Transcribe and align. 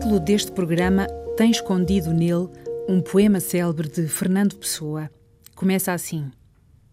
Título 0.00 0.18
deste 0.18 0.50
programa 0.50 1.06
tem 1.36 1.50
escondido 1.50 2.14
nele 2.14 2.48
um 2.88 3.02
poema 3.02 3.38
célebre 3.38 3.86
de 3.86 4.08
Fernando 4.08 4.56
Pessoa. 4.56 5.10
Começa 5.54 5.92
assim: 5.92 6.30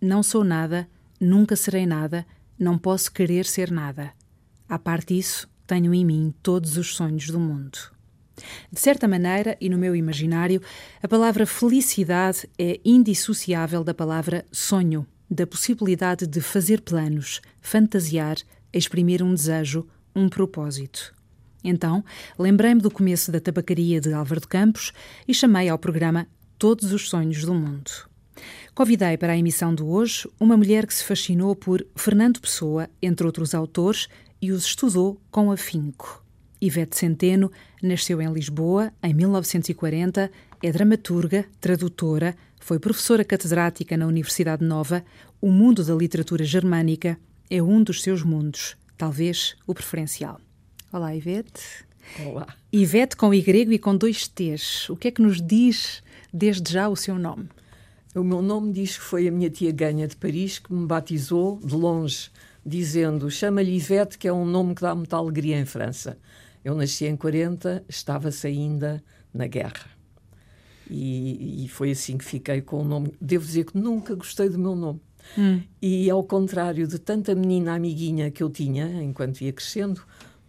Não 0.01 0.21
sou 0.21 0.43
nada, 0.43 0.85
nunca 1.17 1.55
serei 1.55 1.85
nada, 1.85 2.25
não 2.59 2.77
posso 2.77 3.09
querer 3.09 3.45
ser 3.45 3.71
nada. 3.71 4.11
À 4.67 4.77
parte 4.77 5.15
disso, 5.15 5.47
tenho 5.65 5.93
em 5.93 6.03
mim 6.03 6.33
todos 6.43 6.75
os 6.75 6.97
sonhos 6.97 7.27
do 7.27 7.39
mundo. 7.39 7.77
De 8.69 8.77
certa 8.81 9.07
maneira, 9.07 9.55
e 9.61 9.69
no 9.69 9.77
meu 9.77 9.95
imaginário, 9.95 10.61
a 11.01 11.07
palavra 11.07 11.45
felicidade 11.45 12.45
é 12.59 12.77
indissociável 12.83 13.85
da 13.85 13.93
palavra 13.93 14.43
sonho, 14.51 15.07
da 15.31 15.47
possibilidade 15.47 16.27
de 16.27 16.41
fazer 16.41 16.81
planos, 16.81 17.39
fantasiar, 17.61 18.35
exprimir 18.73 19.23
um 19.23 19.33
desejo, 19.33 19.87
um 20.13 20.27
propósito. 20.27 21.15
Então, 21.69 22.01
lembrei-me 22.39 22.79
do 22.79 22.89
começo 22.89 23.29
da 23.29 23.41
tabacaria 23.41 23.99
de 23.99 24.13
Álvaro 24.13 24.39
de 24.39 24.47
Campos 24.47 24.93
e 25.27 25.33
chamei 25.33 25.67
ao 25.67 25.77
programa 25.77 26.25
Todos 26.57 26.93
os 26.93 27.09
Sonhos 27.09 27.43
do 27.43 27.53
Mundo. 27.53 27.91
Convidei 28.73 29.17
para 29.17 29.33
a 29.33 29.37
emissão 29.37 29.75
de 29.75 29.83
hoje 29.83 30.29
uma 30.39 30.55
mulher 30.55 30.87
que 30.87 30.93
se 30.93 31.03
fascinou 31.03 31.53
por 31.57 31.85
Fernando 31.93 32.39
Pessoa, 32.39 32.89
entre 33.01 33.25
outros 33.25 33.53
autores, 33.53 34.07
e 34.41 34.49
os 34.53 34.65
estudou 34.65 35.19
com 35.29 35.51
afinco. 35.51 36.23
Ivete 36.61 36.95
Centeno 36.95 37.51
nasceu 37.83 38.21
em 38.21 38.31
Lisboa 38.31 38.93
em 39.03 39.13
1940, 39.13 40.31
é 40.63 40.71
dramaturga, 40.71 41.45
tradutora, 41.59 42.33
foi 42.61 42.79
professora 42.79 43.25
catedrática 43.25 43.97
na 43.97 44.07
Universidade 44.07 44.63
Nova. 44.63 45.03
O 45.41 45.51
mundo 45.51 45.83
da 45.83 45.93
literatura 45.93 46.45
germânica 46.45 47.19
é 47.49 47.61
um 47.61 47.83
dos 47.83 48.01
seus 48.01 48.23
mundos, 48.23 48.77
talvez 48.97 49.57
o 49.67 49.73
preferencial. 49.73 50.39
Olá, 50.91 51.13
Ivete. 51.13 51.85
Olá. 52.25 52.47
Ivete 52.71 53.17
com 53.17 53.33
Y 53.33 53.73
e 53.73 53.77
com 53.77 53.95
dois 53.97 54.25
T's. 54.25 54.89
O 54.89 54.95
que 54.95 55.09
é 55.09 55.11
que 55.11 55.21
nos 55.21 55.41
diz 55.41 56.01
desde 56.33 56.71
já 56.71 56.87
o 56.87 56.95
seu 56.95 57.19
nome? 57.19 57.49
O 58.15 58.23
meu 58.23 58.41
nome 58.41 58.71
diz 58.71 58.97
que 58.97 59.03
foi 59.03 59.27
a 59.27 59.31
minha 59.31 59.49
tia 59.49 59.69
Ganha 59.73 60.07
de 60.07 60.15
Paris 60.15 60.59
que 60.59 60.73
me 60.73 60.87
batizou 60.87 61.59
de 61.61 61.75
longe, 61.75 62.29
dizendo: 62.65 63.29
chama-lhe 63.29 63.75
Ivete, 63.75 64.17
que 64.17 64.29
é 64.29 64.33
um 64.33 64.45
nome 64.45 64.73
que 64.73 64.81
dá 64.81 64.95
muita 64.95 65.17
alegria 65.17 65.59
em 65.59 65.65
França. 65.65 66.17
Eu 66.63 66.73
nasci 66.73 67.05
em 67.05 67.17
40, 67.17 67.83
estava-se 67.89 68.47
ainda 68.47 69.03
na 69.33 69.45
guerra. 69.45 69.91
E, 70.89 71.65
e, 71.65 71.67
foi 71.67 71.91
assim 71.91 72.17
que 72.17 72.23
fiquei 72.23 72.61
com 72.61 72.81
o 72.81 72.85
nome. 72.85 73.13
Devo 73.19 73.45
dizer 73.45 73.65
que 73.65 73.77
nunca 73.77 74.15
gostei 74.15 74.47
do 74.47 74.57
meu 74.57 74.73
nome. 74.73 75.01
Hum. 75.37 75.61
E 75.81 76.09
ao 76.09 76.23
contrário 76.23 76.87
de 76.87 76.97
tanta 76.97 77.35
menina 77.35 77.75
amiguinha 77.75 78.31
que 78.31 78.41
eu 78.41 78.49
tinha 78.49 79.03
enquanto 79.03 79.41
ia 79.41 79.51
crescendo, 79.51 80.01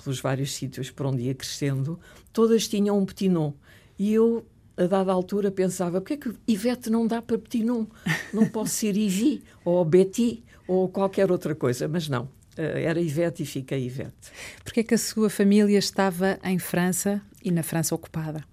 pelos 0.03 0.21
vários 0.21 0.55
sítios 0.55 0.91
por 0.91 1.07
onde 1.07 1.23
ia 1.23 1.35
crescendo, 1.35 1.99
todas 2.33 2.69
tinham 2.69 2.99
um 2.99 3.05
petit 3.05 3.29
nom. 3.29 3.53
E 3.99 4.13
eu, 4.13 4.47
a 4.77 4.87
dada 4.87 5.13
altura, 5.13 5.51
pensava: 5.51 6.01
porquê 6.01 6.15
é 6.15 6.17
que 6.17 6.33
Ivete 6.47 6.89
não 6.89 7.07
dá 7.07 7.21
para 7.21 7.39
petit 7.39 7.65
nom? 7.65 7.87
Não 8.33 8.49
posso 8.49 8.75
ser 8.75 8.97
Ivi, 8.97 9.43
ou 9.65 9.85
Betty, 9.85 10.45
ou 10.67 10.89
qualquer 10.89 11.31
outra 11.33 11.55
coisa. 11.55 11.89
Mas 11.89 12.09
não, 12.09 12.29
eh, 12.57 12.85
era 12.85 13.01
Ivete 13.01 13.43
e 13.43 13.47
fiquei 13.47 13.87
Ivete. 13.87 14.33
Porquê 14.63 14.81
é 14.81 14.85
que 14.85 14.95
a 14.95 14.99
sua 14.99 15.29
família 15.29 15.79
estava 15.79 16.39
em 16.45 16.59
França 16.59 17.21
e 17.43 17.51
na 17.51 17.63
França 17.63 17.95
ocupada? 17.95 18.45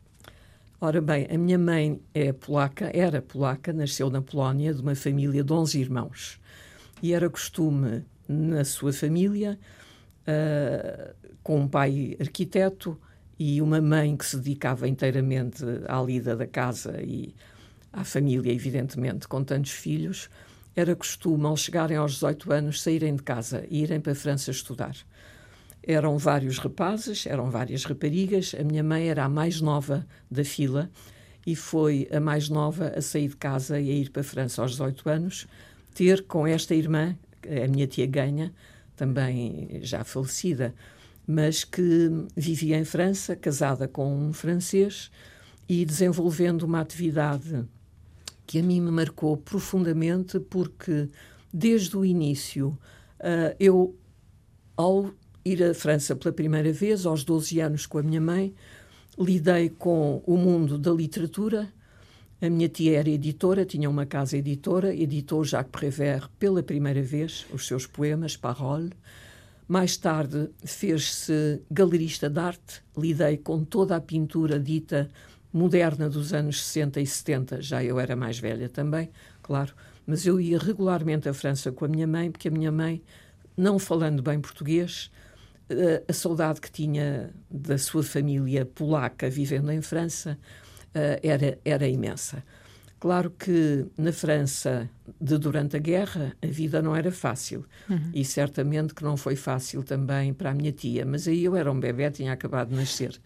Ora 0.80 1.02
bem, 1.02 1.28
a 1.32 1.38
minha 1.38 1.58
mãe 1.58 2.00
é 2.14 2.34
polaca, 2.34 2.92
era 2.94 3.22
polaca, 3.22 3.72
nasceu 3.72 4.10
na 4.10 4.22
Polónia, 4.22 4.73
de 4.73 4.82
uma 4.82 4.94
família 4.94 5.44
de 5.44 5.52
11 5.52 5.80
irmãos. 5.80 6.39
E 7.02 7.14
era 7.14 7.30
costume 7.30 8.04
na 8.28 8.64
sua 8.64 8.92
família 8.92 9.58
uh, 10.27 11.13
com 11.43 11.61
um 11.61 11.67
pai 11.67 12.15
arquiteto 12.19 12.99
e 13.37 13.61
uma 13.61 13.81
mãe 13.81 14.15
que 14.15 14.25
se 14.25 14.37
dedicava 14.37 14.87
inteiramente 14.87 15.63
à 15.87 16.02
lida 16.02 16.36
da 16.36 16.47
casa 16.47 17.02
e 17.02 17.36
à 17.91 18.03
família, 18.03 18.52
evidentemente, 18.52 19.27
com 19.27 19.43
tantos 19.43 19.71
filhos, 19.71 20.30
era 20.75 20.95
costume, 20.95 21.45
ao 21.45 21.55
chegarem 21.55 21.95
aos 21.95 22.13
18 22.13 22.52
anos, 22.52 22.81
saírem 22.81 23.15
de 23.15 23.23
casa 23.23 23.65
e 23.69 23.81
irem 23.83 24.02
para 24.02 24.11
a 24.11 24.15
França 24.15 24.52
estudar. 24.52 24.95
Eram 25.81 26.17
vários 26.17 26.57
rapazes, 26.57 27.25
eram 27.25 27.49
várias 27.49 27.86
raparigas. 27.86 28.53
A 28.59 28.63
minha 28.63 28.83
mãe 28.83 29.07
era 29.07 29.23
a 29.23 29.30
mais 29.30 29.61
nova 29.61 30.05
da 30.30 30.43
fila 30.43 30.89
e 31.45 31.55
foi 31.55 32.07
a 32.11 32.19
mais 32.19 32.49
nova 32.49 32.87
a 32.87 33.02
sair 33.02 33.30
de 33.30 33.37
casa 33.37 33.80
e 33.80 33.89
a 33.89 33.93
ir 33.93 34.09
para 34.09 34.21
a 34.21 34.25
França 34.25 34.61
aos 34.61 34.71
18 34.71 35.09
anos, 35.09 35.47
ter 35.93 36.23
com 36.23 36.45
esta 36.45 36.73
irmã, 36.73 37.15
a 37.43 37.67
minha 37.67 37.87
tia 37.87 38.07
Ganha, 38.07 38.52
também 38.95 39.80
já 39.82 40.04
falecida, 40.04 40.73
mas 41.28 41.64
que 41.64 42.10
vivia 42.36 42.78
em 42.78 42.86
França, 42.86 43.36
casada 43.36 43.88
com 43.88 44.16
um 44.16 44.33
francês 44.33 45.11
e 45.67 45.83
desenvolvendo 45.86 46.64
uma 46.64 46.82
atividade 46.82 47.66
que 48.45 48.60
a 48.60 48.64
mim 48.64 48.80
me 48.80 48.92
marcou 48.92 49.36
profundamente, 49.36 50.39
porque 50.39 51.10
desde 51.52 51.98
o 51.98 52.05
início 52.05 52.78
uh, 53.20 53.55
eu, 53.60 53.95
ao 54.78 55.11
ir 55.44 55.64
à 55.64 55.73
França 55.73 56.16
pela 56.16 56.34
primeira 56.34 56.72
vez, 56.72 57.05
aos 57.05 57.23
12 57.23 57.60
anos 57.60 57.86
com 57.86 57.98
a 57.98 58.04
minha 58.04 58.22
mãe, 58.22 58.54
lidei 59.17 59.70
com 59.70 60.22
o 60.26 60.38
mundo 60.38 60.78
da 60.78 60.92
literatura. 60.92 61.72
A 62.42 62.50
minha 62.50 62.68
tia 62.68 63.00
era 63.00 63.10
editora, 63.10 63.66
tinha 63.66 63.90
uma 63.90 64.06
casa 64.06 64.38
editora, 64.38 64.94
editou 64.94 65.44
Jacques 65.46 65.72
Prévert 65.72 66.30
pela 66.38 66.62
primeira 66.62 67.02
vez 67.02 67.46
os 67.54 67.66
seus 67.66 67.88
poemas, 67.88 68.36
Parole. 68.36 68.92
Mais 69.68 69.96
tarde 69.96 70.50
fez-se 70.64 71.62
galerista 71.72 72.30
de 72.30 72.40
arte, 72.40 72.84
lidei 72.96 73.38
com 73.38 73.64
toda 73.64 73.96
a 73.96 74.02
pintura 74.02 74.60
dita 74.60 75.10
moderna 75.52 76.10
dos 76.10 76.34
anos 76.34 76.62
60 76.62 77.00
e 77.00 77.08
70, 77.08 77.62
já 77.62 77.82
eu 77.82 77.98
era 77.98 78.18
mais 78.18 78.38
velha 78.38 78.67
também, 78.67 79.10
claro, 79.42 79.73
mas 80.06 80.26
eu 80.26 80.40
ia 80.40 80.60
regularmente 80.60 81.30
à 81.30 81.34
França 81.34 81.72
com 81.72 81.86
a 81.86 81.88
minha 81.88 82.06
mãe, 82.06 82.30
porque 82.30 82.50
a 82.50 82.52
minha 82.52 82.72
mãe, 82.72 83.02
não 83.56 83.80
falando 83.80 84.22
bem 84.22 84.42
português, 84.42 85.10
eh, 85.70 86.04
a 86.06 86.14
saudade 86.14 86.60
que 86.60 86.70
tinha 86.70 87.34
da 87.50 87.78
sua 87.78 88.04
família 88.04 88.66
polaca 88.66 89.30
vivendo 89.30 89.72
em 89.72 89.82
França 89.82 90.38
era, 91.22 91.58
era 91.64 91.88
imensa. 91.88 92.44
Claro 93.00 93.30
que 93.30 93.86
na 93.98 94.11
França 94.11 94.89
de 95.22 95.38
durante 95.38 95.76
a 95.76 95.80
guerra 95.80 96.36
a 96.42 96.48
vida 96.48 96.82
não 96.82 96.95
era 96.95 97.11
fácil 97.11 97.66
uhum. 97.89 98.10
e 98.14 98.23
certamente 98.23 98.95
que 98.95 99.04
não 99.04 99.16
foi 99.16 99.36
fácil 99.36 99.84
também 99.84 100.34
para 100.34 100.50
a 100.50 100.54
minha 100.54 100.72
tia, 100.72 101.05
mas 101.05 101.28
aí 101.28 101.44
eu 101.44 101.55
era 101.55 101.72
um 101.72 101.80
bebê, 101.80 102.10
tinha 102.10 102.34
acabado 102.34 102.70
de 102.70 102.76
nascer. 102.76 103.20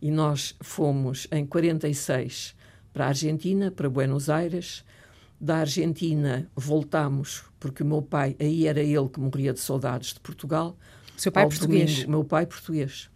E 0.00 0.10
nós 0.10 0.54
fomos 0.60 1.26
em 1.32 1.44
46 1.44 2.54
para 2.92 3.06
a 3.06 3.08
Argentina, 3.08 3.70
para 3.70 3.88
Buenos 3.88 4.30
Aires. 4.30 4.84
Da 5.40 5.56
Argentina 5.56 6.48
voltámos 6.54 7.44
porque 7.58 7.82
o 7.82 7.86
meu 7.86 8.02
pai, 8.02 8.36
aí 8.38 8.66
era 8.66 8.80
ele 8.80 9.08
que 9.08 9.18
morria 9.18 9.52
de 9.52 9.58
saudades 9.58 10.12
de 10.12 10.20
Portugal. 10.20 10.76
Seu 11.16 11.32
pai 11.32 11.44
português? 11.44 11.92
Domingo, 11.92 12.10
meu 12.10 12.24
pai 12.24 12.46
português. 12.46 13.10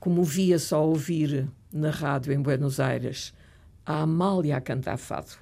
Como 0.00 0.22
via 0.24 0.58
só 0.58 0.86
ouvir 0.86 1.46
na 1.70 1.90
rádio 1.90 2.32
em 2.32 2.40
Buenos 2.40 2.80
Aires 2.80 3.34
a 3.88 4.02
Amália 4.02 4.54
a 4.54 4.60
cantar 4.60 4.98
fado 4.98 5.32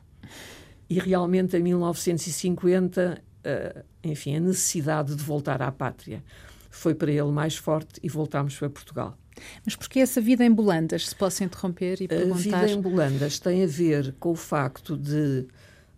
e 0.89 1.01
realmente 1.01 1.57
em 1.57 1.63
1950, 1.63 3.21
uh, 3.21 3.85
enfim, 4.05 4.37
a 4.37 4.41
necessidade 4.41 5.17
de 5.17 5.23
voltar 5.23 5.61
à 5.61 5.73
pátria 5.73 6.23
foi 6.71 6.95
para 6.95 7.11
ele 7.11 7.33
mais 7.33 7.57
forte 7.57 7.99
e 8.05 8.09
voltámos 8.09 8.57
para 8.57 8.71
Portugal. 8.71 9.19
Mas 9.65 9.75
porquê 9.75 9.99
essa 9.99 10.21
vida 10.21 10.45
em 10.45 10.53
Bolandas, 10.53 11.09
se 11.09 11.17
posso 11.17 11.43
interromper 11.43 12.01
e 12.01 12.07
perguntar? 12.07 12.35
A 12.57 12.61
vida 12.63 12.71
em 12.71 12.81
Bolandas 12.81 13.41
tem 13.41 13.65
a 13.65 13.67
ver 13.67 14.15
com 14.21 14.31
o 14.31 14.37
facto 14.37 14.97
de 14.97 15.47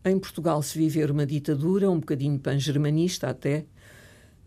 em 0.02 0.18
Portugal 0.18 0.62
se 0.62 0.78
viver 0.78 1.10
uma 1.10 1.26
ditadura, 1.26 1.90
um 1.90 2.00
bocadinho 2.00 2.38
pan-germanista 2.38 3.28
até. 3.28 3.66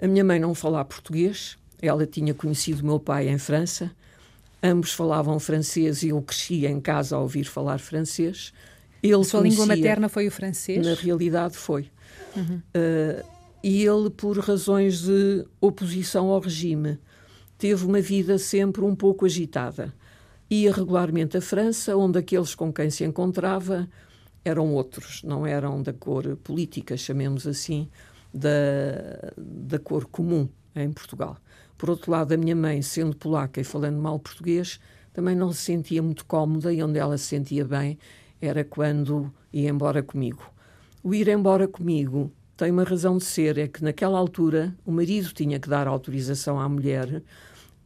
A 0.01 0.07
minha 0.07 0.24
mãe 0.24 0.39
não 0.39 0.56
falava 0.56 0.86
português, 0.86 1.56
ela 1.80 2.07
tinha 2.07 2.33
conhecido 2.33 2.83
meu 2.83 3.00
pai 3.00 3.30
em 3.30 3.38
França, 3.38 3.92
ambos 4.62 4.94
falavam 4.94 5.40
francês 5.40 6.04
e 6.04 6.10
eu 6.10 6.22
cresci 6.22 6.66
em 6.66 6.80
casa 6.80 7.16
a 7.16 7.19
ouvir 7.19 7.46
falar 7.46 7.80
francês. 7.80 8.54
Ele 9.02 9.13
a 9.13 9.24
sua 9.24 9.42
conhecia, 9.42 9.63
língua 9.63 9.75
materna 9.75 10.10
foi 10.10 10.28
o 10.28 10.31
francês? 10.31 10.86
Na 10.86 10.94
realidade 10.94 11.58
foi. 11.58 11.90
Uhum. 12.36 12.62
Uh, 12.75 13.25
e 13.63 13.84
ele, 13.86 14.10
por 14.10 14.38
razões 14.40 15.02
de 15.02 15.46
oposição 15.60 16.30
ao 16.30 16.40
regime, 16.40 17.00
teve 17.58 17.86
uma 17.86 18.02
vida 18.02 18.38
sempre 18.38 18.81
um 18.81 18.96
pouco 18.96 19.25
agitada. 19.25 19.94
Ia 20.50 20.72
regularmente 20.74 21.38
à 21.38 21.42
França, 21.42 21.96
onde 21.96 22.19
aqueles 22.19 22.56
com 22.56 22.74
quem 22.74 22.90
se 22.90 23.04
encontrava 23.04 23.88
eram 24.44 24.74
outros, 24.74 25.22
não 25.24 25.46
eram 25.46 25.81
da 25.81 25.94
cor 25.94 26.36
política, 26.38 26.98
chamemos 26.98 27.46
assim, 27.46 27.88
da, 28.34 29.31
da 29.38 29.80
cor 29.80 30.06
comum 30.06 30.50
em 30.75 30.92
Portugal. 30.92 31.38
Por 31.81 31.89
outro 31.89 32.12
lado, 32.12 32.31
a 32.31 32.38
minha 32.38 32.56
mãe, 32.56 32.80
sendo 32.83 33.18
polaca 33.18 33.60
e 33.60 33.63
falando 33.63 34.00
mal 34.00 34.19
português, 34.19 34.80
também 35.12 35.36
não 35.36 35.51
se 35.51 35.63
sentia 35.63 36.00
muito 36.00 36.25
cómoda 36.25 36.72
e 36.72 36.83
onde 36.83 37.00
ela 37.00 37.18
se 37.18 37.24
sentia 37.24 37.66
bem 37.66 37.98
era 38.39 38.63
quando 38.63 39.33
ia 39.51 39.68
embora 39.68 40.04
comigo. 40.04 40.44
O 41.01 41.12
ir 41.12 41.28
embora 41.28 41.68
comigo 41.68 42.31
tem 42.56 42.69
uma 42.69 42.83
razão 42.83 43.18
de 43.18 43.24
ser, 43.24 43.57
é 43.57 43.68
que 43.68 43.83
naquela 43.83 44.19
altura 44.19 44.75
o 44.86 44.92
marido 44.92 45.33
tinha 45.33 45.60
que 45.60 45.68
dar 45.68 45.88
autorização 45.88 46.60
à 46.60 46.69
mulher 46.69 47.24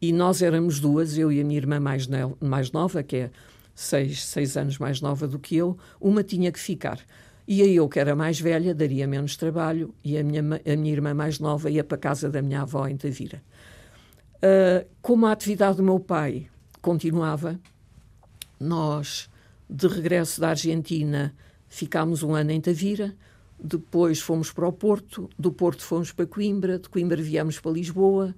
E 0.01 0.11
nós 0.11 0.41
éramos 0.41 0.81
duas, 0.81 1.17
eu 1.17 1.31
e 1.31 1.39
a 1.39 1.45
minha 1.45 1.57
irmã 1.57 1.79
mais, 1.79 2.05
mais 2.41 2.73
nova, 2.73 3.01
que 3.01 3.15
é 3.15 3.31
seis, 3.73 4.25
seis 4.25 4.57
anos 4.57 4.77
mais 4.77 4.99
nova 4.99 5.25
do 5.25 5.39
que 5.39 5.55
eu, 5.55 5.77
uma 6.01 6.21
tinha 6.21 6.51
que 6.51 6.59
ficar. 6.59 6.99
E 7.47 7.61
a 7.61 7.65
eu, 7.65 7.87
que 7.87 7.97
era 7.97 8.13
mais 8.13 8.41
velha, 8.41 8.75
daria 8.75 9.07
menos 9.07 9.37
trabalho, 9.37 9.95
e 10.03 10.17
a 10.17 10.23
minha, 10.23 10.41
a 10.41 10.75
minha 10.75 10.91
irmã 10.91 11.13
mais 11.13 11.39
nova 11.39 11.69
ia 11.69 11.83
para 11.83 11.95
a 11.95 11.99
casa 11.99 12.29
da 12.29 12.41
minha 12.41 12.63
avó 12.63 12.87
em 12.87 12.97
Tavira. 12.97 13.41
Uh, 14.37 14.85
como 15.01 15.25
a 15.25 15.31
atividade 15.31 15.77
do 15.77 15.83
meu 15.83 15.99
pai 15.99 16.47
continuava, 16.81 17.59
nós, 18.59 19.29
de 19.69 19.87
regresso 19.87 20.39
da 20.39 20.49
Argentina, 20.49 21.33
ficámos 21.67 22.21
um 22.23 22.33
ano 22.35 22.51
em 22.51 22.61
Tavira, 22.61 23.15
depois 23.59 24.19
fomos 24.19 24.51
para 24.51 24.67
o 24.67 24.71
Porto, 24.71 25.29
do 25.37 25.51
Porto 25.51 25.83
fomos 25.83 26.11
para 26.11 26.25
Coimbra, 26.25 26.77
de 26.77 26.89
Coimbra 26.89 27.21
viemos 27.21 27.59
para 27.59 27.71
Lisboa, 27.71 28.35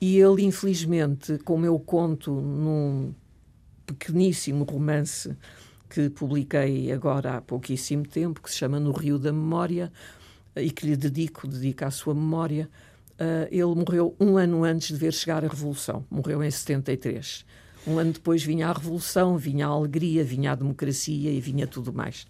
e 0.00 0.18
ele, 0.18 0.44
infelizmente, 0.44 1.38
como 1.38 1.64
eu 1.64 1.78
conto 1.78 2.30
num 2.30 3.14
pequeníssimo 3.86 4.64
romance 4.64 5.34
que 5.88 6.10
publiquei 6.10 6.92
agora 6.92 7.36
há 7.36 7.40
pouquíssimo 7.40 8.06
tempo, 8.06 8.42
que 8.42 8.50
se 8.50 8.56
chama 8.56 8.80
No 8.80 8.92
Rio 8.92 9.18
da 9.18 9.32
Memória, 9.32 9.92
e 10.56 10.70
que 10.70 10.86
lhe 10.86 10.96
dedico, 10.96 11.48
dedico 11.48 11.84
à 11.84 11.90
sua 11.90 12.14
memória, 12.14 12.68
uh, 13.20 13.48
ele 13.50 13.74
morreu 13.74 14.14
um 14.18 14.36
ano 14.36 14.64
antes 14.64 14.88
de 14.88 14.96
ver 14.96 15.12
chegar 15.12 15.44
a 15.44 15.48
Revolução, 15.48 16.04
morreu 16.10 16.42
em 16.42 16.50
73. 16.50 17.44
Um 17.86 17.98
ano 17.98 18.12
depois 18.12 18.42
vinha 18.42 18.68
a 18.68 18.72
Revolução, 18.72 19.36
vinha 19.36 19.66
a 19.66 19.70
alegria, 19.70 20.24
vinha 20.24 20.52
a 20.52 20.54
democracia 20.54 21.30
e 21.30 21.40
vinha 21.40 21.66
tudo 21.66 21.92
mais. 21.92 22.26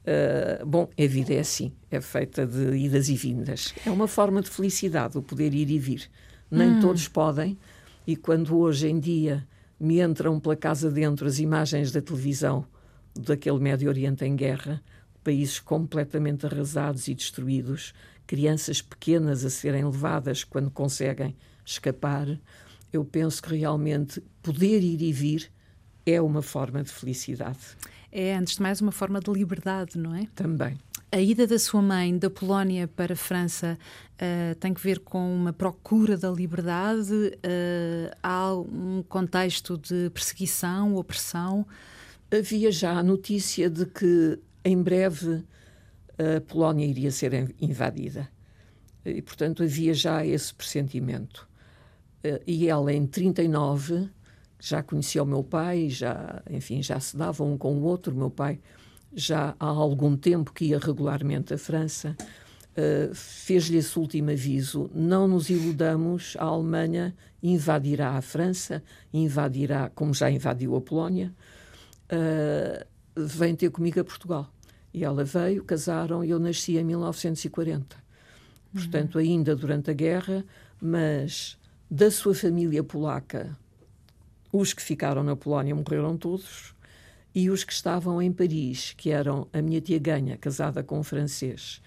Uh, 0.00 0.64
bom, 0.64 0.88
a 0.98 1.06
vida 1.06 1.34
é 1.34 1.40
assim, 1.40 1.72
é 1.90 2.00
feita 2.00 2.46
de 2.46 2.76
idas 2.76 3.08
e 3.08 3.14
vindas. 3.14 3.74
É 3.86 3.90
uma 3.90 4.08
forma 4.08 4.40
de 4.40 4.48
felicidade 4.48 5.18
o 5.18 5.22
poder 5.22 5.52
ir 5.52 5.70
e 5.70 5.78
vir. 5.78 6.10
Nem 6.50 6.70
hum. 6.70 6.80
todos 6.80 7.06
podem, 7.06 7.58
e 8.06 8.16
quando 8.16 8.56
hoje 8.56 8.88
em 8.88 8.98
dia 8.98 9.46
me 9.78 10.00
entram 10.00 10.40
pela 10.40 10.56
casa 10.56 10.90
dentro 10.90 11.26
as 11.26 11.38
imagens 11.38 11.92
da 11.92 12.00
televisão 12.00 12.66
daquele 13.14 13.58
Médio 13.58 13.88
Oriente 13.88 14.24
em 14.24 14.34
guerra, 14.34 14.82
países 15.22 15.60
completamente 15.60 16.46
arrasados 16.46 17.08
e 17.08 17.14
destruídos, 17.14 17.92
crianças 18.30 18.80
pequenas 18.80 19.44
a 19.44 19.50
serem 19.50 19.84
levadas 19.84 20.44
quando 20.44 20.70
conseguem 20.70 21.34
escapar, 21.66 22.28
eu 22.92 23.04
penso 23.04 23.42
que 23.42 23.56
realmente 23.56 24.22
poder 24.40 24.84
ir 24.84 25.02
e 25.02 25.12
vir 25.12 25.50
é 26.06 26.20
uma 26.20 26.40
forma 26.40 26.80
de 26.84 26.92
felicidade. 26.92 27.58
É, 28.12 28.36
antes 28.36 28.54
de 28.54 28.62
mais, 28.62 28.80
uma 28.80 28.92
forma 28.92 29.18
de 29.18 29.32
liberdade, 29.32 29.98
não 29.98 30.14
é? 30.14 30.28
Também. 30.36 30.78
A 31.10 31.20
ida 31.20 31.44
da 31.44 31.58
sua 31.58 31.82
mãe 31.82 32.16
da 32.16 32.30
Polónia 32.30 32.86
para 32.86 33.14
a 33.14 33.16
França 33.16 33.76
uh, 34.14 34.54
tem 34.60 34.72
que 34.72 34.80
ver 34.80 35.00
com 35.00 35.34
uma 35.34 35.52
procura 35.52 36.16
da 36.16 36.30
liberdade? 36.30 37.12
Uh, 37.12 38.16
há 38.22 38.54
um 38.54 39.02
contexto 39.08 39.76
de 39.76 40.08
perseguição, 40.10 40.94
opressão? 40.94 41.66
Havia 42.32 42.70
já 42.70 42.92
a 42.92 43.02
notícia 43.02 43.68
de 43.68 43.86
que 43.86 44.38
em 44.64 44.80
breve 44.80 45.42
a 46.36 46.40
Polónia 46.40 46.86
iria 46.86 47.10
ser 47.10 47.54
invadida. 47.60 48.28
E, 49.04 49.22
portanto, 49.22 49.62
havia 49.62 49.94
já 49.94 50.24
esse 50.24 50.52
pressentimento. 50.54 51.48
Eh, 52.22 52.42
e 52.46 52.68
ela, 52.68 52.92
em 52.92 53.06
39, 53.06 54.10
já 54.60 54.82
conhecia 54.82 55.22
o 55.22 55.26
meu 55.26 55.42
pai, 55.42 55.88
já, 55.88 56.42
enfim, 56.50 56.82
já 56.82 57.00
se 57.00 57.16
dava 57.16 57.42
um 57.42 57.56
com 57.56 57.74
o 57.74 57.82
outro. 57.82 58.14
O 58.14 58.18
meu 58.18 58.30
pai 58.30 58.60
já 59.12 59.54
há 59.58 59.66
algum 59.66 60.16
tempo 60.16 60.52
que 60.52 60.66
ia 60.66 60.78
regularmente 60.78 61.54
à 61.54 61.58
França. 61.58 62.16
Uh, 62.70 63.12
fez-lhe 63.14 63.78
esse 63.78 63.98
último 63.98 64.30
aviso: 64.30 64.90
não 64.94 65.26
nos 65.26 65.50
iludamos, 65.50 66.36
a 66.38 66.44
Alemanha 66.44 67.14
invadirá 67.42 68.10
a 68.12 68.22
França, 68.22 68.82
invadirá, 69.12 69.90
como 69.90 70.14
já 70.14 70.30
invadiu 70.30 70.76
a 70.76 70.80
Polónia, 70.80 71.34
uh, 72.12 72.86
vem 73.16 73.56
ter 73.56 73.70
comigo 73.70 73.98
a 73.98 74.04
Portugal. 74.04 74.52
E 74.92 75.04
ela 75.04 75.24
veio, 75.24 75.64
casaram 75.64 76.24
e 76.24 76.30
eu 76.30 76.38
nasci 76.38 76.76
em 76.76 76.84
1940. 76.84 77.96
Portanto, 78.72 79.16
uhum. 79.16 79.20
ainda 79.20 79.56
durante 79.56 79.90
a 79.90 79.94
guerra, 79.94 80.44
mas 80.80 81.58
da 81.90 82.10
sua 82.10 82.34
família 82.34 82.82
polaca, 82.84 83.56
os 84.52 84.72
que 84.72 84.82
ficaram 84.82 85.22
na 85.22 85.36
Polónia 85.36 85.74
morreram 85.74 86.16
todos, 86.16 86.74
e 87.34 87.50
os 87.50 87.62
que 87.62 87.72
estavam 87.72 88.20
em 88.20 88.32
Paris, 88.32 88.94
que 88.96 89.10
eram 89.10 89.46
a 89.52 89.62
minha 89.62 89.80
tia 89.80 89.98
Ganha, 89.98 90.36
casada 90.36 90.82
com 90.82 90.98
um 90.98 91.02
francês, 91.02 91.80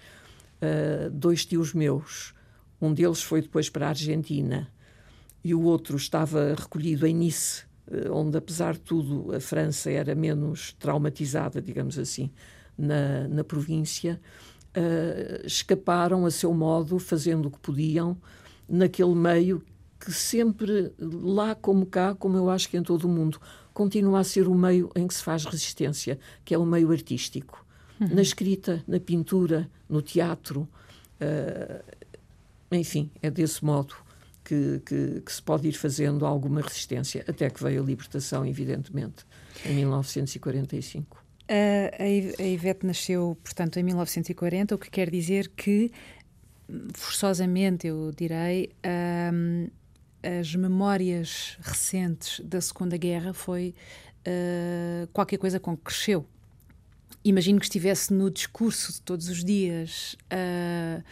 uh, 0.62 1.10
dois 1.10 1.44
tios 1.44 1.74
meus, 1.74 2.34
um 2.80 2.92
deles 2.92 3.22
foi 3.22 3.42
depois 3.42 3.68
para 3.68 3.86
a 3.86 3.88
Argentina, 3.90 4.70
e 5.42 5.54
o 5.54 5.62
outro 5.62 5.96
estava 5.96 6.54
recolhido 6.54 7.06
em 7.06 7.14
Nice, 7.14 7.64
uh, 7.88 8.12
onde, 8.12 8.38
apesar 8.38 8.74
de 8.74 8.80
tudo, 8.80 9.34
a 9.34 9.40
França 9.40 9.90
era 9.90 10.14
menos 10.14 10.72
traumatizada, 10.78 11.60
digamos 11.60 11.98
assim 11.98 12.30
na, 12.76 13.28
na 13.28 13.44
província, 13.44 14.20
uh, 14.76 15.46
escaparam 15.46 16.26
a 16.26 16.30
seu 16.30 16.52
modo, 16.52 16.98
fazendo 16.98 17.46
o 17.46 17.50
que 17.50 17.58
podiam, 17.58 18.16
naquele 18.68 19.14
meio 19.14 19.62
que 19.98 20.12
sempre, 20.12 20.92
lá 20.98 21.54
como 21.54 21.86
cá, 21.86 22.14
como 22.14 22.36
eu 22.36 22.50
acho 22.50 22.68
que 22.68 22.76
em 22.76 22.82
todo 22.82 23.04
o 23.04 23.08
mundo, 23.08 23.40
continua 23.72 24.20
a 24.20 24.24
ser 24.24 24.46
o 24.46 24.54
meio 24.54 24.90
em 24.94 25.06
que 25.06 25.14
se 25.14 25.22
faz 25.22 25.44
resistência, 25.44 26.18
que 26.44 26.54
é 26.54 26.58
o 26.58 26.66
meio 26.66 26.90
artístico. 26.92 27.64
Uhum. 27.98 28.08
Na 28.08 28.22
escrita, 28.22 28.84
na 28.86 29.00
pintura, 29.00 29.70
no 29.88 30.02
teatro. 30.02 30.68
Uh, 31.20 31.82
enfim, 32.70 33.10
é 33.22 33.30
desse 33.30 33.64
modo 33.64 33.94
que, 34.44 34.82
que, 34.84 35.22
que, 35.22 35.32
se 35.32 35.42
pode 35.42 35.68
ir 35.68 35.72
fazendo 35.72 36.26
alguma 36.26 36.60
resistência, 36.60 37.24
até 37.26 37.48
que 37.48 37.62
veio 37.62 37.82
a 37.82 37.86
libertação, 37.86 38.44
evidentemente, 38.44 39.24
em 39.64 39.74
1945. 39.76 41.23
A, 41.48 42.42
Ivete 42.42 42.86
nasceu, 42.86 43.36
portanto, 43.42 43.78
em 43.78 43.82
1940, 43.82 44.74
o 44.74 44.78
que 44.78 44.90
quer 44.90 45.10
dizer 45.10 45.48
que, 45.54 45.90
forçosamente, 46.94 47.86
eu 47.86 48.10
direi, 48.16 48.70
um, 49.32 49.68
as 50.22 50.54
memórias 50.54 51.58
recentes 51.60 52.40
da 52.40 52.60
Segunda 52.60 52.96
Guerra 52.96 53.34
foi 53.34 53.74
uh, 54.26 55.06
qualquer 55.12 55.36
coisa 55.36 55.60
com 55.60 55.76
que 55.76 55.84
cresceu. 55.84 56.26
Imagino 57.22 57.58
que 57.58 57.66
estivesse 57.66 58.12
no 58.12 58.30
discurso 58.30 58.92
de 58.92 59.02
todos 59.02 59.28
os 59.28 59.44
dias. 59.44 60.16
Uh, 60.32 61.04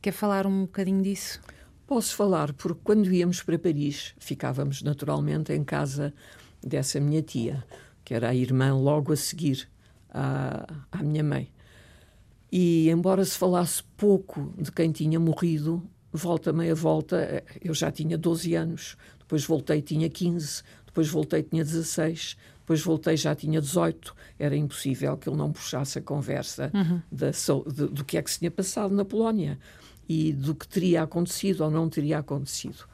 quer 0.00 0.12
falar 0.12 0.46
um 0.46 0.62
bocadinho 0.62 1.02
disso? 1.02 1.40
Posso 1.86 2.14
falar, 2.14 2.52
porque 2.52 2.80
quando 2.84 3.10
íamos 3.12 3.42
para 3.42 3.58
Paris, 3.58 4.14
ficávamos 4.18 4.82
naturalmente 4.82 5.52
em 5.52 5.64
casa 5.64 6.12
dessa 6.62 7.00
minha 7.00 7.22
tia 7.22 7.64
que 8.08 8.14
era 8.14 8.30
a 8.30 8.34
irmã 8.34 8.74
logo 8.74 9.12
a 9.12 9.16
seguir 9.16 9.68
à, 10.08 10.66
à 10.90 11.02
minha 11.02 11.22
mãe. 11.22 11.52
E, 12.50 12.88
embora 12.88 13.22
se 13.22 13.36
falasse 13.36 13.82
pouco 13.98 14.54
de 14.56 14.72
quem 14.72 14.90
tinha 14.90 15.20
morrido, 15.20 15.86
volta 16.10 16.50
meia 16.50 16.74
volta, 16.74 17.44
eu 17.62 17.74
já 17.74 17.92
tinha 17.92 18.16
12 18.16 18.54
anos, 18.54 18.96
depois 19.18 19.44
voltei 19.44 19.82
tinha 19.82 20.08
15, 20.08 20.62
depois 20.86 21.06
voltei 21.10 21.42
tinha 21.42 21.62
16, 21.62 22.38
depois 22.60 22.80
voltei 22.80 23.14
já 23.14 23.34
tinha 23.34 23.60
18. 23.60 24.16
Era 24.38 24.56
impossível 24.56 25.14
que 25.18 25.28
ele 25.28 25.36
não 25.36 25.52
puxasse 25.52 25.98
a 25.98 26.02
conversa 26.02 26.70
uhum. 26.72 27.02
da, 27.12 27.30
de, 27.30 27.88
do 27.88 28.06
que 28.06 28.16
é 28.16 28.22
que 28.22 28.30
se 28.30 28.38
tinha 28.38 28.50
passado 28.50 28.94
na 28.94 29.04
Polónia 29.04 29.58
e 30.08 30.32
do 30.32 30.54
que 30.54 30.66
teria 30.66 31.02
acontecido 31.02 31.62
ou 31.62 31.70
não 31.70 31.90
teria 31.90 32.20
acontecido. 32.20 32.88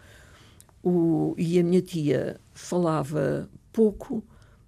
O, 0.83 1.37
e 1.39 1.57
a 1.61 1.63
minha 1.63 1.81
tia 1.81 2.41
falava 2.53 3.49
pouco, 3.73 4.25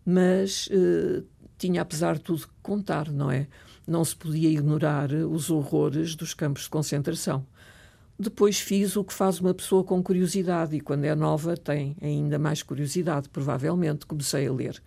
mas 0.06 0.68
uh, 0.68 1.24
tinha, 1.58 1.82
apesar 1.82 2.14
de 2.14 2.20
tudo, 2.20 2.46
que 2.46 2.54
contar, 2.62 3.10
não 3.10 3.28
é? 3.28 3.48
Não 3.84 4.04
se 4.04 4.14
podia 4.14 4.48
ignorar 4.48 5.12
os 5.12 5.50
horrores 5.50 6.14
dos 6.14 6.32
campos 6.32 6.62
de 6.62 6.70
concentração. 6.70 7.44
Depois 8.18 8.58
fiz 8.58 8.96
o 8.96 9.04
que 9.04 9.12
faz 9.12 9.40
uma 9.40 9.52
pessoa 9.52 9.84
com 9.84 10.02
curiosidade, 10.02 10.76
e 10.76 10.80
quando 10.80 11.04
é 11.04 11.14
nova 11.14 11.56
tem 11.56 11.96
ainda 12.00 12.38
mais 12.38 12.62
curiosidade, 12.62 13.28
provavelmente. 13.28 14.06
Comecei 14.06 14.46
a 14.46 14.52
ler. 14.52 14.80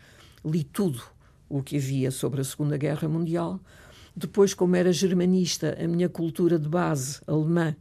Li 0.43 0.63
tudo 0.63 1.03
o 1.49 1.61
que 1.61 1.77
havia 1.77 2.11
sobre 2.11 2.41
a 2.41 2.43
Segunda 2.43 2.77
Guerra 2.77 3.07
Mundial. 3.07 3.59
Depois, 4.15 4.53
como 4.53 4.75
era 4.75 4.91
germanista, 4.91 5.77
a 5.79 5.87
minha 5.87 6.09
cultura 6.09 6.57
de 6.57 6.67
base 6.67 7.21
alemã 7.27 7.75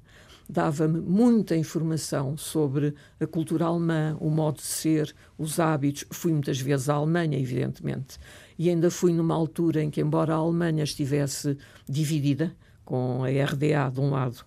dava-me 0.48 1.00
muita 1.00 1.54
informação 1.56 2.36
sobre 2.36 2.94
a 3.20 3.26
cultura 3.26 3.66
alemã, 3.66 4.16
o 4.18 4.30
modo 4.30 4.56
de 4.56 4.62
ser, 4.62 5.14
os 5.36 5.60
hábitos. 5.60 6.04
Fui 6.10 6.32
muitas 6.32 6.58
vezes 6.58 6.88
à 6.88 6.94
Alemanha, 6.94 7.38
evidentemente, 7.38 8.18
e 8.58 8.70
ainda 8.70 8.90
fui 8.90 9.12
numa 9.12 9.34
altura 9.34 9.82
em 9.82 9.90
que, 9.90 10.00
embora 10.00 10.34
a 10.34 10.38
Alemanha 10.38 10.84
estivesse 10.84 11.56
dividida, 11.86 12.56
com 12.88 13.22
a 13.22 13.28
RDA 13.28 13.90
de 13.92 14.00
um 14.00 14.08
lado 14.08 14.46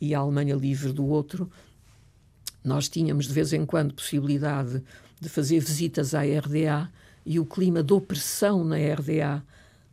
e 0.00 0.14
a 0.14 0.20
Alemanha 0.20 0.54
livre 0.54 0.92
do 0.92 1.04
outro, 1.04 1.50
nós 2.62 2.88
tínhamos 2.88 3.26
de 3.26 3.32
vez 3.32 3.52
em 3.52 3.66
quando 3.66 3.94
possibilidade 3.94 4.80
de 5.20 5.28
fazer 5.28 5.58
visitas 5.58 6.14
à 6.14 6.20
RDA 6.22 6.88
e 7.26 7.40
o 7.40 7.44
clima 7.44 7.82
de 7.82 7.92
opressão 7.92 8.62
na 8.62 8.76
RDA 8.76 9.42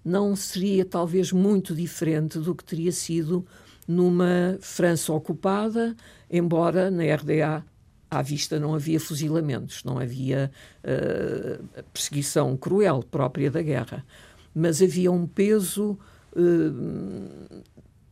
não 0.06 0.36
seria 0.36 0.86
talvez 0.86 1.32
muito 1.32 1.74
diferente 1.74 2.38
do 2.38 2.54
que 2.54 2.64
teria 2.64 2.92
sido 2.92 3.44
numa 3.88 4.58
França 4.60 5.14
ocupada, 5.14 5.96
embora 6.30 6.92
na 6.92 7.04
RDA 7.16 7.64
à 8.10 8.22
vista 8.22 8.60
não 8.60 8.74
havia 8.74 9.00
fuzilamentos, 9.00 9.84
não 9.84 10.00
havia 10.00 10.52
uh, 10.84 11.84
perseguição 11.94 12.56
cruel 12.56 13.04
própria 13.04 13.52
da 13.52 13.62
guerra, 13.62 14.06
mas 14.54 14.82
havia 14.82 15.12
um 15.12 15.28
peso 15.28 15.98
uh, 16.34 17.64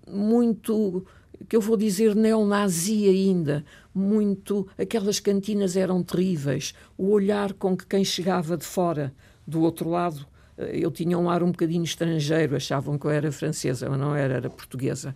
muito, 0.09 1.05
que 1.49 1.55
eu 1.55 1.61
vou 1.61 1.77
dizer 1.77 2.15
neonazi 2.15 3.07
ainda, 3.07 3.65
muito. 3.93 4.67
Aquelas 4.77 5.19
cantinas 5.19 5.75
eram 5.75 6.03
terríveis, 6.03 6.73
o 6.97 7.09
olhar 7.09 7.53
com 7.53 7.75
que 7.75 7.85
quem 7.85 8.03
chegava 8.03 8.57
de 8.57 8.65
fora, 8.65 9.13
do 9.47 9.61
outro 9.61 9.89
lado, 9.89 10.25
eh, 10.57 10.79
eu 10.79 10.91
tinha 10.91 11.17
um 11.17 11.29
ar 11.29 11.43
um 11.43 11.51
bocadinho 11.51 11.83
estrangeiro, 11.83 12.55
achavam 12.55 12.97
que 12.97 13.05
eu 13.05 13.11
era 13.11 13.31
francesa, 13.31 13.89
mas 13.89 13.99
não 13.99 14.15
era, 14.15 14.35
era 14.35 14.49
portuguesa. 14.49 15.15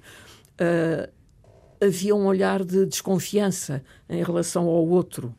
Uh, 0.60 1.10
havia 1.82 2.16
um 2.16 2.26
olhar 2.26 2.64
de 2.64 2.86
desconfiança 2.86 3.82
em 4.10 4.24
relação 4.24 4.66
ao 4.66 4.88
outro. 4.88 5.34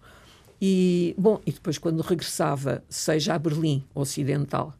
E, 0.60 1.14
bom, 1.18 1.40
e 1.46 1.52
depois 1.52 1.78
quando 1.78 2.00
regressava, 2.02 2.82
seja 2.88 3.34
a 3.34 3.38
Berlim 3.38 3.84
Ocidental, 3.94 4.74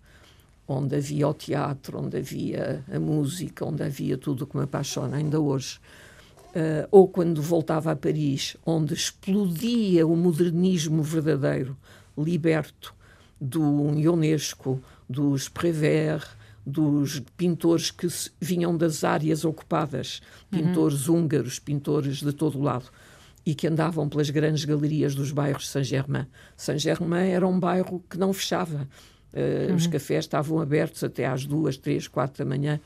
onde 0.66 0.96
havia 0.96 1.28
o 1.28 1.34
teatro, 1.34 1.98
onde 1.98 2.18
havia 2.18 2.84
a 2.90 2.98
música, 2.98 3.64
onde 3.64 3.82
havia 3.82 4.16
tudo 4.16 4.44
o 4.44 4.46
que 4.46 4.56
me 4.56 4.64
apaixona 4.64 5.16
ainda 5.16 5.40
hoje, 5.40 5.78
uh, 6.54 6.86
ou 6.90 7.08
quando 7.08 7.42
voltava 7.42 7.90
a 7.92 7.96
Paris, 7.96 8.56
onde 8.64 8.94
explodia 8.94 10.06
o 10.06 10.16
modernismo 10.16 11.02
verdadeiro, 11.02 11.76
liberto 12.16 12.94
do 13.40 13.98
Ionesco, 13.98 14.80
dos 15.08 15.48
Prévert, 15.48 16.28
dos 16.70 17.20
pintores 17.36 17.90
que 17.90 18.06
vinham 18.40 18.76
das 18.76 19.04
áreas 19.04 19.44
ocupadas, 19.44 20.20
pintores 20.50 21.08
uhum. 21.08 21.16
húngaros, 21.16 21.58
pintores 21.58 22.18
de 22.18 22.32
todo 22.32 22.58
o 22.58 22.62
lado, 22.62 22.86
e 23.44 23.54
que 23.54 23.66
andavam 23.66 24.08
pelas 24.08 24.30
grandes 24.30 24.64
galerias 24.64 25.14
dos 25.14 25.32
bairros 25.32 25.64
de 25.64 25.68
Saint-Germain. 25.68 26.26
Saint-Germain 26.56 27.30
era 27.30 27.46
um 27.46 27.58
bairro 27.58 28.02
que 28.08 28.16
não 28.16 28.32
fechava. 28.32 28.88
Uh, 29.32 29.70
uhum. 29.70 29.76
Os 29.76 29.86
cafés 29.86 30.24
estavam 30.24 30.60
abertos 30.60 31.02
até 31.04 31.26
às 31.26 31.44
duas, 31.44 31.76
três, 31.76 32.06
quatro 32.06 32.44
da 32.44 32.48
manhã. 32.48 32.80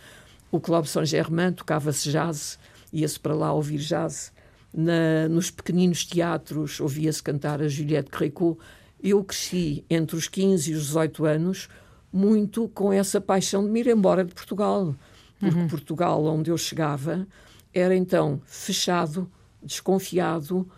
O 0.50 0.61
Clube 0.61 0.88
Saint-Germain 0.88 1.53
tocava-se 1.53 2.11
jazz, 2.11 2.59
ia-se 2.93 3.19
para 3.19 3.35
lá 3.35 3.53
ouvir 3.53 3.79
jazz. 3.79 4.33
Na, 4.73 5.29
nos 5.29 5.50
pequeninos 5.50 6.05
teatros 6.05 6.81
ouvia-se 6.81 7.23
cantar 7.23 7.62
a 7.62 7.69
Juliette 7.69 8.11
Gréco. 8.11 8.59
Eu 9.03 9.23
cresci 9.23 9.85
entre 9.91 10.17
os 10.17 10.29
15 10.29 10.73
e 10.73 10.75
os 10.75 10.87
18 10.87 11.25
anos 11.25 11.69
muito 12.14 12.68
com 12.68 12.92
essa 12.92 13.21
paixão 13.21 13.64
de 13.64 13.71
me 13.73 13.80
ir 13.80 13.88
embora 13.88 14.25
de 14.25 14.33
Portugal. 14.33 14.94
Porque 15.40 15.59
uhum. 15.59 15.66
Portugal, 15.66 16.25
onde 16.25 16.49
eu 16.49 16.56
chegava, 16.56 17.26
era 17.73 17.94
então 17.97 18.40
fechado, 18.47 19.28
desconfiado, 19.61 20.71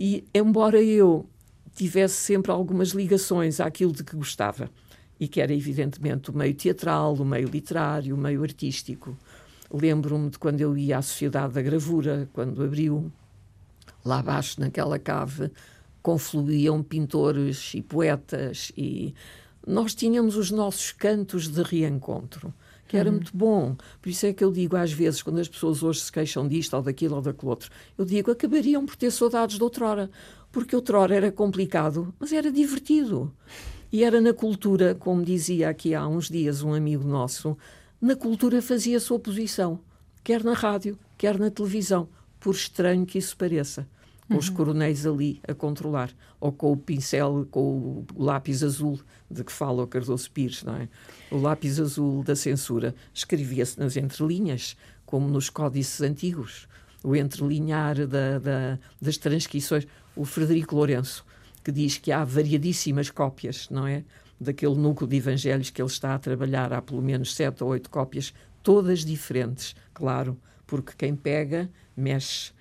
e 0.00 0.24
embora 0.34 0.82
eu 0.82 1.30
tivesse 1.76 2.16
sempre 2.16 2.50
algumas 2.50 2.88
ligações 2.88 3.60
àquilo 3.60 3.92
de 3.92 4.02
que 4.02 4.16
gostava, 4.16 4.68
e 5.18 5.28
que 5.28 5.40
era 5.40 5.54
evidentemente 5.54 6.30
o 6.30 6.36
meio 6.36 6.54
teatral, 6.54 7.14
o 7.14 7.24
meio 7.24 7.48
literário, 7.48 8.16
o 8.16 8.18
meio 8.18 8.42
artístico. 8.42 9.16
Lembro-me 9.72 10.28
de 10.28 10.40
quando 10.40 10.60
eu 10.60 10.76
ia 10.76 10.98
à 10.98 11.02
Sociedade 11.02 11.54
da 11.54 11.62
Gravura, 11.62 12.28
quando 12.32 12.64
abriu, 12.64 13.12
lá 14.04 14.18
abaixo 14.18 14.60
naquela 14.60 14.98
cave, 14.98 15.52
confluíam 16.02 16.82
pintores 16.82 17.74
e 17.74 17.80
poetas 17.80 18.72
e 18.76 19.14
nós 19.66 19.94
tínhamos 19.94 20.36
os 20.36 20.50
nossos 20.50 20.92
cantos 20.92 21.48
de 21.48 21.62
reencontro, 21.62 22.52
que 22.86 22.96
era 22.96 23.08
uhum. 23.08 23.16
muito 23.16 23.36
bom. 23.36 23.76
Por 24.00 24.08
isso 24.08 24.26
é 24.26 24.32
que 24.32 24.44
eu 24.44 24.52
digo 24.52 24.76
às 24.76 24.92
vezes, 24.92 25.22
quando 25.22 25.40
as 25.40 25.48
pessoas 25.48 25.82
hoje 25.82 26.00
se 26.00 26.12
queixam 26.12 26.46
disto 26.46 26.74
ou 26.74 26.82
daquilo 26.82 27.16
ou 27.16 27.22
daquilo 27.22 27.50
outro, 27.50 27.70
eu 27.96 28.04
digo 28.04 28.30
acabariam 28.30 28.84
por 28.84 28.96
ter 28.96 29.10
saudades 29.10 29.56
de 29.56 29.62
outrora, 29.62 30.10
porque 30.52 30.76
outrora 30.76 31.14
era 31.14 31.32
complicado, 31.32 32.14
mas 32.18 32.32
era 32.32 32.50
divertido. 32.50 33.32
E 33.92 34.04
era 34.04 34.20
na 34.20 34.32
cultura, 34.32 34.94
como 34.94 35.24
dizia 35.24 35.68
aqui 35.68 35.94
há 35.94 36.06
uns 36.06 36.28
dias 36.28 36.62
um 36.62 36.74
amigo 36.74 37.06
nosso, 37.06 37.56
na 38.00 38.16
cultura 38.16 38.60
fazia-se 38.60 39.12
oposição, 39.12 39.80
quer 40.22 40.42
na 40.44 40.52
rádio, 40.52 40.98
quer 41.16 41.38
na 41.38 41.50
televisão, 41.50 42.08
por 42.38 42.54
estranho 42.54 43.06
que 43.06 43.18
isso 43.18 43.36
pareça 43.36 43.86
com 44.28 44.34
uhum. 44.34 44.40
os 44.40 44.48
coronéis 44.48 45.06
ali 45.06 45.40
a 45.46 45.54
controlar, 45.54 46.10
ou 46.40 46.50
com 46.50 46.72
o 46.72 46.76
pincel, 46.76 47.46
com 47.50 48.04
o 48.14 48.22
lápis 48.22 48.62
azul 48.62 48.98
de 49.30 49.44
que 49.44 49.52
fala 49.52 49.82
o 49.82 49.86
Cardoso 49.86 50.30
Pires, 50.30 50.62
não 50.62 50.76
é? 50.76 50.88
O 51.30 51.36
lápis 51.36 51.78
azul 51.78 52.22
da 52.22 52.34
censura 52.34 52.94
escrevia-se 53.12 53.78
nas 53.78 53.96
entrelinhas, 53.96 54.76
como 55.04 55.28
nos 55.28 55.50
códices 55.50 56.00
antigos, 56.00 56.66
o 57.02 57.14
entrelinhar 57.14 58.06
da, 58.06 58.38
da, 58.38 58.78
das 59.00 59.18
transcrições. 59.18 59.86
O 60.16 60.24
Frederico 60.24 60.74
Lourenço, 60.74 61.24
que 61.62 61.70
diz 61.70 61.98
que 61.98 62.10
há 62.10 62.24
variadíssimas 62.24 63.10
cópias, 63.10 63.68
não 63.70 63.86
é? 63.86 64.04
Daquele 64.40 64.74
núcleo 64.74 65.08
de 65.08 65.16
evangelhos 65.16 65.70
que 65.70 65.80
ele 65.82 65.90
está 65.90 66.14
a 66.14 66.18
trabalhar, 66.18 66.72
há 66.72 66.80
pelo 66.80 67.02
menos 67.02 67.34
sete 67.34 67.62
ou 67.62 67.70
oito 67.70 67.90
cópias, 67.90 68.32
todas 68.62 69.04
diferentes, 69.04 69.76
claro, 69.92 70.38
porque 70.66 70.92
quem 70.96 71.14
pega 71.14 71.70
mexe 71.96 72.52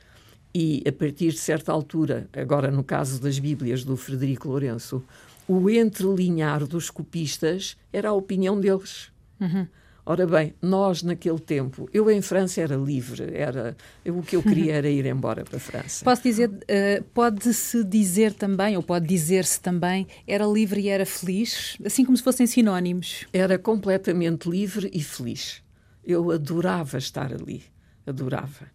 e 0.53 0.83
a 0.87 0.91
partir 0.91 1.31
de 1.31 1.39
certa 1.39 1.71
altura, 1.71 2.29
agora 2.33 2.69
no 2.69 2.83
caso 2.83 3.19
das 3.19 3.39
Bíblias 3.39 3.83
do 3.83 3.97
Frederico 3.97 4.49
Lourenço, 4.49 5.03
o 5.47 5.69
entrelinhar 5.69 6.65
dos 6.67 6.89
copistas 6.89 7.75
era 7.91 8.09
a 8.09 8.13
opinião 8.13 8.59
deles. 8.59 9.11
Uhum. 9.41 9.67
Ora 10.05 10.27
bem, 10.27 10.53
nós 10.61 11.01
naquele 11.01 11.39
tempo, 11.39 11.89
eu 11.93 12.11
em 12.11 12.21
França 12.21 12.59
era 12.59 12.75
livre, 12.75 13.33
era 13.33 13.75
eu, 14.03 14.17
o 14.17 14.21
que 14.21 14.35
eu 14.35 14.43
queria 14.43 14.73
era 14.75 14.89
ir 14.89 15.05
embora 15.05 15.45
para 15.45 15.55
a 15.55 15.59
França. 15.61 16.03
Posso 16.03 16.21
dizer, 16.21 16.49
uh, 16.49 17.03
pode-se 17.13 17.85
dizer 17.85 18.33
também, 18.33 18.75
ou 18.75 18.83
pode 18.83 19.07
dizer-se 19.07 19.61
também, 19.61 20.05
era 20.27 20.45
livre 20.45 20.81
e 20.81 20.89
era 20.89 21.05
feliz, 21.05 21.77
assim 21.85 22.03
como 22.03 22.17
se 22.17 22.23
fossem 22.23 22.45
sinónimos. 22.45 23.25
Era 23.31 23.57
completamente 23.57 24.49
livre 24.49 24.91
e 24.93 25.01
feliz. 25.01 25.63
Eu 26.03 26.31
adorava 26.31 26.97
estar 26.97 27.31
ali, 27.31 27.63
adorava 28.05 28.67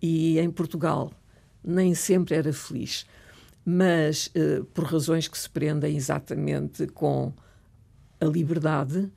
e 0.00 0.38
em 0.38 0.50
Portugal 0.50 1.12
nem 1.62 1.94
sempre 1.94 2.34
era 2.34 2.52
feliz, 2.52 3.06
mas 3.64 4.28
uh, 4.28 4.64
por 4.66 4.84
razões 4.84 5.28
que 5.28 5.36
se 5.36 5.48
prendem 5.48 5.96
exatamente 5.96 6.86
com 6.86 7.32
a 8.20 8.24
liberdade 8.24 9.10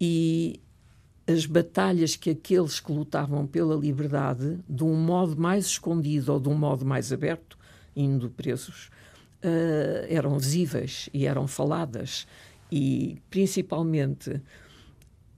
e 0.00 0.60
as 1.26 1.46
batalhas 1.46 2.16
que 2.16 2.30
aqueles 2.30 2.80
que 2.80 2.92
lutavam 2.92 3.46
pela 3.46 3.74
liberdade, 3.74 4.58
de 4.68 4.84
um 4.84 4.94
modo 4.94 5.40
mais 5.40 5.66
escondido 5.66 6.32
ou 6.32 6.40
de 6.40 6.48
um 6.48 6.54
modo 6.54 6.84
mais 6.84 7.12
aberto, 7.12 7.58
indo 7.94 8.30
presos, 8.30 8.90
uh, 9.44 10.06
eram 10.08 10.38
visíveis 10.38 11.08
e 11.12 11.26
eram 11.26 11.46
faladas. 11.46 12.26
E 12.70 13.18
principalmente 13.30 14.40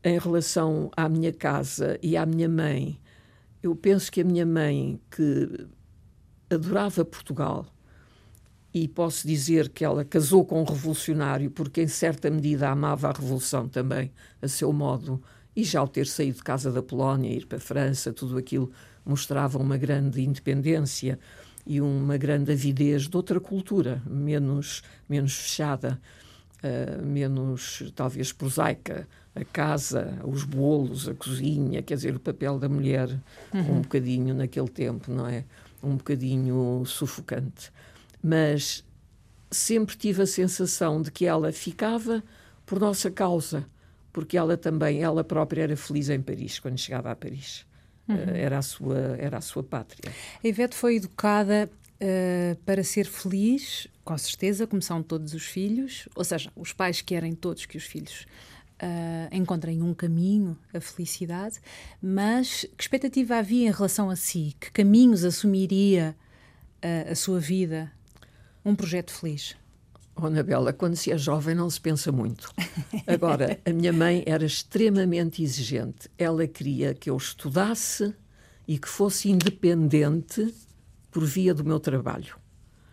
em 0.05 0.19
relação 0.19 0.91
à 0.97 1.09
minha 1.09 1.33
casa 1.33 1.99
e 2.03 2.17
à 2.17 2.27
minha 2.27 2.49
mãe, 2.49 2.99
eu 3.63 3.77
penso 3.77 4.11
que 4.11 4.21
a 4.21 4.25
minha 4.25 4.45
mãe, 4.45 5.01
que 5.11 5.67
adorava 6.51 7.05
Portugal, 7.05 7.67
e 8.75 8.89
posso 8.89 9.27
dizer 9.27 9.69
que 9.69 9.85
ela 9.85 10.05
casou 10.05 10.45
com 10.45 10.63
um 10.63 10.65
revolucionário, 10.65 11.51
porque 11.51 11.83
em 11.83 11.89
certa 11.89 12.31
medida 12.31 12.71
amava 12.71 13.09
a 13.09 13.13
revolução 13.13 13.69
também, 13.69 14.11
a 14.41 14.49
seu 14.49 14.73
modo, 14.73 15.23
e 15.55 15.63
já 15.63 15.81
ao 15.81 15.89
ter 15.89 16.07
saído 16.07 16.39
de 16.39 16.43
casa 16.43 16.73
da 16.73 16.83
Polónia, 16.83 17.31
ir 17.31 17.47
para 17.47 17.59
a 17.59 17.61
França, 17.61 18.13
tudo 18.13 18.39
aquilo 18.39 18.71
mostrava 19.05 19.59
uma 19.59 19.77
grande 19.77 20.23
independência 20.23 21.19
e 21.67 21.81
uma 21.81 22.17
grande 22.17 22.53
avidez 22.53 23.09
de 23.09 23.17
outra 23.17 23.39
cultura, 23.39 24.03
menos, 24.07 24.83
menos 25.09 25.35
fechada, 25.35 26.01
uh, 26.63 27.05
menos 27.05 27.93
talvez 27.95 28.33
prosaica, 28.33 29.07
a 29.35 29.45
casa, 29.45 30.19
os 30.25 30.45
bolos, 30.45 31.09
a 31.09 31.15
cozinha, 31.15 31.83
quer 31.83 31.95
dizer, 31.95 32.15
o 32.15 32.21
papel 32.21 32.59
da 32.59 32.69
mulher 32.69 33.09
uhum. 33.53 33.79
um 33.79 33.81
bocadinho 33.81 34.35
naquele 34.35 34.69
tempo, 34.69 35.11
não 35.11 35.27
é? 35.27 35.45
Um 35.83 35.97
bocadinho 35.97 36.83
sufocante. 36.87 37.73
Mas 38.23 38.85
sempre 39.51 39.97
tive 39.97 40.23
a 40.23 40.27
sensação 40.27 41.01
de 41.01 41.11
que 41.11 41.27
ela 41.27 41.51
ficava 41.51 42.23
por 42.67 42.79
nossa 42.79 43.11
causa, 43.11 43.67
porque 44.13 44.37
ela 44.37 44.57
também, 44.57 45.03
ela 45.03 45.25
própria 45.25 45.63
era 45.63 45.77
feliz 45.77 46.09
em 46.11 46.21
Paris, 46.21 46.59
quando 46.59 46.79
chegava 46.79 47.11
a 47.11 47.17
Paris. 47.17 47.67
Uhum. 48.09 48.17
Uh, 48.17 48.31
era, 48.35 48.59
a 48.59 48.63
sua, 48.63 48.99
era 49.19 49.39
a 49.39 49.41
sua 49.41 49.63
pátria. 49.63 50.13
A 50.43 50.47
Ivete 50.47 50.75
foi 50.75 50.97
educada 50.97 51.71
uh, 52.01 52.57
para 52.65 52.85
ser 52.85 53.07
feliz, 53.07 53.89
com 54.05 54.19
certeza, 54.19 54.67
como 54.67 54.83
são 54.83 55.03
todos 55.03 55.35
os 55.35 55.45
filhos, 55.45 56.09
ou 56.15 56.25
seja, 56.25 56.51
os 56.57 56.73
pais 56.73 57.01
querem 57.01 57.35
todos 57.35 57.67
que 57.67 57.77
os 57.77 57.85
filhos 57.85 58.27
uh, 58.83 59.35
encontrem 59.35 59.83
um 59.83 59.95
caminho, 59.95 60.59
a 60.75 60.81
felicidade, 60.81 61.61
mas 62.03 62.67
que 62.77 62.83
expectativa 62.83 63.37
havia 63.37 63.69
em 63.69 63.73
relação 63.73 64.11
a 64.11 64.17
si? 64.17 64.57
Que 64.61 64.71
caminhos 64.73 65.25
assumiria 65.25 66.17
uh, 66.85 67.13
a 67.13 67.15
sua 67.15 67.39
vida? 67.39 67.91
Um 68.65 68.75
projeto 68.75 69.13
feliz? 69.13 69.57
Oh, 70.15 70.27
Anabela, 70.27 70.73
quando 70.73 70.95
se 70.95 71.11
é 71.11 71.17
jovem 71.17 71.55
não 71.55 71.71
se 71.71 71.81
pensa 71.81 72.13
muito. 72.13 72.53
Agora, 73.07 73.59
a 73.65 73.71
minha 73.73 73.93
mãe 73.93 74.23
era 74.27 74.45
extremamente 74.45 75.43
exigente. 75.43 76.11
Ela 76.19 76.47
queria 76.47 76.93
que 76.93 77.09
eu 77.09 77.17
estudasse 77.17 78.15
e 78.69 78.79
que 78.79 78.89
fosse 78.89 79.31
independente 79.31 80.55
por 81.11 81.25
via 81.25 81.55
do 81.55 81.65
meu 81.65 81.81
trabalho. 81.81 82.42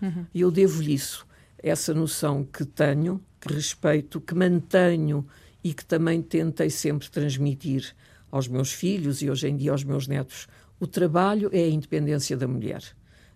Uhum. 0.01 0.25
E 0.33 0.41
eu 0.41 0.51
devo-lhe 0.51 0.93
isso, 0.93 1.25
essa 1.61 1.93
noção 1.93 2.43
que 2.43 2.65
tenho, 2.65 3.21
que 3.39 3.53
respeito, 3.53 4.19
que 4.21 4.33
mantenho 4.33 5.25
e 5.63 5.73
que 5.73 5.85
também 5.85 6.21
tentei 6.21 6.69
sempre 6.69 7.09
transmitir 7.09 7.95
aos 8.31 8.47
meus 8.47 8.71
filhos 8.71 9.21
e 9.21 9.29
hoje 9.29 9.47
em 9.47 9.57
dia 9.57 9.71
aos 9.71 9.83
meus 9.83 10.07
netos. 10.07 10.47
O 10.79 10.87
trabalho 10.87 11.49
é 11.51 11.63
a 11.63 11.69
independência 11.69 12.37
da 12.37 12.47
mulher. 12.47 12.83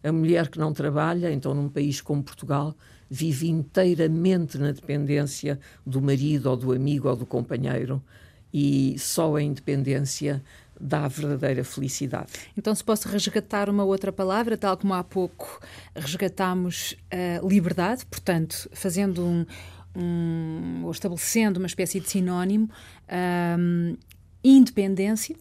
A 0.03 0.11
mulher 0.11 0.49
que 0.49 0.59
não 0.59 0.73
trabalha, 0.73 1.31
então 1.31 1.53
num 1.53 1.69
país 1.69 2.01
como 2.01 2.23
Portugal, 2.23 2.75
vive 3.09 3.49
inteiramente 3.49 4.57
na 4.57 4.71
dependência 4.71 5.59
do 5.85 6.01
marido 6.01 6.49
ou 6.49 6.57
do 6.57 6.73
amigo 6.73 7.07
ou 7.07 7.15
do 7.15 7.25
companheiro 7.25 8.01
e 8.53 8.95
só 8.99 9.35
a 9.35 9.41
independência 9.41 10.43
dá 10.83 11.05
a 11.05 11.07
verdadeira 11.07 11.63
felicidade. 11.63 12.31
Então, 12.57 12.75
se 12.75 12.83
posso 12.83 13.07
resgatar 13.07 13.69
uma 13.69 13.83
outra 13.83 14.11
palavra, 14.11 14.57
tal 14.57 14.77
como 14.77 14.93
há 14.93 15.03
pouco 15.03 15.59
resgatámos 15.95 16.95
a 17.09 17.45
liberdade, 17.45 18.05
portanto, 18.05 18.69
fazendo 18.73 19.25
um, 19.25 19.45
um 19.95 20.81
ou 20.83 20.91
estabelecendo 20.91 21.59
uma 21.59 21.67
espécie 21.67 21.99
de 22.01 22.09
sinónimo, 22.09 22.69
um, 23.57 23.95
independência 24.43 25.35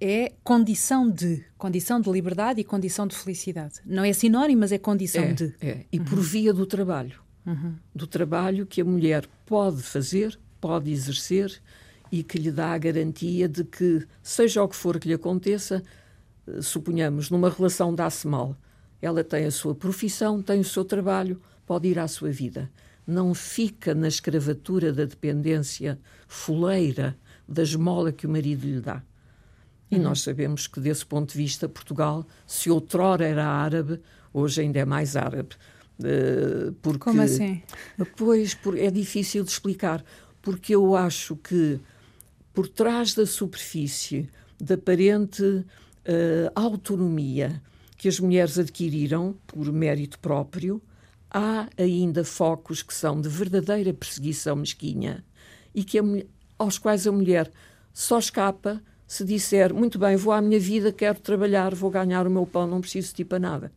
é 0.00 0.32
condição 0.42 1.10
de, 1.10 1.44
condição 1.58 2.00
de 2.00 2.10
liberdade 2.10 2.60
e 2.60 2.64
condição 2.64 3.06
de 3.06 3.16
felicidade. 3.16 3.80
Não 3.84 4.04
é 4.04 4.12
sinónimo, 4.12 4.60
mas 4.60 4.72
é 4.72 4.78
condição 4.78 5.24
é, 5.24 5.32
de. 5.32 5.54
É. 5.60 5.84
E 5.92 5.98
por 5.98 6.18
uhum. 6.18 6.24
via 6.24 6.54
do 6.54 6.64
trabalho. 6.64 7.20
Uhum. 7.44 7.74
Do 7.94 8.06
trabalho 8.06 8.64
que 8.64 8.80
a 8.80 8.84
mulher 8.84 9.26
pode 9.44 9.82
fazer, 9.82 10.38
pode 10.60 10.90
exercer 10.90 11.60
e 12.10 12.22
que 12.22 12.38
lhe 12.38 12.50
dá 12.50 12.72
a 12.72 12.78
garantia 12.78 13.48
de 13.48 13.64
que, 13.64 14.06
seja 14.22 14.62
o 14.62 14.68
que 14.68 14.76
for 14.76 14.98
que 14.98 15.08
lhe 15.08 15.14
aconteça, 15.14 15.82
eh, 16.46 16.62
suponhamos, 16.62 17.30
numa 17.30 17.50
relação 17.50 17.94
dá-se 17.94 18.26
mal, 18.26 18.56
ela 19.00 19.22
tem 19.22 19.44
a 19.44 19.50
sua 19.50 19.74
profissão, 19.74 20.42
tem 20.42 20.60
o 20.60 20.64
seu 20.64 20.84
trabalho, 20.84 21.40
pode 21.66 21.88
ir 21.88 21.98
à 21.98 22.08
sua 22.08 22.30
vida. 22.30 22.70
Não 23.06 23.34
fica 23.34 23.94
na 23.94 24.08
escravatura 24.08 24.92
da 24.92 25.04
dependência 25.04 25.98
fuleira 26.26 27.16
da 27.48 27.62
esmola 27.62 28.12
que 28.12 28.26
o 28.26 28.30
marido 28.30 28.66
lhe 28.66 28.80
dá. 28.80 29.02
E 29.90 29.96
uhum. 29.96 30.02
nós 30.02 30.20
sabemos 30.20 30.66
que, 30.66 30.80
desse 30.80 31.06
ponto 31.06 31.32
de 31.32 31.38
vista, 31.38 31.68
Portugal, 31.68 32.26
se 32.46 32.70
outrora 32.70 33.26
era 33.26 33.46
árabe, 33.46 34.00
hoje 34.32 34.60
ainda 34.60 34.80
é 34.80 34.84
mais 34.84 35.16
árabe. 35.16 35.56
Uh, 35.98 36.72
porque, 36.82 36.98
Como 36.98 37.22
assim? 37.22 37.62
Pois, 38.16 38.56
é 38.76 38.90
difícil 38.90 39.42
de 39.42 39.50
explicar, 39.50 40.04
porque 40.42 40.74
eu 40.74 40.94
acho 40.94 41.36
que 41.36 41.80
por 42.58 42.66
trás 42.66 43.14
da 43.14 43.24
superfície 43.24 44.28
da 44.60 44.74
aparente 44.74 45.44
uh, 45.44 45.64
autonomia 46.56 47.62
que 47.96 48.08
as 48.08 48.18
mulheres 48.18 48.58
adquiriram 48.58 49.36
por 49.46 49.72
mérito 49.72 50.18
próprio, 50.18 50.82
há 51.30 51.68
ainda 51.78 52.24
focos 52.24 52.82
que 52.82 52.92
são 52.92 53.20
de 53.20 53.28
verdadeira 53.28 53.94
perseguição 53.94 54.56
mesquinha 54.56 55.24
e 55.72 55.84
que 55.84 56.00
a, 56.00 56.02
aos 56.58 56.78
quais 56.78 57.06
a 57.06 57.12
mulher 57.12 57.48
só 57.94 58.18
escapa 58.18 58.82
se 59.06 59.24
disser 59.24 59.72
muito 59.72 59.96
bem, 59.96 60.16
vou 60.16 60.32
à 60.32 60.40
minha 60.40 60.58
vida, 60.58 60.90
quero 60.90 61.20
trabalhar, 61.20 61.76
vou 61.76 61.92
ganhar 61.92 62.26
o 62.26 62.30
meu 62.30 62.44
pão, 62.44 62.66
não 62.66 62.80
preciso 62.80 63.10
de 63.10 63.14
ti 63.14 63.24
para 63.24 63.38
nada. 63.38 63.72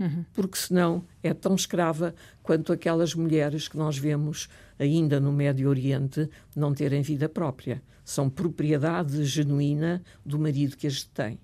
Uhum. 0.00 0.24
Porque 0.32 0.56
senão 0.56 1.04
é 1.22 1.34
tão 1.34 1.54
escrava 1.54 2.14
quanto 2.42 2.72
aquelas 2.72 3.14
mulheres 3.14 3.68
que 3.68 3.76
nós 3.76 3.98
vemos 3.98 4.48
ainda 4.78 5.20
no 5.20 5.32
Médio 5.32 5.68
Oriente 5.68 6.28
não 6.54 6.74
terem 6.74 7.02
vida 7.02 7.28
própria. 7.28 7.82
São 8.04 8.28
propriedade 8.28 9.24
genuína 9.24 10.02
do 10.24 10.38
marido 10.38 10.76
que 10.76 10.86
as 10.86 11.02
tem 11.02 11.38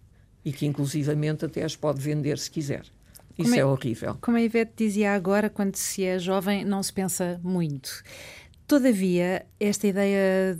e 0.45 0.53
que 0.53 0.67
inclusivamente 0.67 1.45
até 1.45 1.63
as 1.65 1.77
pode 1.77 2.01
vender 2.01 2.39
se 2.39 2.51
quiser. 2.51 2.85
Isso 3.39 3.55
é, 3.55 3.59
é, 3.59 3.65
horrível. 3.65 4.17
Como 4.21 4.37
a 4.37 4.43
Ivete 4.43 4.73
dizia 4.77 5.15
agora, 5.15 5.49
quando 5.49 5.77
se 5.77 6.05
é 6.05 6.19
jovem 6.19 6.65
não 6.65 6.83
se 6.83 6.93
pensa 6.93 7.41
muito. 7.43 8.03
Todavia, 8.67 9.47
esta 9.59 9.87
ideia 9.87 10.59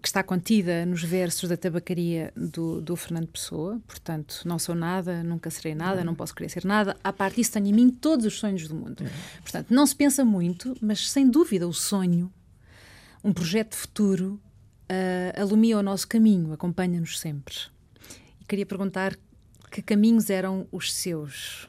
que 0.00 0.08
está 0.08 0.22
contida 0.22 0.86
nos 0.86 1.02
versos 1.02 1.48
da 1.48 1.56
tabacaria 1.56 2.32
do, 2.36 2.80
do, 2.80 2.94
Fernando 2.96 3.26
Pessoa, 3.26 3.80
portanto, 3.86 4.42
não 4.44 4.58
sou 4.58 4.74
nada, 4.74 5.22
nunca 5.22 5.50
serei 5.50 5.74
nada, 5.74 6.00
uhum. 6.00 6.06
não 6.06 6.14
posso 6.14 6.34
querer 6.34 6.48
ser 6.48 6.64
nada, 6.64 6.96
a 7.02 7.12
parte 7.12 7.36
disso 7.36 7.52
tenho 7.52 7.66
em 7.66 7.72
mim 7.72 7.90
todos 7.90 8.24
os 8.24 8.38
sonhos 8.38 8.68
do 8.68 8.74
mundo. 8.74 9.00
Uhum. 9.00 9.10
Portanto, 9.42 9.66
não 9.70 9.86
se 9.86 9.94
pensa 9.96 10.24
muito, 10.24 10.76
mas 10.80 11.10
sem 11.10 11.28
dúvida 11.28 11.66
o 11.66 11.72
sonho, 11.72 12.32
um 13.22 13.32
projeto 13.32 13.74
futuro, 13.74 14.40
uh, 14.90 15.40
alumia 15.40 15.78
o 15.78 15.82
nosso 15.82 16.06
caminho, 16.06 16.52
acompanha-nos 16.52 17.18
sempre. 17.18 17.54
E 18.40 18.44
queria 18.44 18.66
perguntar 18.66 19.16
que 19.70 19.82
caminhos 19.82 20.30
eram 20.30 20.66
os 20.70 20.92
seus? 20.92 21.68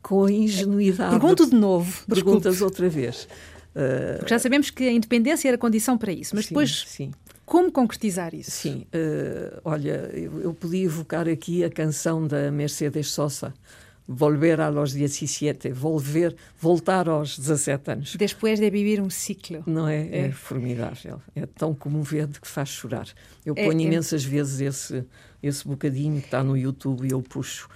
Com 0.00 0.24
a 0.24 0.32
ingenuidade. 0.32 1.10
Pergunto 1.10 1.48
de 1.48 1.54
novo. 1.54 2.06
Perguntas 2.06 2.54
desculpe. 2.54 2.64
outra 2.64 2.88
vez. 2.88 3.28
Porque 4.18 4.30
já 4.30 4.38
sabemos 4.38 4.70
que 4.70 4.84
a 4.84 4.92
independência 4.92 5.48
era 5.48 5.58
condição 5.58 5.96
para 5.96 6.12
isso, 6.12 6.34
mas 6.34 6.44
sim, 6.44 6.48
depois 6.50 6.84
sim. 6.86 7.10
como 7.46 7.72
concretizar 7.72 8.34
isso? 8.34 8.50
Sim, 8.50 8.86
uh, 8.94 9.60
olha, 9.64 10.10
eu, 10.12 10.40
eu, 10.42 10.54
podia 10.54 10.84
evocar 10.84 11.28
aqui 11.28 11.64
a 11.64 11.70
canção 11.70 12.26
da 12.26 12.50
Mercedes 12.50 13.08
Sosa, 13.08 13.54
Volver 14.06 14.60
a 14.60 14.68
los 14.68 14.92
17, 14.92 15.70
volver, 15.70 16.34
voltar 16.60 17.08
aos 17.08 17.38
17 17.38 17.90
anos. 17.90 18.16
Depois 18.16 18.58
de 18.58 18.68
viver 18.68 19.00
um 19.00 19.08
ciclo. 19.08 19.62
Não 19.64 19.86
é? 19.86 20.08
É, 20.08 20.18
é 20.26 20.32
formidável. 20.32 21.22
É 21.36 21.46
tão 21.46 21.72
comovente 21.72 22.40
que 22.40 22.48
faz 22.48 22.68
chorar. 22.68 23.06
Eu 23.46 23.54
é, 23.56 23.64
ponho 23.64 23.80
é, 23.80 23.84
imensas 23.84 24.24
vezes 24.24 24.60
esse, 24.60 25.04
esse 25.40 25.66
bocadinho 25.66 26.20
que 26.20 26.26
está 26.26 26.42
no 26.42 26.56
YouTube 26.56 27.06
e 27.06 27.12
eu 27.12 27.22
puxo. 27.22 27.68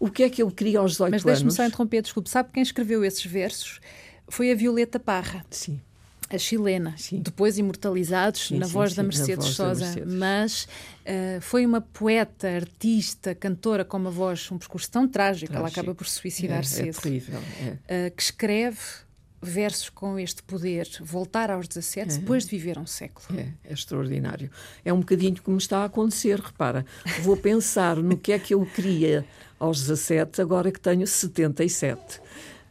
O 0.00 0.10
que 0.10 0.22
é 0.22 0.30
que 0.30 0.42
eu 0.42 0.50
queria 0.50 0.78
aos 0.78 0.92
18 0.92 1.10
Mas 1.10 1.12
anos? 1.12 1.24
Mas 1.24 1.34
deixe-me 1.34 1.52
só 1.52 1.66
interromper, 1.66 2.02
desculpe. 2.02 2.30
Sabe 2.30 2.48
quem 2.52 2.62
escreveu 2.62 3.04
esses 3.04 3.24
versos? 3.24 3.80
Foi 4.28 4.50
a 4.50 4.54
Violeta 4.54 4.98
Parra. 4.98 5.44
Sim. 5.50 5.80
A 6.28 6.38
chilena, 6.38 6.92
sim. 6.96 7.20
depois 7.20 7.56
imortalizados 7.56 8.48
sim, 8.48 8.58
na, 8.58 8.66
sim, 8.66 8.72
voz 8.72 8.94
da 8.94 9.02
Mercedes 9.04 9.46
Sosa, 9.46 10.04
mas 10.04 10.64
uh, 10.64 11.40
foi 11.40 11.64
uma 11.64 11.80
poeta, 11.80 12.48
artista, 12.48 13.32
cantora 13.32 13.84
com 13.84 13.96
uma 13.96 14.10
voz, 14.10 14.50
um 14.50 14.58
percurso 14.58 14.90
tão 14.90 15.06
trágico, 15.06 15.52
trágico. 15.52 15.56
ela 15.56 15.68
acaba 15.68 15.94
por 15.94 16.08
suicidar 16.08 16.58
é, 16.58 16.62
cedo. 16.64 16.88
É 16.98 17.00
terrível. 17.00 17.40
É. 17.60 18.08
Uh, 18.08 18.16
que 18.16 18.22
escreve 18.22 18.80
versos 19.40 19.88
com 19.88 20.18
este 20.18 20.42
poder, 20.42 20.88
voltar 21.00 21.50
aos 21.50 21.68
17, 21.68 22.14
é. 22.14 22.18
depois 22.18 22.44
de 22.44 22.50
viver 22.50 22.76
um 22.76 22.86
século. 22.86 23.38
É, 23.38 23.52
é 23.64 23.72
extraordinário. 23.72 24.50
É 24.84 24.92
um 24.92 25.00
bocadinho 25.00 25.40
como 25.42 25.58
está 25.58 25.78
a 25.78 25.84
acontecer, 25.84 26.40
repara. 26.40 26.84
Vou 27.22 27.36
pensar 27.36 27.96
no 27.96 28.16
que 28.16 28.32
é 28.32 28.38
que 28.38 28.54
eu 28.54 28.66
queria 28.66 29.24
aos 29.58 29.80
17, 29.82 30.40
agora 30.42 30.72
que 30.72 30.80
tenho 30.80 31.06
77. 31.06 32.20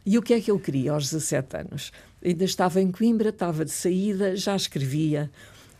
E 0.06 0.16
o 0.16 0.22
que 0.22 0.34
é 0.34 0.40
que 0.40 0.52
eu 0.52 0.58
queria 0.60 0.92
aos 0.92 1.10
17 1.10 1.56
anos? 1.56 1.90
Ainda 2.24 2.44
estava 2.44 2.80
em 2.80 2.92
Coimbra, 2.92 3.30
estava 3.30 3.64
de 3.64 3.72
saída, 3.72 4.36
já 4.36 4.54
escrevia. 4.54 5.28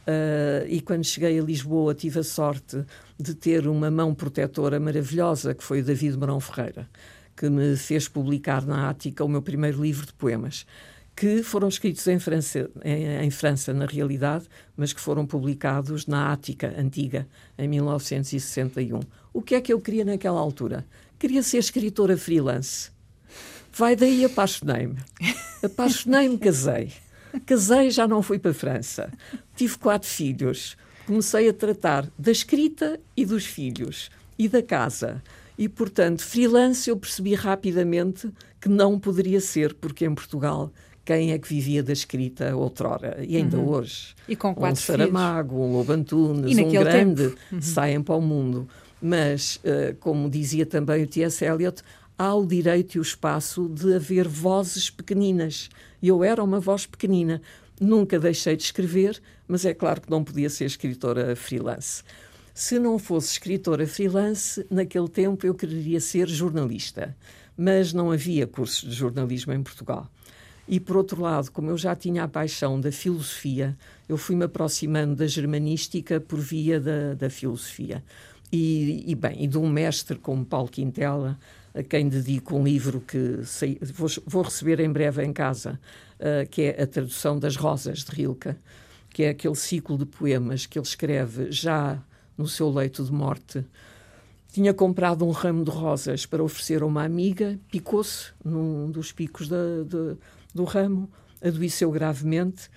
Uh, 0.03 0.67
e 0.67 0.81
quando 0.81 1.05
cheguei 1.05 1.39
a 1.39 1.43
Lisboa, 1.43 1.95
tive 1.95 2.19
a 2.19 2.25
sorte 2.25 2.85
de 3.17 3.37
ter 3.37 3.69
uma 3.69 3.89
mão 3.89 4.13
protetora 4.13 4.81
maravilhosa, 4.81 5.55
que 5.55 5.63
foi 5.63 5.81
o 5.81 5.85
David 5.85 6.19
Marão 6.19 6.41
Ferreira, 6.41 6.91
que 7.37 7.49
me 7.49 7.77
fez 7.77 8.09
publicar 8.09 8.67
na 8.67 8.91
Ática 8.91 9.25
o 9.25 9.29
meu 9.29 9.43
primeiro 9.43 9.81
livro 9.81 10.05
de 10.05 10.13
poemas, 10.13 10.67
que 11.15 11.45
foram 11.45 11.69
escritos 11.69 12.05
em 12.09 12.19
França, 12.19 12.69
em, 12.85 13.25
em 13.25 13.31
França, 13.31 13.73
na 13.73 13.87
realidade, 13.87 14.47
mas 14.77 14.93
que 14.93 15.01
foram 15.01 15.25
publicados 15.25 16.05
na 16.09 16.33
Ática 16.33 16.75
antiga, 16.77 17.29
em 17.57 17.69
1961. 17.69 18.99
O 19.33 19.41
que 19.41 19.55
é 19.55 19.61
que 19.61 19.73
eu 19.73 19.81
queria 19.81 20.05
naquela 20.05 20.41
altura? 20.41 20.85
Queria 21.17 21.45
ser 21.45 21.59
escritora 21.59 22.17
freelance. 22.17 22.96
Vai 23.77 23.95
daí 23.95 24.25
apaixonei-me. 24.25 24.97
Apaixonei-me, 25.63 26.39
casei. 26.39 26.93
Casei, 27.45 27.91
já 27.91 28.09
não 28.09 28.23
fui 28.23 28.39
para 28.39 28.53
a 28.53 28.55
França. 28.55 29.13
Tive 29.55 29.77
quatro 29.77 30.09
filhos. 30.09 30.77
Comecei 31.07 31.49
a 31.49 31.53
tratar 31.53 32.11
da 32.19 32.33
escrita 32.33 32.99
e 33.15 33.27
dos 33.27 33.45
filhos 33.45 34.11
e 34.39 34.49
da 34.49 34.63
casa. 34.63 35.23
E, 35.59 35.69
portanto, 35.69 36.23
freelance 36.23 36.89
eu 36.89 36.97
percebi 36.97 37.35
rapidamente 37.35 38.31
que 38.61 38.69
não 38.69 38.99
poderia 38.99 39.41
ser, 39.41 39.75
porque 39.75 40.07
em 40.07 40.15
Portugal 40.15 40.73
quem 41.05 41.33
é 41.33 41.39
que 41.39 41.47
vivia 41.47 41.83
da 41.83 41.93
escrita 41.93 42.57
outrora 42.57 43.23
e 43.25 43.37
ainda 43.37 43.59
uhum. 43.59 43.69
hoje. 43.69 44.15
E 44.27 44.35
com 44.35 44.55
quatro 44.55 44.81
um 44.81 44.85
Saramago, 44.85 45.55
filhos. 45.55 45.69
um 45.69 45.73
Lobo 45.77 45.93
Antunes, 45.93 46.59
um 46.59 46.71
grande, 46.71 47.35
uhum. 47.53 47.61
saem 47.61 48.03
para 48.03 48.15
o 48.15 48.23
mundo. 48.23 48.67
Mas, 49.01 49.57
uh, 49.57 49.95
como 50.01 50.31
dizia 50.31 50.65
também 50.65 51.05
o 51.05 51.07
T.S. 51.07 51.45
Eliot, 51.45 51.83
há 52.19 52.35
o 52.35 52.47
direito 52.47 52.95
e 52.95 52.99
o 52.99 53.03
espaço 53.03 53.69
de 53.69 53.95
haver 53.95 54.27
vozes 54.27 54.91
pequeninas. 54.91 55.69
E 56.01 56.09
eu 56.09 56.25
era 56.25 56.43
uma 56.43 56.61
voz 56.61 56.87
pequenina. 56.87 57.41
Nunca 57.81 58.19
deixei 58.19 58.57
de 58.57 58.63
escrever, 58.63 59.21
mas 59.47 59.65
é 59.65 59.75
claro 59.75 60.01
que 60.01 60.11
não 60.11 60.25
podia 60.25 60.49
ser 60.49 60.65
escritora 60.65 61.37
freelance. 61.37 62.03
Se 62.55 62.79
não 62.79 62.99
fosse 62.99 63.33
escritora 63.33 63.87
freelance, 63.87 64.65
naquele 64.71 65.09
tempo 65.09 65.47
eu 65.47 65.55
quereria 65.55 66.01
ser 66.01 66.27
jornalista, 66.27 67.15
mas 67.57 67.93
não 67.93 68.11
havia 68.11 68.47
cursos 68.47 68.89
de 68.89 68.95
jornalismo 68.95 69.53
em 69.53 69.63
Portugal. 69.63 70.11
E, 70.69 70.81
por 70.81 70.97
outro 70.97 71.21
lado, 71.23 71.51
como 71.53 71.71
eu 71.71 71.79
já 71.79 71.95
tinha 71.95 72.25
a 72.25 72.29
paixão 72.29 72.81
da 72.81 72.91
filosofia, 72.91 73.77
eu 74.09 74.17
fui-me 74.17 74.45
aproximando 74.45 75.15
da 75.15 75.27
germanística 75.27 76.19
por 76.19 76.41
via 76.41 76.81
da, 76.81 77.15
da 77.15 77.31
filosofia. 77.31 78.03
E, 78.51 79.05
e, 79.07 79.15
bem, 79.15 79.45
e 79.45 79.47
de 79.47 79.59
um 79.59 79.69
mestre 79.69 80.19
como 80.19 80.45
Paulo 80.45 80.69
Quintela, 80.69 81.39
a 81.77 81.83
quem 81.83 82.09
dedico 82.09 82.57
um 82.57 82.65
livro 82.65 83.01
que 83.03 83.45
sei, 83.45 83.79
vou, 83.93 84.09
vou, 84.27 84.43
receber 84.43 84.81
em 84.81 84.91
breve 84.91 85.23
em 85.23 85.33
casa, 85.33 85.79
uh, 86.19 86.49
que 86.49 86.63
é 86.63 86.83
a 86.83 86.87
tradução 86.87 87.39
das 87.39 87.55
Rosas 87.55 87.99
de 87.99 88.11
Rilke, 88.13 88.57
que 89.11 89.25
é 89.25 89.29
aquele 89.29 89.55
ciclo 89.55 89.99
de 89.99 90.07
poemas 90.07 90.65
que 90.65 90.79
ele 90.79 90.87
escreve 90.87 91.53
já 91.53 92.03
no 92.37 92.49
seu 92.49 92.71
leito 92.71 93.05
de 93.05 93.13
morte. 93.13 93.65
Tinha 94.51 94.73
comprado 94.73 95.27
um 95.27 95.31
ramo 95.31 95.65
de 95.65 95.71
rosas 95.71 96.25
para 96.25 96.43
oferecer 96.43 96.81
a 96.81 96.87
uma 96.87 97.05
amiga, 97.05 97.59
picou-se 97.71 98.33
num 98.43 98.91
dos 98.91 99.13
picos 99.13 99.47
da, 99.47 99.83
de, 99.87 100.17
do 100.55 100.65
ramo, 100.65 101.11
adoeceu 101.43 101.91
gravemente, 101.91 102.71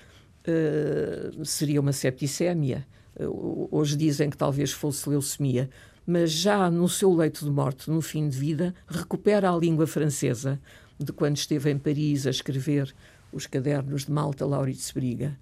uh, 0.46 1.46
seria 1.46 1.80
uma 1.80 1.94
septicémia. 1.94 2.86
Uh, 3.18 3.70
hoje 3.72 3.96
dizem 3.96 4.30
que 4.30 4.36
talvez 4.36 4.74
fosse 4.74 5.08
leucemia, 5.10 5.70
mas 6.10 6.32
já 6.32 6.72
no 6.72 6.90
seu 6.90 7.14
leito 7.14 7.46
de 7.46 7.52
morte, 7.52 7.88
no 7.88 8.02
fim 8.02 8.28
de 8.28 8.36
vida, 8.36 8.74
recupera 8.88 9.52
a 9.52 9.56
língua 9.56 9.86
francesa 9.86 10.60
de 10.98 11.14
quando 11.14 11.38
esteve 11.38 11.70
em 11.70 11.78
Paris 11.78 12.26
a 12.26 12.32
escrever 12.32 12.96
os 13.32 13.46
cadernos 13.46 14.06
de 14.06 14.12
Malta 14.12 14.44
Lauritz 14.44 14.90
Briga, 14.90 15.38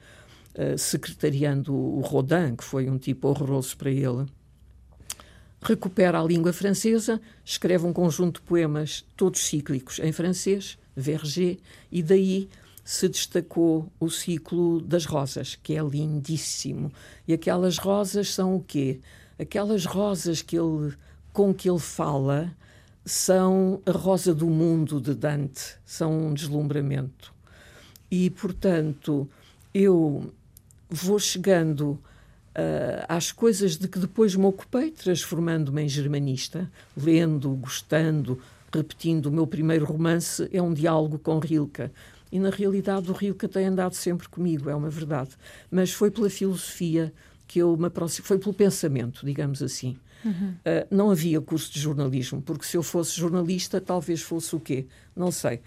uh, 0.56 0.78
secretariando 0.78 1.74
o 1.74 2.02
Rodin, 2.02 2.54
que 2.54 2.66
foi 2.66 2.90
um 2.90 2.98
tipo 2.98 3.30
horroroso 3.30 3.78
para 3.78 3.90
ele. 3.90 4.26
Recupera 5.62 6.20
a 6.20 6.24
língua 6.26 6.52
francesa, 6.52 7.22
escreve 7.46 7.86
um 7.86 7.94
conjunto 7.94 8.42
de 8.42 8.46
poemas, 8.46 9.06
todos 9.16 9.40
cíclicos, 9.40 10.00
em 10.00 10.12
francês, 10.12 10.78
Verger, 10.94 11.60
e 11.90 12.04
daí 12.04 12.50
se 12.84 13.08
destacou 13.08 13.90
o 14.02 14.10
ciclo 14.10 14.82
das 14.82 15.06
rosas, 15.06 15.56
que 15.56 15.78
é 15.78 15.82
lindíssimo. 15.82 16.92
E 17.26 17.32
aquelas 17.32 17.78
rosas 17.78 18.34
são 18.34 18.54
o 18.54 18.62
quê? 18.62 19.00
Aquelas 19.40 19.86
rosas 19.86 20.42
que 20.42 20.58
ele, 20.58 20.96
com 21.32 21.54
que 21.54 21.70
ele 21.70 21.80
fala 21.80 22.52
são 23.06 23.82
a 23.86 23.92
rosa 23.92 24.34
do 24.34 24.48
mundo 24.48 25.00
de 25.00 25.14
Dante, 25.14 25.76
são 25.86 26.28
um 26.28 26.34
deslumbramento. 26.34 27.34
E, 28.12 28.30
portanto, 28.30 29.30
eu 29.74 30.34
vou 30.90 31.20
chegando 31.20 31.92
uh, 31.92 33.06
às 33.08 33.32
coisas 33.32 33.78
de 33.78 33.88
que 33.88 34.00
depois 34.00 34.36
me 34.36 34.46
ocupei, 34.46 34.92
transformando-me 34.92 35.84
em 35.84 35.90
germanista, 35.90 36.70
lendo, 36.96 37.50
gostando, 37.52 38.42
repetindo. 38.74 39.28
O 39.28 39.32
meu 39.32 39.46
primeiro 39.46 39.86
romance 39.86 40.50
é 40.52 40.62
um 40.62 40.74
diálogo 40.74 41.20
com 41.20 41.40
Rilke. 41.40 41.90
E, 42.32 42.40
na 42.40 42.50
realidade, 42.50 43.10
o 43.10 43.14
Rilke 43.14 43.48
tem 43.48 43.68
andado 43.68 43.94
sempre 43.94 44.28
comigo, 44.28 44.70
é 44.70 44.76
uma 44.76 44.90
verdade. 44.90 45.32
Mas 45.72 45.94
foi 45.94 46.12
pela 46.12 46.30
filosofia 46.30 47.14
que 47.48 47.60
eu 47.60 47.78
me 47.78 47.88
aproximei, 47.88 48.28
foi 48.28 48.38
pelo 48.38 48.54
pensamento, 48.54 49.26
digamos 49.26 49.64
assim. 49.64 49.98
Uhum. 50.26 50.50
Uh, 50.50 50.88
não 50.92 51.10
havia 51.10 51.40
curso 51.40 51.72
de 51.72 51.80
jornalismo, 51.80 52.42
porque 52.42 52.66
se 52.66 52.76
eu 52.76 52.84
fosse 52.84 53.16
jornalista, 53.16 53.80
talvez 53.80 54.22
fosse 54.22 54.56
o 54.56 54.60
quê? 54.60 54.86
Não 55.16 55.32
sei. 55.32 55.62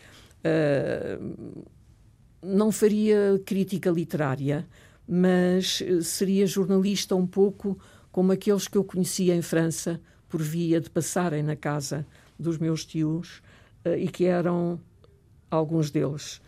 Uh, 0.44 1.64
não 2.42 2.70
faria 2.70 3.40
crítica 3.44 3.90
literária, 3.90 4.66
mas 5.08 5.82
seria 6.02 6.46
jornalista 6.46 7.16
um 7.16 7.26
pouco 7.26 7.78
como 8.12 8.32
aqueles 8.32 8.68
que 8.68 8.76
eu 8.76 8.84
conhecia 8.84 9.34
em 9.34 9.42
França, 9.42 10.00
por 10.28 10.42
via 10.42 10.80
de 10.80 10.90
passarem 10.90 11.42
na 11.42 11.56
casa 11.56 12.06
dos 12.38 12.58
meus 12.58 12.84
tios, 12.84 13.42
uh, 13.84 13.94
e 13.96 14.08
que 14.08 14.26
eram 14.26 14.78
alguns 15.50 15.90
deles 15.90 16.40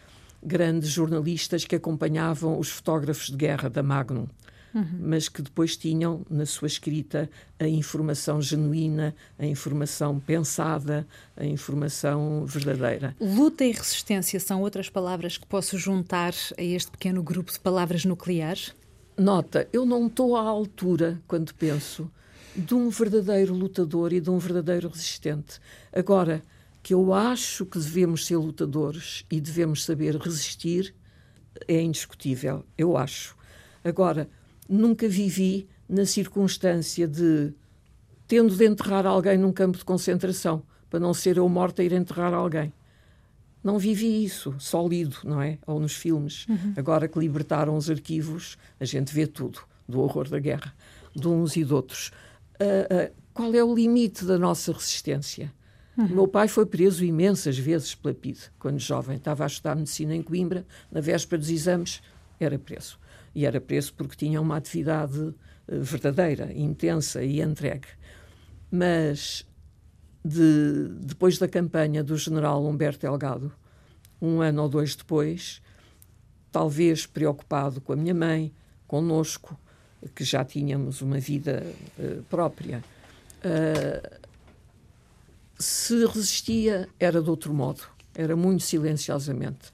grandes 0.44 0.90
jornalistas 0.90 1.64
que 1.64 1.76
acompanhavam 1.76 2.58
os 2.58 2.68
fotógrafos 2.68 3.28
de 3.28 3.36
guerra 3.36 3.70
da 3.70 3.82
Magnum 3.82 4.26
uhum. 4.74 4.98
mas 5.00 5.28
que 5.28 5.42
depois 5.42 5.76
tinham 5.76 6.24
na 6.28 6.46
sua 6.46 6.66
escrita 6.66 7.30
a 7.58 7.66
informação 7.66 8.40
genuína, 8.40 9.14
a 9.38 9.46
informação 9.46 10.18
pensada, 10.18 11.06
a 11.36 11.44
informação 11.44 12.44
verdadeira. 12.46 13.16
Luta 13.20 13.64
e 13.64 13.72
resistência 13.72 14.38
são 14.40 14.60
outras 14.62 14.88
palavras 14.88 15.38
que 15.38 15.46
posso 15.46 15.78
juntar 15.78 16.34
a 16.58 16.62
este 16.62 16.90
pequeno 16.90 17.22
grupo 17.22 17.52
de 17.52 17.60
palavras 17.60 18.04
nucleares? 18.04 18.74
Nota, 19.16 19.68
eu 19.72 19.84
não 19.84 20.06
estou 20.06 20.36
à 20.36 20.42
altura 20.42 21.20
quando 21.26 21.54
penso 21.54 22.10
de 22.56 22.74
um 22.74 22.88
verdadeiro 22.88 23.54
lutador 23.54 24.12
e 24.12 24.20
de 24.20 24.30
um 24.30 24.38
verdadeiro 24.38 24.88
resistente. 24.88 25.58
Agora, 25.92 26.42
que 26.82 26.92
eu 26.92 27.14
acho 27.14 27.64
que 27.64 27.78
devemos 27.78 28.26
ser 28.26 28.36
lutadores 28.36 29.24
e 29.30 29.40
devemos 29.40 29.84
saber 29.84 30.16
resistir, 30.16 30.94
é 31.68 31.80
indiscutível, 31.80 32.64
eu 32.76 32.96
acho. 32.96 33.36
Agora, 33.84 34.28
nunca 34.68 35.08
vivi 35.08 35.68
na 35.88 36.06
circunstância 36.06 37.06
de, 37.06 37.52
tendo 38.26 38.54
de 38.56 38.66
enterrar 38.66 39.06
alguém 39.06 39.36
num 39.36 39.52
campo 39.52 39.76
de 39.76 39.84
concentração, 39.84 40.62
para 40.88 41.00
não 41.00 41.12
ser 41.12 41.36
eu 41.36 41.48
morta 41.48 41.82
a 41.82 41.84
ir 41.84 41.92
enterrar 41.92 42.32
alguém. 42.32 42.72
Não 43.62 43.78
vivi 43.78 44.24
isso, 44.24 44.54
só 44.58 44.86
lido, 44.86 45.16
não 45.24 45.40
é? 45.40 45.58
Ou 45.66 45.78
nos 45.78 45.94
filmes. 45.94 46.46
Uhum. 46.48 46.74
Agora 46.76 47.06
que 47.06 47.18
libertaram 47.18 47.76
os 47.76 47.88
arquivos, 47.88 48.58
a 48.80 48.84
gente 48.84 49.14
vê 49.14 49.26
tudo 49.26 49.60
do 49.88 50.00
horror 50.00 50.28
da 50.28 50.38
guerra, 50.38 50.74
de 51.14 51.28
uns 51.28 51.56
e 51.56 51.64
de 51.64 51.72
outros. 51.72 52.10
Uh, 52.60 53.08
uh, 53.08 53.14
qual 53.32 53.54
é 53.54 53.62
o 53.62 53.74
limite 53.74 54.24
da 54.24 54.38
nossa 54.38 54.72
resistência? 54.72 55.52
Uhum. 55.96 56.06
O 56.06 56.14
meu 56.14 56.28
pai 56.28 56.48
foi 56.48 56.66
preso 56.66 57.04
imensas 57.04 57.56
vezes 57.58 57.94
pela 57.94 58.14
PIDE, 58.14 58.40
quando 58.58 58.78
jovem. 58.78 59.16
Estava 59.16 59.44
a 59.44 59.46
estudar 59.46 59.76
medicina 59.76 60.14
em 60.14 60.22
Coimbra, 60.22 60.66
na 60.90 61.00
véspera 61.00 61.38
dos 61.38 61.50
exames, 61.50 62.02
era 62.40 62.58
preso 62.58 62.98
e 63.34 63.46
era 63.46 63.60
preso 63.60 63.94
porque 63.94 64.16
tinha 64.16 64.40
uma 64.40 64.56
atividade 64.56 65.34
eh, 65.68 65.78
verdadeira, 65.78 66.52
intensa 66.52 67.22
e 67.22 67.40
entregue. 67.40 67.88
Mas 68.70 69.46
de, 70.24 70.88
depois 71.00 71.38
da 71.38 71.48
campanha 71.48 72.02
do 72.02 72.16
general 72.16 72.64
Humberto 72.64 73.00
Delgado, 73.00 73.52
um 74.20 74.40
ano 74.40 74.62
ou 74.62 74.68
dois 74.68 74.94
depois, 74.94 75.60
talvez 76.50 77.06
preocupado 77.06 77.80
com 77.80 77.92
a 77.92 77.96
minha 77.96 78.14
mãe, 78.14 78.52
conosco, 78.86 79.58
que 80.14 80.24
já 80.24 80.44
tínhamos 80.44 81.00
uma 81.00 81.18
vida 81.18 81.64
uh, 81.98 82.22
própria, 82.24 82.84
uh, 83.44 84.20
se 85.58 86.04
resistia 86.06 86.88
era 86.98 87.22
de 87.22 87.30
outro 87.30 87.54
modo, 87.54 87.82
era 88.14 88.36
muito 88.36 88.62
silenciosamente, 88.62 89.72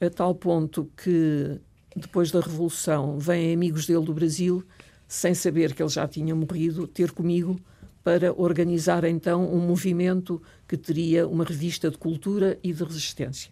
a 0.00 0.08
tal 0.08 0.34
ponto 0.34 0.90
que 0.96 1.60
depois 1.96 2.30
da 2.30 2.40
Revolução, 2.40 3.18
vêm 3.18 3.54
amigos 3.54 3.86
dele 3.86 4.04
do 4.04 4.12
Brasil, 4.12 4.62
sem 5.08 5.34
saber 5.34 5.74
que 5.74 5.82
ele 5.82 5.88
já 5.88 6.06
tinha 6.06 6.34
morrido, 6.34 6.86
ter 6.86 7.10
comigo 7.10 7.58
para 8.04 8.32
organizar 8.32 9.04
então 9.04 9.50
um 9.52 9.58
movimento 9.58 10.40
que 10.68 10.76
teria 10.76 11.26
uma 11.26 11.42
revista 11.42 11.90
de 11.90 11.96
cultura 11.96 12.58
e 12.62 12.72
de 12.72 12.84
resistência. 12.84 13.50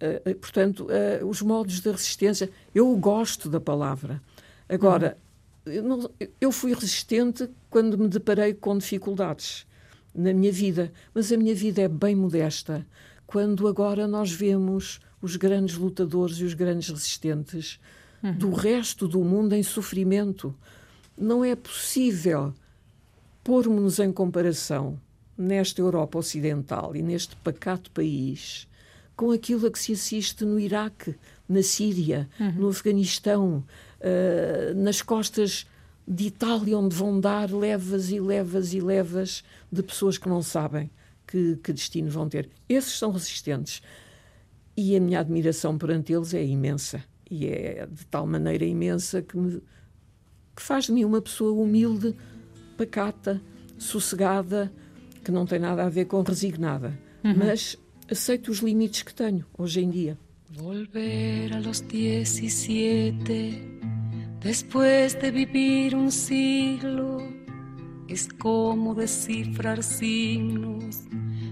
Uh, 0.00 0.34
portanto, 0.36 0.86
uh, 0.86 1.26
os 1.26 1.42
modos 1.42 1.80
da 1.80 1.92
resistência, 1.92 2.50
eu 2.74 2.96
gosto 2.96 3.48
da 3.48 3.60
palavra. 3.60 4.20
Agora, 4.68 5.16
uhum. 5.64 5.72
eu, 5.72 5.82
não, 5.82 6.10
eu 6.40 6.50
fui 6.50 6.74
resistente 6.74 7.48
quando 7.70 7.96
me 7.98 8.08
deparei 8.08 8.54
com 8.54 8.76
dificuldades 8.76 9.66
na 10.14 10.32
minha 10.32 10.50
vida, 10.50 10.92
mas 11.14 11.30
a 11.30 11.36
minha 11.36 11.54
vida 11.54 11.82
é 11.82 11.88
bem 11.88 12.16
modesta. 12.16 12.84
Quando 13.26 13.68
agora 13.68 14.08
nós 14.08 14.32
vemos 14.32 15.00
os 15.22 15.36
grandes 15.36 15.76
lutadores 15.76 16.36
e 16.36 16.44
os 16.44 16.52
grandes 16.52 16.88
resistentes 16.90 17.80
uhum. 18.22 18.34
do 18.34 18.52
resto 18.52 19.08
do 19.08 19.20
mundo 19.20 19.54
em 19.54 19.62
sofrimento. 19.62 20.54
Não 21.16 21.44
é 21.44 21.54
possível 21.54 22.52
pormos-nos 23.44 23.98
em 24.00 24.12
comparação 24.12 25.00
nesta 25.38 25.80
Europa 25.80 26.18
Ocidental 26.18 26.94
e 26.94 27.02
neste 27.02 27.36
pacato 27.36 27.90
país 27.90 28.68
com 29.16 29.30
aquilo 29.30 29.66
a 29.66 29.70
que 29.70 29.78
se 29.78 29.92
assiste 29.92 30.44
no 30.44 30.58
Iraque, 30.58 31.14
na 31.48 31.62
Síria, 31.62 32.28
uhum. 32.40 32.52
no 32.52 32.68
Afeganistão, 32.68 33.64
uh, 34.00 34.74
nas 34.74 35.02
costas 35.02 35.66
de 36.06 36.26
Itália, 36.26 36.78
onde 36.78 36.96
vão 36.96 37.20
dar 37.20 37.52
levas 37.52 38.10
e 38.10 38.18
levas 38.18 38.72
e 38.72 38.80
levas 38.80 39.44
de 39.70 39.82
pessoas 39.82 40.18
que 40.18 40.28
não 40.28 40.42
sabem 40.42 40.90
que, 41.26 41.56
que 41.62 41.72
destino 41.72 42.10
vão 42.10 42.28
ter. 42.28 42.48
Esses 42.68 42.98
são 42.98 43.12
resistentes. 43.12 43.82
E 44.76 44.96
a 44.96 45.00
minha 45.00 45.20
admiração 45.20 45.76
perante 45.76 46.12
eles 46.12 46.34
é 46.34 46.44
imensa. 46.44 47.02
E 47.30 47.46
é 47.46 47.86
de 47.86 48.06
tal 48.06 48.26
maneira 48.26 48.64
imensa 48.64 49.22
que, 49.22 49.36
me, 49.36 49.62
que 50.54 50.62
faz 50.62 50.86
de 50.86 50.92
mim 50.92 51.04
uma 51.04 51.20
pessoa 51.20 51.52
humilde, 51.52 52.14
pacata, 52.76 53.40
sossegada, 53.78 54.72
que 55.24 55.30
não 55.30 55.46
tem 55.46 55.58
nada 55.58 55.84
a 55.84 55.88
ver 55.88 56.06
com 56.06 56.22
resignada. 56.22 56.98
Uhum. 57.24 57.34
Mas 57.36 57.78
aceito 58.10 58.50
os 58.50 58.58
limites 58.58 59.02
que 59.02 59.14
tenho 59.14 59.46
hoje 59.56 59.80
em 59.80 59.90
dia. 59.90 60.18
Volver 60.50 61.54
a 61.54 61.60
los 61.60 61.80
17, 61.80 63.80
después 64.40 65.14
de 65.14 65.30
vivir 65.30 65.94
un 65.94 66.10
siglo, 66.10 67.22
es 68.06 68.28
como 68.28 68.94
descifrar 68.94 69.82
signos 69.82 71.04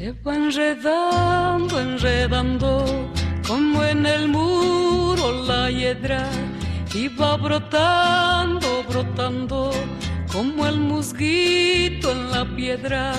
Se 0.00 0.12
va 0.12 0.34
enredando, 0.34 1.78
enredando, 1.78 2.86
como 3.46 3.84
en 3.84 4.06
el 4.06 4.28
muro 4.28 5.44
la 5.46 5.70
hiedra, 5.70 6.26
y 6.94 7.08
va 7.08 7.36
brotando, 7.36 8.82
brotando, 8.88 9.70
como 10.32 10.66
el 10.66 10.80
musguito 10.80 12.12
en 12.12 12.30
la 12.30 12.46
piedra 12.56 13.12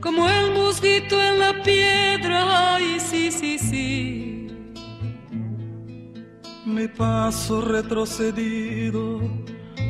como 0.00 0.28
el 0.28 0.52
mosquito 0.54 1.20
en 1.22 1.38
la 1.38 1.62
piedra. 1.62 2.74
Ay, 2.74 2.98
sí, 2.98 3.30
sí, 3.30 3.58
sí. 3.58 4.48
Mi 6.64 6.88
paso 6.88 7.60
retrocedido 7.60 9.20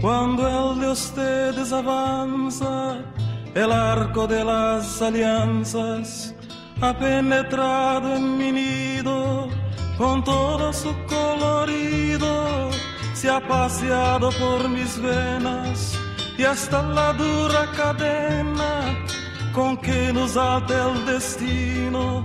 cuando 0.00 0.72
el 0.72 0.80
de 0.80 0.88
ustedes 0.88 1.72
avanza, 1.72 2.98
el 3.54 3.72
arco 3.72 4.26
de 4.26 4.44
las 4.44 5.02
alianzas 5.02 6.34
ha 6.80 6.96
penetrado 6.96 8.16
en 8.16 8.38
mi 8.38 8.52
nido 8.52 9.48
con 9.98 10.24
todo 10.24 10.72
su 10.72 10.94
colorido, 11.06 12.70
se 13.12 13.28
ha 13.28 13.40
paseado 13.46 14.30
por 14.30 14.68
mis 14.68 15.00
venas 15.00 15.98
y 16.38 16.44
hasta 16.44 16.82
la 16.82 17.12
dura 17.12 17.70
cadena 17.76 18.96
con 19.52 19.76
que 19.76 20.12
nos 20.12 20.36
ata 20.36 20.90
el 20.90 21.06
destino. 21.06 22.24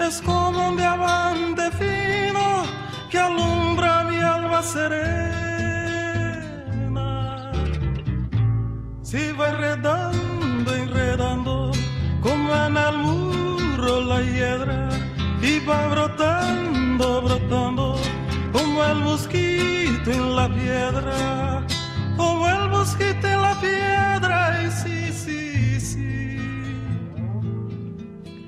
Es 0.00 0.20
como 0.22 0.70
un 0.70 0.76
diamante 0.76 1.70
fino 1.72 2.64
que 3.08 3.18
alumbra 3.18 4.04
mi 4.04 4.16
alma 4.18 4.62
serena. 4.62 5.12
Si 9.02 9.30
va 9.32 9.50
enredando, 9.50 10.21
en 12.72 12.78
el 12.78 12.96
muro 12.98 14.00
la 14.02 14.22
hiedra, 14.22 14.88
y 15.42 15.58
va 15.66 15.88
brotando, 15.88 17.22
brotando, 17.22 17.96
como 18.52 18.84
el 18.84 18.98
mosquito 19.00 20.10
en 20.10 20.36
la 20.36 20.48
piedra, 20.48 21.66
como 22.16 22.48
el 22.48 22.68
mosquito 22.70 23.26
en 23.26 23.42
la 23.42 23.60
piedra, 23.60 24.62
y 24.64 24.70
sí, 24.70 25.12
sí, 25.12 25.80
sí 25.80 26.02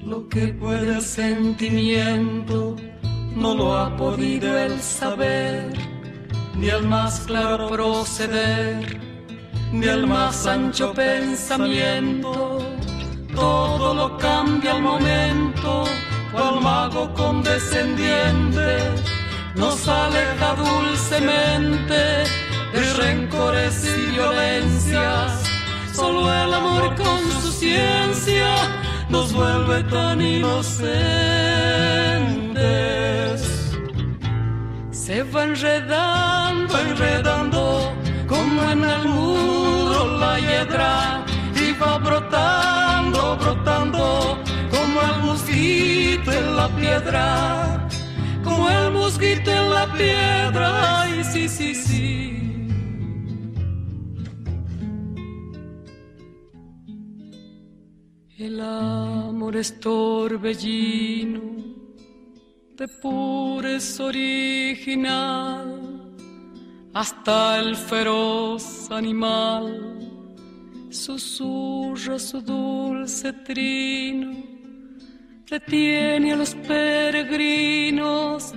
lo 0.07 0.29
que 0.29 0.49
puede 0.49 0.97
el 0.97 1.03
sentimiento 1.03 2.77
no 3.37 3.55
lo 3.55 3.77
ha 3.77 3.95
podido 3.97 4.59
el 4.59 4.81
saber, 4.81 5.73
ni 6.57 6.69
el 6.69 6.87
más 6.87 7.21
claro 7.27 7.69
proceder, 7.69 9.01
ni 9.73 9.87
el 9.87 10.07
más 10.07 10.47
ancho 10.47 10.95
pensamiento. 10.95 12.74
Todo 13.35 13.95
lo 13.95 14.17
cambia 14.19 14.73
al 14.73 14.83
momento, 14.83 15.85
cual 16.33 16.61
mago 16.61 17.13
condescendiente 17.15 18.79
nos 19.55 19.87
aleja 19.89 20.55
dulcemente 20.57 22.25
de 22.73 22.93
rencores 22.97 23.85
y 23.85 24.11
violencias. 24.13 25.43
Solo 25.93 26.33
el 26.33 26.55
amor 26.55 26.95
con 26.97 27.21
su 27.41 27.53
ciencia 27.53 28.55
nos 29.09 29.33
vuelve 29.33 29.83
tan 29.85 30.21
inocentes. 30.21 30.75
Se 34.91 35.23
va 35.23 35.45
enredando, 35.45 36.79
enredando, 36.79 37.93
como 38.27 38.71
en 38.71 38.85
el 38.85 39.05
muro 39.09 40.19
la 40.19 40.41
hiedra, 40.41 41.25
y 41.55 41.73
va 41.79 41.99
brotando, 41.99 42.84
como 44.71 45.01
el 45.03 45.23
mosquito 45.23 46.33
en 46.33 46.57
la 46.57 46.69
piedra, 46.77 47.89
como 48.43 48.69
el 48.71 48.91
mosquito 48.93 49.51
en 49.51 49.71
la 49.71 49.93
piedra, 49.93 51.03
ay, 51.03 51.25
sí, 51.25 51.49
sí, 51.49 51.75
sí. 51.75 52.31
El 58.39 58.61
amor 58.61 59.57
es 59.57 59.79
torbellino 59.81 61.41
de 62.77 62.89
pureza 62.89 64.05
original, 64.05 65.81
hasta 66.93 67.61
el 67.61 67.77
feroz 67.77 68.91
animal 68.91 69.94
susurra 70.95 72.19
su 72.19 72.41
dulce 72.41 73.33
trino, 73.33 74.33
retiene 75.47 76.33
a 76.33 76.37
los 76.37 76.55
peregrinos, 76.55 78.55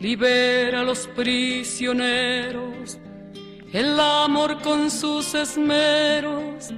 libera 0.00 0.80
a 0.80 0.84
los 0.84 1.06
prisioneros, 1.08 2.98
el 3.72 4.00
amor 4.00 4.60
con 4.62 4.90
sus 4.90 5.34
esmeros 5.34 6.72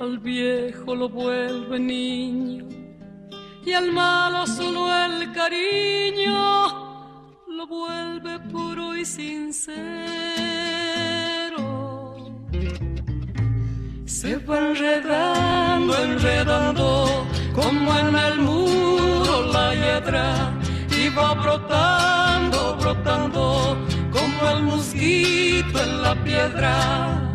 al 0.00 0.18
viejo 0.18 0.94
lo 0.94 1.10
vuelve 1.10 1.78
niño 1.78 2.66
y 3.64 3.72
al 3.72 3.92
malo 3.92 4.46
solo 4.46 4.88
el 5.04 5.32
cariño 5.32 6.32
lo 7.46 7.66
vuelve 7.66 8.38
puro 8.50 8.96
y 8.96 9.04
sincero. 9.04 9.80
Se 14.20 14.36
va 14.36 14.58
enredando, 14.58 15.96
enredando 15.96 17.26
como 17.54 17.98
en 18.00 18.14
el 18.14 18.38
muro 18.38 19.46
la 19.50 19.74
hiedra 19.74 20.52
y 20.94 21.08
va 21.08 21.32
brotando, 21.32 22.76
brotando 22.78 23.78
como 24.12 24.50
el 24.50 24.62
mosquito 24.64 25.82
en 25.82 26.02
la 26.02 26.14
piedra. 26.22 27.32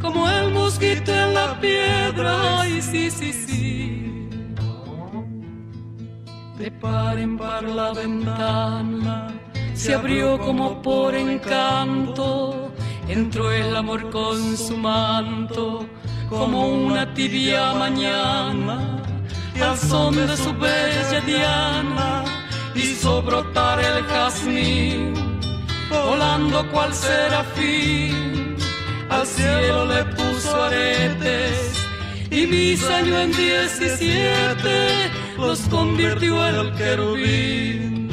Como 0.00 0.30
el 0.30 0.52
mosquito 0.52 1.12
en 1.12 1.34
la 1.34 1.60
piedra, 1.60 2.68
y 2.68 2.80
sí, 2.80 3.10
sí, 3.10 3.32
sí. 3.32 4.28
De 6.58 6.70
par 6.70 7.18
en 7.18 7.36
par 7.36 7.64
la 7.64 7.92
ventana 7.92 9.34
se 9.74 9.94
abrió 9.94 10.38
como 10.38 10.80
por 10.80 11.12
encanto, 11.12 12.70
entró 13.08 13.50
el 13.50 13.74
amor 13.74 14.10
con 14.10 14.56
su 14.56 14.76
manto, 14.76 15.86
como 16.30 16.68
una 16.68 17.12
tibia 17.12 17.74
mañana, 17.74 19.02
al 19.60 19.76
son 19.76 20.14
de 20.14 20.36
su 20.36 20.54
bella 20.54 21.20
diana 21.26 22.24
hizo 22.74 23.20
brotar 23.20 23.78
el 23.80 24.04
jazmín, 24.04 25.12
volando 25.90 26.66
cual 26.70 26.94
serafín 26.94 28.56
al 29.10 29.26
cielo 29.26 29.86
le 29.86 30.04
puso 30.04 30.62
aretes 30.62 31.74
y 32.30 32.46
mis 32.46 32.82
años 32.88 33.24
en 33.24 33.32
diecisiete 33.32 35.10
los 35.36 35.58
convirtió 35.62 36.46
en 36.46 36.54
el 36.54 36.72
querubín. 36.74 38.10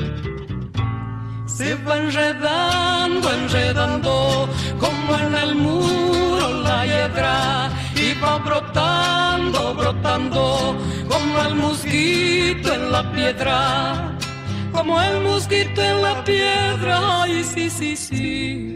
Se 1.46 1.76
va 1.76 1.98
enredando, 1.98 3.32
enredando, 3.32 4.50
como 4.80 5.18
en 5.18 5.36
el 5.36 5.56
muro 5.56 6.62
la 6.64 6.86
hiedra, 6.86 7.70
y 8.00 8.14
va 8.22 8.38
brotando, 8.38 9.74
brotando, 9.74 10.78
como 11.08 11.42
el 11.42 11.56
mosquito 11.56 12.74
en 12.74 12.92
la 12.92 13.12
piedra, 13.12 14.18
como 14.72 15.02
el 15.02 15.22
mosquito 15.24 15.82
en 15.82 16.02
la 16.02 16.24
piedra, 16.24 17.24
ay, 17.24 17.44
sí, 17.44 17.70
sí, 17.70 17.96
sí. 17.96 18.74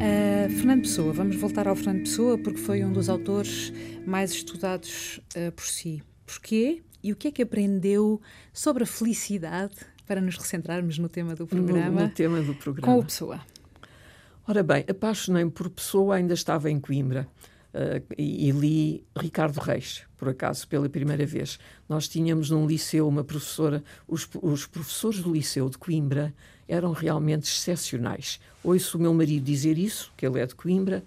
Uh, 0.00 0.48
Fernando 0.50 0.82
Pessoa, 0.82 1.12
vamos 1.12 1.36
voltar 1.36 1.66
ao 1.66 1.74
Fernando 1.74 2.04
Pessoa 2.04 2.38
porque 2.38 2.58
foi 2.58 2.84
um 2.84 2.92
dos 2.92 3.08
autores 3.08 3.72
mais 4.06 4.32
estudados 4.32 5.20
uh, 5.36 5.50
por 5.52 5.64
si. 5.64 6.02
Porquê 6.24 6.82
e 7.02 7.12
o 7.12 7.16
que 7.16 7.28
é 7.28 7.30
que 7.32 7.42
aprendeu 7.42 8.20
sobre 8.52 8.84
a 8.84 8.86
felicidade 8.86 9.74
para 10.06 10.20
nos 10.20 10.36
recentrarmos 10.36 10.98
no 10.98 11.08
tema 11.08 11.34
do 11.34 11.46
programa? 11.46 12.00
No, 12.00 12.06
no 12.06 12.12
tema 12.12 12.40
do 12.40 12.54
programa. 12.54 12.92
Com 12.92 13.00
o 13.00 13.04
Pessoa. 13.04 13.40
Ora 14.46 14.60
bem, 14.64 14.84
apaixonei-me 14.88 15.52
por 15.52 15.70
Pessoa, 15.70 16.16
ainda 16.16 16.34
estava 16.34 16.68
em 16.68 16.80
Coimbra. 16.80 17.28
Uh, 17.72 18.02
e, 18.18 18.48
e, 18.48 18.50
li 18.50 19.04
Ricardo 19.16 19.58
Reis, 19.60 20.02
por 20.18 20.28
acaso, 20.28 20.66
pela 20.66 20.88
primeira 20.88 21.24
vez. 21.24 21.60
Nós 21.88 22.08
tínhamos 22.08 22.50
num 22.50 22.66
liceu 22.66 23.06
uma 23.06 23.22
professora, 23.22 23.84
os, 24.06 24.28
os 24.42 24.66
professores 24.66 25.20
do 25.20 25.32
liceu 25.32 25.70
de 25.70 25.78
Coimbra 25.78 26.34
eram 26.68 26.90
realmente 26.90 27.44
excepcionais. 27.44 28.40
Ouço 28.64 28.98
o 28.98 29.00
meu 29.00 29.14
marido 29.14 29.44
dizer 29.44 29.78
isso, 29.78 30.12
que 30.16 30.26
ele 30.26 30.40
é 30.40 30.46
de 30.46 30.56
Coimbra, 30.56 31.04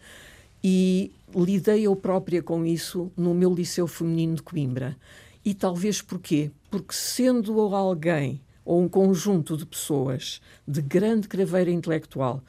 e 0.63 1.11
lidei 1.35 1.83
eu 1.83 1.95
própria 1.95 2.41
com 2.41 2.65
isso 2.65 3.11
no 3.17 3.33
meu 3.33 3.53
liceu 3.53 3.85
feminino 3.85 4.35
de 4.35 4.43
Coimbra. 4.43 4.95
E 5.43 5.53
talvez 5.53 6.01
porquê? 6.01 6.51
Porque 6.71 6.93
sendo 6.93 7.59
alguém 7.59 8.41
ou 8.63 8.81
um 8.81 8.87
conjunto 8.87 9.55
de 9.57 9.65
pessoas 9.65 10.41
de 10.65 10.81
grande 10.81 11.27
craveira 11.27 11.69
intelectual 11.69 12.41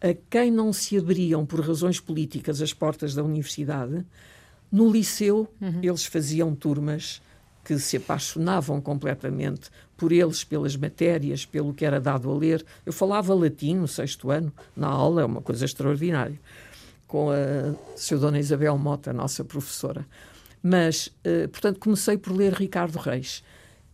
a 0.00 0.14
quem 0.30 0.50
não 0.50 0.72
se 0.72 0.96
abriam 0.96 1.46
por 1.46 1.60
razões 1.60 1.98
políticas 2.00 2.60
as 2.60 2.72
portas 2.72 3.14
da 3.14 3.22
universidade, 3.22 4.04
no 4.70 4.90
liceu 4.90 5.48
uhum. 5.60 5.80
eles 5.82 6.04
faziam 6.04 6.54
turmas 6.54 7.22
que 7.64 7.78
se 7.78 7.96
apaixonavam 7.96 8.80
completamente 8.80 9.70
por 9.96 10.12
eles, 10.12 10.44
pelas 10.44 10.76
matérias, 10.76 11.44
pelo 11.44 11.74
que 11.74 11.84
era 11.84 12.00
dado 12.00 12.30
a 12.30 12.34
ler. 12.34 12.64
Eu 12.84 12.92
falava 12.92 13.34
latim 13.34 13.74
no 13.74 13.88
sexto 13.88 14.30
ano, 14.30 14.52
na 14.76 14.86
aula, 14.86 15.22
é 15.22 15.24
uma 15.24 15.40
coisa 15.40 15.64
extraordinária, 15.64 16.38
com 17.08 17.30
a 17.30 17.74
Sra. 17.96 18.18
Dona 18.18 18.38
Isabel 18.38 18.78
Mota, 18.78 19.12
nossa 19.12 19.44
professora. 19.44 20.06
Mas, 20.62 21.12
eh, 21.24 21.48
portanto, 21.48 21.80
comecei 21.80 22.16
por 22.16 22.32
ler 22.36 22.52
Ricardo 22.52 22.98
Reis. 22.98 23.42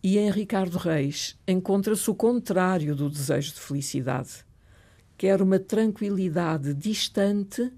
E 0.03 0.17
em 0.17 0.29
Ricardo 0.29 0.77
Reis 0.77 1.35
encontra-se 1.47 2.09
o 2.11 2.13
contrário 2.13 2.95
do 2.95 3.09
desejo 3.09 3.53
de 3.53 3.59
felicidade. 3.59 4.45
Quer 5.23 5.41
uma 5.41 5.57
tranquilidade 5.57 6.73
distante 6.73 7.71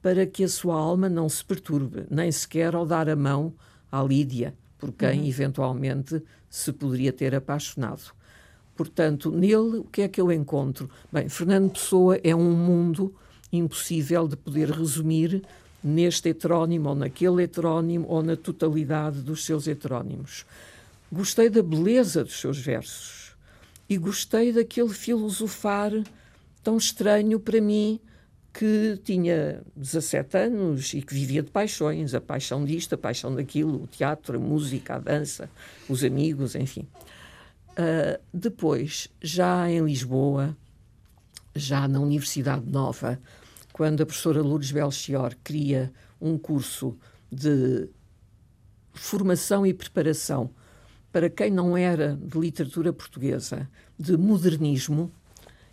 para 0.00 0.24
que 0.24 0.42
a 0.42 0.48
sua 0.48 0.74
alma 0.74 1.06
não 1.06 1.28
se 1.28 1.44
perturbe, 1.44 2.06
nem 2.10 2.32
sequer 2.32 2.74
ao 2.74 2.86
dar 2.86 3.10
a 3.10 3.14
mão 3.14 3.52
à 3.92 4.02
Lídia, 4.02 4.54
por 4.78 4.92
quem 4.92 5.20
uhum. 5.20 5.26
eventualmente 5.26 6.22
se 6.48 6.72
poderia 6.72 7.12
ter 7.12 7.34
apaixonado. 7.34 8.14
Portanto, 8.74 9.30
nele, 9.30 9.80
o 9.80 9.84
que 9.84 10.00
é 10.00 10.08
que 10.08 10.18
eu 10.18 10.32
encontro? 10.32 10.88
Bem, 11.12 11.28
Fernando 11.28 11.72
Pessoa 11.72 12.18
é 12.24 12.34
um 12.34 12.52
mundo 12.52 13.14
impossível 13.52 14.26
de 14.26 14.38
poder 14.38 14.70
resumir 14.70 15.42
neste 15.84 16.30
heterónimo 16.30 16.88
ou 16.88 16.94
naquele 16.94 17.42
heterónimo 17.42 18.06
ou 18.08 18.22
na 18.22 18.34
totalidade 18.34 19.20
dos 19.20 19.44
seus 19.44 19.68
heterónimos. 19.68 20.46
Gostei 21.12 21.50
da 21.50 21.62
beleza 21.62 22.24
dos 22.24 22.40
seus 22.40 22.56
versos 22.56 23.36
e 23.90 23.98
gostei 23.98 24.54
daquele 24.54 24.88
filosofar 24.88 25.92
tão 26.68 26.76
estranho 26.76 27.40
para 27.40 27.62
mim 27.62 27.98
que 28.52 29.00
tinha 29.02 29.62
17 29.74 30.36
anos 30.36 30.92
e 30.92 31.00
que 31.00 31.14
vivia 31.14 31.42
de 31.42 31.50
paixões, 31.50 32.12
a 32.12 32.20
paixão 32.20 32.62
disto, 32.62 32.94
a 32.94 32.98
paixão 32.98 33.34
daquilo, 33.34 33.84
o 33.84 33.86
teatro, 33.86 34.36
a 34.36 34.38
música, 34.38 34.96
a 34.96 34.98
dança, 34.98 35.48
os 35.88 36.04
amigos, 36.04 36.54
enfim. 36.54 36.86
Uh, 37.70 38.20
depois, 38.34 39.08
já 39.18 39.70
em 39.70 39.82
Lisboa, 39.82 40.54
já 41.54 41.88
na 41.88 42.00
Universidade 42.00 42.66
Nova, 42.70 43.18
quando 43.72 44.02
a 44.02 44.06
professora 44.06 44.42
Lourdes 44.42 44.70
Belchior 44.70 45.34
cria 45.42 45.90
um 46.20 46.36
curso 46.36 46.98
de 47.32 47.88
formação 48.92 49.64
e 49.64 49.72
preparação 49.72 50.50
para 51.10 51.30
quem 51.30 51.50
não 51.50 51.74
era 51.78 52.14
de 52.14 52.38
literatura 52.38 52.92
portuguesa, 52.92 53.66
de 53.98 54.18
modernismo, 54.18 55.10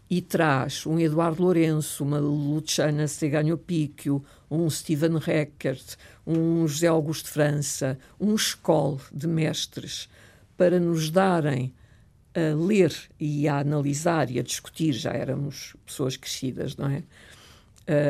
e 0.09 0.21
traz 0.21 0.85
um 0.85 0.99
Eduardo 0.99 1.41
Lourenço, 1.41 2.03
uma 2.03 2.19
Luciana 2.19 3.07
Seganho 3.07 3.57
Picchio, 3.57 4.23
um 4.49 4.69
Stephen 4.69 5.17
Reckert, 5.17 5.95
um 6.25 6.67
José 6.67 6.87
Augusto 6.87 7.29
França, 7.29 7.97
um 8.19 8.35
escol 8.35 9.01
de 9.11 9.27
mestres 9.27 10.07
para 10.55 10.79
nos 10.79 11.09
darem 11.09 11.73
a 12.35 12.55
ler 12.55 12.93
e 13.19 13.47
a 13.47 13.59
analisar 13.59 14.29
e 14.29 14.39
a 14.39 14.43
discutir, 14.43 14.93
já 14.93 15.11
éramos 15.11 15.75
pessoas 15.85 16.17
crescidas, 16.17 16.75
não 16.75 16.87
é? 16.87 17.03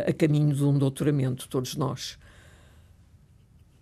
A 0.07 0.13
caminho 0.13 0.53
de 0.53 0.63
um 0.63 0.77
doutoramento, 0.77 1.47
todos 1.47 1.75
nós. 1.75 2.17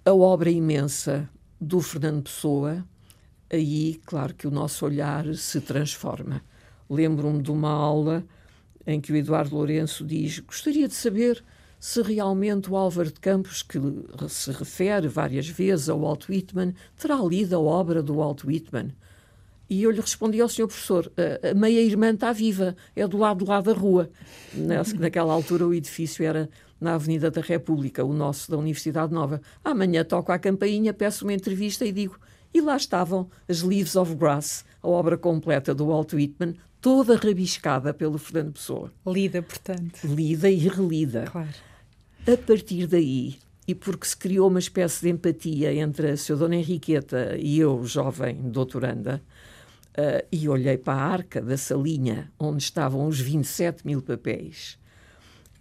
A 0.06 0.14
obra 0.14 0.52
imensa 0.52 1.30
do 1.60 1.82
Fernando 1.82 2.24
Pessoa, 2.24 2.86
aí, 3.50 4.02
claro 4.06 4.34
que 4.34 4.48
o 4.48 4.52
nosso 4.52 4.86
olhar 4.86 5.34
se 5.36 5.62
transforma 5.62 6.44
Lembro-me 6.90 7.42
de 7.42 7.52
uma 7.52 7.72
aula 7.72 8.24
em 8.86 9.00
que 9.00 9.12
o 9.12 9.16
Eduardo 9.16 9.56
Lourenço 9.56 10.06
diz: 10.06 10.40
Gostaria 10.40 10.88
de 10.88 10.94
saber 10.94 11.44
se 11.80 12.02
realmente 12.02 12.70
o 12.70 12.78
Álvaro 12.78 13.12
de 13.12 13.20
Campos, 13.20 13.62
que 13.62 13.78
se 14.30 14.52
refere 14.52 15.08
várias 15.08 15.48
vezes 15.48 15.90
ao 15.90 16.00
Walt 16.00 16.30
Whitman, 16.30 16.74
terá 16.98 17.18
lido 17.18 17.56
a 17.56 17.60
obra 17.60 18.02
do 18.02 18.16
Walt 18.16 18.44
Whitman. 18.46 18.94
E 19.70 19.84
eu 19.84 19.92
lhe 19.92 20.00
respondi 20.00 20.40
ao 20.40 20.48
senhor 20.48 20.68
professor: 20.68 21.12
a 21.50 21.54
meia-irmã 21.54 22.14
está 22.14 22.32
viva, 22.32 22.76
é 22.96 23.08
do 23.08 23.18
lado 23.18 23.44
de 23.44 23.50
lá 23.50 23.60
da 23.60 23.74
rua. 23.74 24.10
Naquela 25.00 25.34
altura 25.34 25.68
o 25.68 25.74
edifício 25.74 26.24
era 26.24 26.50
na 26.80 26.96
Avenida 26.96 27.32
da 27.32 27.42
República, 27.42 28.04
o 28.04 28.14
nosso 28.14 28.52
da 28.52 28.58
Universidade 28.58 29.14
Nova. 29.14 29.42
Amanhã 29.64 30.04
toco 30.04 30.32
a 30.32 30.40
campainha, 30.40 30.94
peço 30.94 31.26
uma 31.26 31.34
entrevista 31.34 31.86
e 31.86 31.92
digo: 31.92 32.20
e 32.54 32.62
lá 32.62 32.78
estavam 32.78 33.30
as 33.50 33.64
Leaves 33.64 33.96
of 33.96 34.14
Grass, 34.16 34.64
a 34.84 34.88
obra 34.88 35.18
completa 35.18 35.74
do 35.74 35.88
Walt 35.88 36.14
Whitman, 36.14 36.56
toda 36.82 37.16
rabiscada 37.16 37.94
pelo 37.94 38.18
Fernando 38.18 38.54
Pessoa. 38.54 38.92
Lida, 39.08 39.42
portanto. 39.42 40.02
Lida 40.04 40.50
e 40.50 40.68
relida. 40.68 41.24
Claro. 41.24 41.48
A 42.28 42.38
partir 42.38 42.88
daí, 42.88 43.38
e 43.66 43.74
porque 43.74 44.06
se 44.06 44.18
criou 44.18 44.50
uma 44.50 44.60
espécie 44.60 45.02
de 45.02 45.10
empatia 45.10 45.74
entre 45.74 46.12
a 46.12 46.14
Sra. 46.14 46.36
Dona 46.36 46.58
Henriqueta 46.58 47.38
e 47.40 47.60
eu, 47.60 47.84
jovem 47.86 48.36
doutoranda, 48.52 49.22
uh, 49.98 50.26
e 50.32 50.50
olhei 50.50 50.78
para 50.78 50.94
a 50.94 51.06
arca 51.06 51.42
da 51.42 51.58
salinha 51.58 52.32
onde 52.38 52.64
estavam 52.64 53.08
os 53.08 53.20
27 53.20 53.86
mil 53.88 54.02
papéis, 54.02 54.78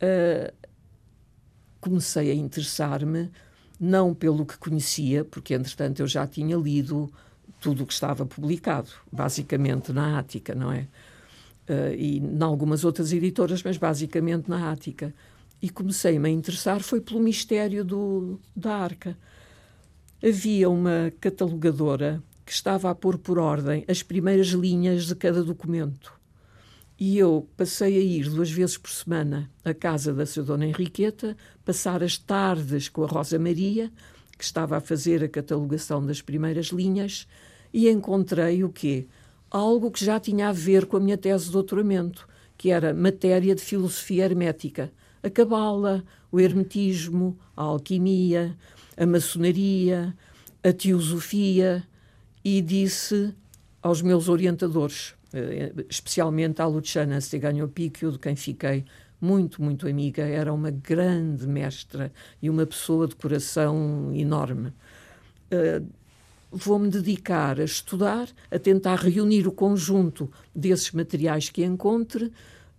uh, 0.02 0.52
comecei 1.80 2.30
a 2.30 2.35
interessar-me 2.35 3.30
não 3.78 4.14
pelo 4.14 4.46
que 4.46 4.58
conhecia, 4.58 5.24
porque 5.24 5.54
entretanto 5.54 6.00
eu 6.00 6.06
já 6.06 6.26
tinha 6.26 6.56
lido 6.56 7.12
tudo 7.62 7.85
o 7.85 7.87
que 7.87 7.92
estava 7.92 8.27
publicado, 8.27 8.90
basicamente 9.11 9.92
na 9.92 10.18
Ática, 10.18 10.55
não 10.55 10.70
é? 10.70 10.88
uh, 11.68 11.94
e 11.94 12.18
em 12.18 12.42
algumas 12.42 12.85
outras 12.85 13.12
editoras, 13.12 13.62
mas 13.62 13.77
basicamente 13.77 14.48
na 14.48 14.70
Ática. 14.70 15.14
E 15.61 15.70
comecei-me 15.70 16.29
a 16.29 16.33
interessar 16.33 16.81
foi 16.81 17.01
pelo 17.01 17.20
mistério 17.20 17.85
do, 17.85 18.40
da 18.55 18.77
arca. 18.77 19.16
Havia 20.22 20.68
uma 20.68 21.12
catalogadora 21.20 22.22
que 22.44 22.53
estava 22.53 22.90
a 22.90 22.94
pôr 22.94 23.18
por 23.18 23.38
ordem 23.38 23.85
as 23.88 24.03
primeiras 24.03 24.48
linhas 24.48 25.07
de 25.07 25.14
cada 25.14 25.42
documento. 25.42 26.12
E 26.98 27.18
eu 27.18 27.48
passei 27.57 27.96
a 27.96 28.01
ir 28.01 28.29
duas 28.29 28.51
vezes 28.51 28.77
por 28.77 28.90
semana 28.90 29.51
à 29.64 29.72
casa 29.72 30.12
da 30.12 30.27
sua 30.27 30.42
dona 30.42 30.66
Henriqueta, 30.66 31.37
passar 31.64 32.03
as 32.03 32.16
tardes 32.16 32.88
com 32.88 33.03
a 33.03 33.07
Rosa 33.07 33.38
Maria, 33.38 33.90
que 34.37 34.44
estava 34.44 34.77
a 34.77 34.81
fazer 34.81 35.22
a 35.22 35.29
catalogação 35.29 36.05
das 36.05 36.20
primeiras 36.20 36.66
linhas, 36.66 37.27
e 37.72 37.88
encontrei 37.88 38.62
o 38.64 38.68
quê? 38.68 39.06
algo 39.52 39.90
que 39.90 40.02
já 40.02 40.18
tinha 40.18 40.48
a 40.48 40.52
ver 40.52 40.87
com 40.87 40.96
a 40.96 41.00
minha 41.00 41.18
tese 41.18 41.46
de 41.46 41.52
doutoramento, 41.52 42.26
que 42.56 42.70
era 42.70 42.94
matéria 42.94 43.54
de 43.54 43.61
filosofia 43.61 44.24
hermética. 44.24 44.90
A 45.22 45.28
cabala, 45.28 46.02
o 46.32 46.40
hermetismo, 46.40 47.38
a 47.54 47.62
alquimia, 47.62 48.56
a 48.96 49.04
maçonaria, 49.04 50.16
a 50.64 50.72
teosofia, 50.72 51.87
e 52.42 52.62
disse 52.62 53.35
aos 53.82 54.00
meus 54.00 54.28
orientadores, 54.28 55.14
eh, 55.35 55.72
especialmente 55.88 56.62
à 56.62 56.66
Luciana 56.66 57.20
Seganho 57.20 57.68
Picchio, 57.68 58.11
de 58.11 58.18
quem 58.18 58.35
fiquei 58.35 58.85
muito, 59.20 59.62
muito 59.62 59.87
amiga, 59.87 60.22
era 60.22 60.52
uma 60.52 60.70
grande 60.70 61.46
mestra 61.46 62.11
e 62.40 62.48
uma 62.48 62.66
pessoa 62.66 63.06
de 63.06 63.14
coração 63.14 64.12
enorme. 64.14 64.73
Uh, 65.52 65.87
vou-me 66.53 66.88
dedicar 66.88 67.59
a 67.59 67.65
estudar, 67.65 68.29
a 68.50 68.59
tentar 68.59 68.96
reunir 68.96 69.48
o 69.48 69.53
conjunto 69.53 70.31
desses 70.55 70.92
materiais 70.92 71.48
que 71.48 71.65
encontre, 71.65 72.31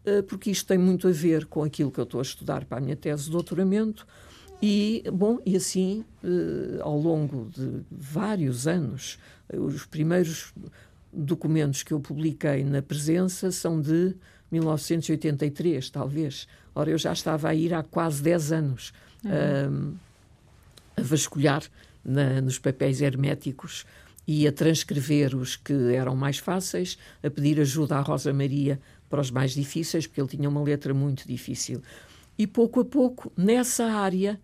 eh, 0.05 0.21
porque 0.21 0.51
isto 0.51 0.67
tem 0.67 0.77
muito 0.77 1.07
a 1.07 1.11
ver 1.11 1.45
com 1.45 1.63
aquilo 1.63 1.91
que 1.91 1.99
eu 1.99 2.03
estou 2.03 2.19
a 2.19 2.23
estudar 2.23 2.65
para 2.65 2.77
a 2.77 2.81
minha 2.81 2.95
tese 2.95 3.25
de 3.25 3.31
doutoramento. 3.31 4.05
E, 4.61 5.03
bom, 5.11 5.39
e 5.45 5.55
assim, 5.55 6.05
eh, 6.23 6.79
ao 6.81 6.97
longo 6.97 7.49
de 7.49 7.81
vários 7.91 8.67
anos, 8.67 9.17
os 9.51 9.85
primeiros 9.85 10.53
documentos 11.11 11.83
que 11.83 11.93
eu 11.93 11.99
publiquei 11.99 12.63
na 12.63 12.81
presença 12.81 13.51
são 13.51 13.81
de 13.81 14.15
1983, 14.51 15.89
talvez. 15.89 16.47
Ora, 16.75 16.91
eu 16.91 16.97
já 16.97 17.11
estava 17.11 17.49
a 17.49 17.55
ir 17.55 17.73
há 17.73 17.83
quase 17.83 18.21
10 18.21 18.51
anos 18.51 18.93
uhum. 19.23 19.95
a, 20.95 21.01
a 21.01 21.03
vasculhar 21.03 21.63
na, 22.03 22.41
nos 22.41 22.59
papéis 22.59 23.01
herméticos 23.01 23.85
e 24.27 24.47
a 24.47 24.51
transcrever 24.51 25.35
os 25.35 25.55
que 25.55 25.73
eram 25.93 26.15
mais 26.15 26.37
fáceis, 26.37 26.97
a 27.21 27.29
pedir 27.29 27.59
ajuda 27.59 27.97
à 27.97 28.01
Rosa 28.01 28.33
Maria 28.33 28.79
para 29.09 29.21
os 29.21 29.29
mais 29.29 29.51
difíceis, 29.51 30.07
porque 30.07 30.21
ele 30.21 30.29
tinha 30.29 30.49
uma 30.49 30.63
letra 30.63 30.93
muito 30.93 31.27
difícil. 31.27 31.81
E 32.37 32.47
pouco 32.47 32.79
a 32.79 32.85
pouco, 32.85 33.31
nessa 33.37 33.85
área, 33.85 34.39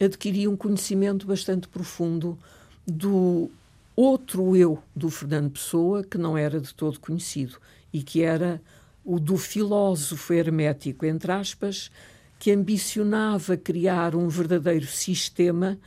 adquiri 0.00 0.46
um 0.46 0.56
conhecimento 0.56 1.26
bastante 1.26 1.68
profundo 1.68 2.38
do 2.86 3.50
outro 3.94 4.56
eu 4.56 4.82
do 4.94 5.10
Fernando 5.10 5.50
Pessoa, 5.50 6.04
que 6.04 6.16
não 6.16 6.38
era 6.38 6.60
de 6.60 6.72
todo 6.72 7.00
conhecido, 7.00 7.58
e 7.92 8.02
que 8.02 8.22
era 8.22 8.62
o 9.04 9.18
do 9.18 9.36
filósofo 9.36 10.32
hermético, 10.32 11.04
entre 11.04 11.32
aspas, 11.32 11.90
que 12.38 12.52
ambicionava 12.52 13.56
criar 13.56 14.14
um 14.14 14.28
verdadeiro 14.28 14.86
sistema 14.86 15.78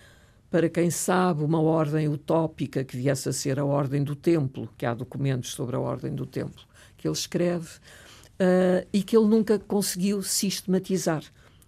para 0.52 0.70
quem 0.70 0.92
sabe 0.92 1.44
uma 1.44 1.62
ordem 1.62 2.10
utópica 2.10 2.84
que 2.84 2.98
viesse 2.98 3.30
a 3.30 3.34
ser 3.34 3.58
a 3.58 3.66
ordem 3.66 4.04
do 4.04 4.16
templo, 4.16 4.70
que 4.78 4.86
há 4.86 4.94
documentos 4.94 5.52
sobre 5.52 5.78
a 5.78 5.80
ordem 5.80 6.14
do 6.14 6.26
templo 6.26 6.70
que 7.02 7.08
ele 7.08 7.16
escreve, 7.16 7.68
uh, 7.68 8.88
e 8.94 9.02
que 9.02 9.18
ele 9.18 9.28
nunca 9.28 9.58
conseguiu 9.58 10.22
sistematizar. 10.22 11.24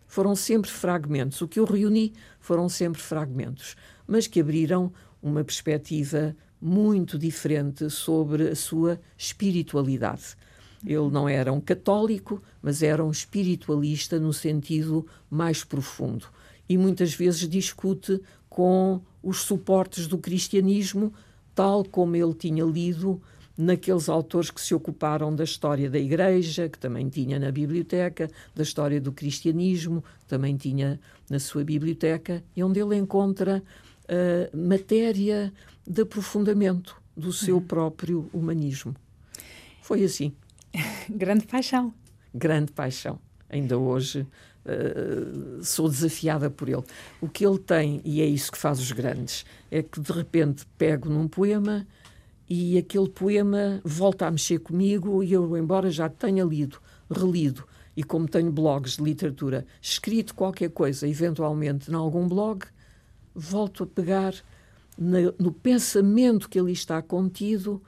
Foram 0.05 0.35
sempre 0.35 0.69
fragmentos. 0.69 1.41
O 1.41 1.47
que 1.47 1.59
eu 1.59 1.65
reuni 1.65 2.13
foram 2.39 2.69
sempre 2.69 3.01
fragmentos, 3.01 3.75
mas 4.05 4.27
que 4.27 4.39
abriram 4.39 4.93
uma 5.21 5.43
perspectiva 5.43 6.35
muito 6.61 7.17
diferente 7.17 7.89
sobre 7.89 8.49
a 8.49 8.55
sua 8.55 8.99
espiritualidade. 9.17 10.35
Ele 10.85 11.09
não 11.09 11.27
era 11.27 11.51
um 11.51 11.59
católico, 11.59 12.43
mas 12.61 12.83
era 12.83 13.03
um 13.03 13.09
espiritualista 13.09 14.19
no 14.19 14.33
sentido 14.33 15.07
mais 15.29 15.63
profundo. 15.63 16.27
E 16.67 16.77
muitas 16.77 17.13
vezes 17.13 17.47
discute 17.47 18.21
com 18.53 19.01
os 19.23 19.41
suportes 19.41 20.05
do 20.05 20.15
cristianismo, 20.15 21.11
tal 21.55 21.83
como 21.83 22.15
ele 22.15 22.35
tinha 22.35 22.63
lido 22.63 23.19
naqueles 23.57 24.07
autores 24.09 24.51
que 24.51 24.61
se 24.61 24.75
ocuparam 24.75 25.35
da 25.35 25.43
história 25.43 25.89
da 25.89 25.97
Igreja, 25.97 26.69
que 26.69 26.77
também 26.77 27.09
tinha 27.09 27.39
na 27.39 27.51
biblioteca, 27.51 28.29
da 28.53 28.61
história 28.61 29.01
do 29.01 29.11
cristianismo, 29.11 30.03
que 30.19 30.27
também 30.27 30.55
tinha 30.55 30.99
na 31.27 31.39
sua 31.39 31.63
biblioteca, 31.63 32.43
e 32.55 32.63
onde 32.63 32.79
ele 32.79 32.95
encontra 32.95 33.63
uh, 34.03 34.55
matéria 34.55 35.51
de 35.87 36.03
aprofundamento 36.03 36.95
do 37.17 37.33
seu 37.33 37.55
uhum. 37.55 37.63
próprio 37.63 38.29
humanismo. 38.31 38.95
Foi 39.81 40.03
assim. 40.03 40.31
Grande 41.09 41.47
paixão. 41.47 41.91
Grande 42.31 42.71
paixão. 42.71 43.19
Ainda 43.49 43.79
hoje 43.79 44.27
Uh, 44.65 45.61
sou 45.63 45.89
desafiada 45.89 46.49
por 46.49 46.69
ele. 46.69 46.83
O 47.19 47.27
que 47.27 47.45
ele 47.45 47.59
tem, 47.59 48.01
e 48.05 48.21
é 48.21 48.25
isso 48.25 48.51
que 48.51 48.57
faz 48.57 48.79
os 48.79 48.91
grandes, 48.91 49.45
é 49.69 49.83
que 49.83 49.99
de 49.99 50.11
repente 50.11 50.65
pego 50.77 51.09
num 51.09 51.27
poema 51.27 51.85
e 52.49 52.77
aquele 52.77 53.09
poema 53.09 53.81
volta 53.83 54.25
a 54.25 54.31
mexer 54.31 54.59
comigo 54.59 55.23
e 55.23 55.33
eu, 55.33 55.57
embora 55.57 55.91
já 55.91 56.07
tenha 56.07 56.45
lido, 56.45 56.77
relido, 57.09 57.65
e 57.95 58.03
como 58.03 58.27
tenho 58.27 58.51
blogs 58.51 58.97
de 58.97 59.03
literatura, 59.03 59.65
escrito 59.81 60.33
qualquer 60.33 60.69
coisa, 60.69 61.07
eventualmente, 61.07 61.91
em 61.91 61.95
algum 61.95 62.27
blog, 62.27 62.65
volto 63.35 63.83
a 63.83 63.87
pegar 63.87 64.33
no 64.97 65.51
pensamento 65.51 66.47
que 66.47 66.59
ali 66.59 66.71
está 66.71 67.01
contido 67.01 67.81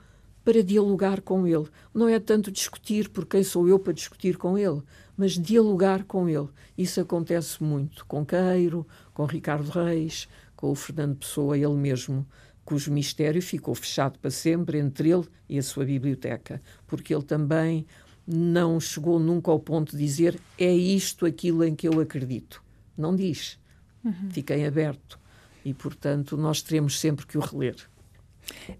para 0.46 0.62
dialogar 0.62 1.22
com 1.22 1.44
ele. 1.44 1.66
Não 1.92 2.08
é 2.08 2.20
tanto 2.20 2.52
discutir 2.52 3.08
por 3.08 3.26
quem 3.26 3.42
sou 3.42 3.68
eu 3.68 3.80
para 3.80 3.92
discutir 3.92 4.36
com 4.38 4.56
ele, 4.56 4.80
mas 5.16 5.32
dialogar 5.32 6.04
com 6.04 6.28
ele. 6.28 6.48
Isso 6.78 7.00
acontece 7.00 7.60
muito 7.60 8.06
com 8.06 8.24
Queiro, 8.24 8.86
com 9.12 9.24
Ricardo 9.24 9.68
Reis, 9.68 10.28
com 10.54 10.70
o 10.70 10.74
Fernando 10.76 11.16
Pessoa, 11.16 11.58
ele 11.58 11.74
mesmo, 11.74 12.24
cujo 12.64 12.92
mistério 12.92 13.42
ficou 13.42 13.74
fechado 13.74 14.20
para 14.20 14.30
sempre 14.30 14.78
entre 14.78 15.10
ele 15.10 15.26
e 15.48 15.58
a 15.58 15.62
sua 15.64 15.84
biblioteca, 15.84 16.62
porque 16.86 17.12
ele 17.12 17.24
também 17.24 17.84
não 18.24 18.78
chegou 18.78 19.18
nunca 19.18 19.50
ao 19.50 19.58
ponto 19.58 19.96
de 19.96 20.04
dizer 20.04 20.38
é 20.56 20.72
isto 20.72 21.26
aquilo 21.26 21.64
em 21.64 21.74
que 21.74 21.88
eu 21.88 21.98
acredito. 21.98 22.62
Não 22.96 23.16
diz. 23.16 23.58
Uhum. 24.04 24.30
Fica 24.30 24.56
em 24.56 24.64
aberto. 24.64 25.18
E, 25.64 25.74
portanto, 25.74 26.36
nós 26.36 26.62
teremos 26.62 27.00
sempre 27.00 27.26
que 27.26 27.36
o 27.36 27.40
reler. 27.40 27.74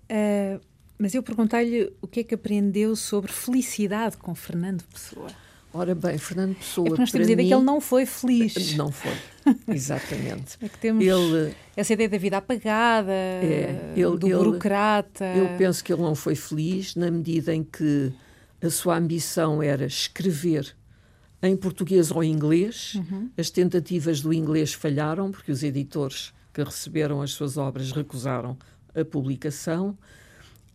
Uh, 0.09 0.61
mas 0.99 1.15
eu 1.15 1.23
perguntei-lhe 1.23 1.93
o 2.01 2.07
que 2.07 2.21
é 2.21 2.25
que 2.25 2.35
aprendeu 2.35 2.97
sobre 2.97 3.33
felicidade 3.33 4.17
com 4.17 4.35
Fernando 4.35 4.83
Pessoa. 4.85 5.29
Ora 5.73 5.95
bem, 5.95 6.17
Fernando 6.17 6.55
Pessoa. 6.55 6.89
É 6.89 6.91
que 6.93 6.99
nós 7.01 7.11
temos 7.11 7.29
a 7.29 7.33
ideia 7.33 7.45
mim, 7.45 7.49
que 7.51 7.55
ele 7.55 7.65
não 7.65 7.81
foi 7.83 8.07
feliz. 8.07 8.75
Não 8.77 8.91
foi, 8.91 9.13
exatamente. 9.69 10.57
é 10.63 10.69
que 10.69 10.79
temos 10.79 11.05
ele, 11.05 11.55
essa 11.77 11.93
ideia 11.93 12.09
da 12.09 12.17
vida 12.17 12.39
apagada, 12.39 13.13
é, 13.13 13.93
ele, 13.95 14.17
do 14.17 14.27
ele, 14.27 14.37
burocrata. 14.37 15.27
Eu 15.37 15.59
penso 15.59 15.85
que 15.85 15.93
ele 15.93 16.01
não 16.01 16.15
foi 16.15 16.35
feliz 16.35 16.95
na 16.97 17.11
medida 17.11 17.55
em 17.55 17.63
que 17.63 18.11
a 18.63 18.71
sua 18.71 18.97
ambição 18.97 19.63
era 19.63 19.85
escrever 19.85 20.75
em 21.43 21.55
português 21.55 22.11
ou 22.11 22.25
inglês. 22.25 22.95
Uhum. 22.95 23.29
As 23.37 23.51
tentativas 23.51 24.23
do 24.23 24.33
inglês 24.33 24.73
falharam, 24.73 25.31
porque 25.31 25.53
os 25.53 25.63
editores 25.63 26.33
que 26.55 26.63
receberam 26.63 27.21
as 27.21 27.33
suas 27.33 27.59
obras 27.59 27.93
recusaram 27.93 28.57
a 28.95 29.05
publicação 29.05 29.97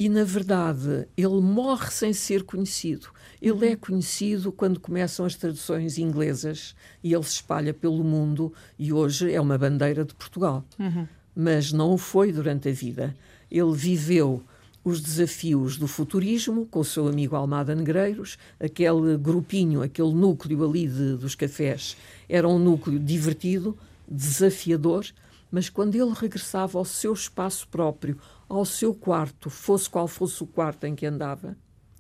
e, 0.02 0.10
na 0.10 0.24
verdade, 0.24 1.08
ele 1.16 1.40
morre 1.42 1.92
sem 1.92 2.12
ser 2.12 2.42
conhecido. 2.42 3.10
Ele 3.40 3.68
é 3.68 3.76
conhecido 3.76 4.52
quando 4.52 4.80
começam 4.80 5.28
as 5.28 5.36
traduções 5.36 6.00
inglesas 6.00 6.76
e 7.04 7.14
ele 7.14 7.22
se 7.22 7.34
espalha 7.34 7.72
pelo 7.72 8.04
mundo 8.04 8.52
e 8.80 8.92
hoje 8.92 9.32
é 9.32 9.40
uma 9.40 9.60
bandeira 9.60 10.04
de 10.04 10.16
Portugal. 10.16 10.66
Uhum. 10.80 11.08
Mas 11.36 11.72
não 11.72 11.94
o 11.94 12.00
foi 12.00 12.32
durante 12.32 12.68
a 12.68 12.72
vida. 12.72 13.16
Ele 13.52 13.74
viveu 13.74 14.42
os 14.84 15.00
desafios 15.00 15.78
do 15.78 15.88
futurismo 15.88 16.66
com 16.66 16.80
o 16.80 16.86
seu 16.86 17.08
amigo 17.08 17.36
Almada 17.36 17.76
Negreiros, 17.76 18.40
aquele 18.60 19.16
grupinho, 19.20 19.84
aquele 19.84 20.16
núcleo 20.16 20.68
ali 20.68 20.88
de, 20.88 21.16
dos 21.16 21.36
cafés, 21.36 21.96
era 22.28 22.48
um 22.48 22.58
núcleo 22.58 22.98
divertido, 22.98 23.78
desafiador, 24.10 25.06
mas 25.52 25.70
quando 25.70 25.96
ele 25.96 26.14
regressava 26.14 26.78
ao 26.78 26.86
seu 26.86 27.14
espaço 27.14 27.68
próprio, 27.68 28.18
ao 28.48 28.64
seu 28.64 28.94
quarto, 28.94 29.50
fosse 29.50 29.90
qual 29.90 30.08
fosse 30.08 30.42
o 30.42 30.48
quarto 30.48 30.86
em 30.86 30.96
que 30.96 31.06
andava, 31.06 31.58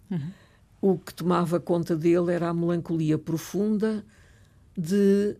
uhum. 0.09 0.31
o 0.81 0.97
que 0.97 1.13
tomava 1.13 1.59
conta 1.59 1.95
dele 1.95 2.31
era 2.31 2.47
a 2.47 2.53
melancolia 2.53 3.17
profunda 3.17 4.05
de 4.77 5.35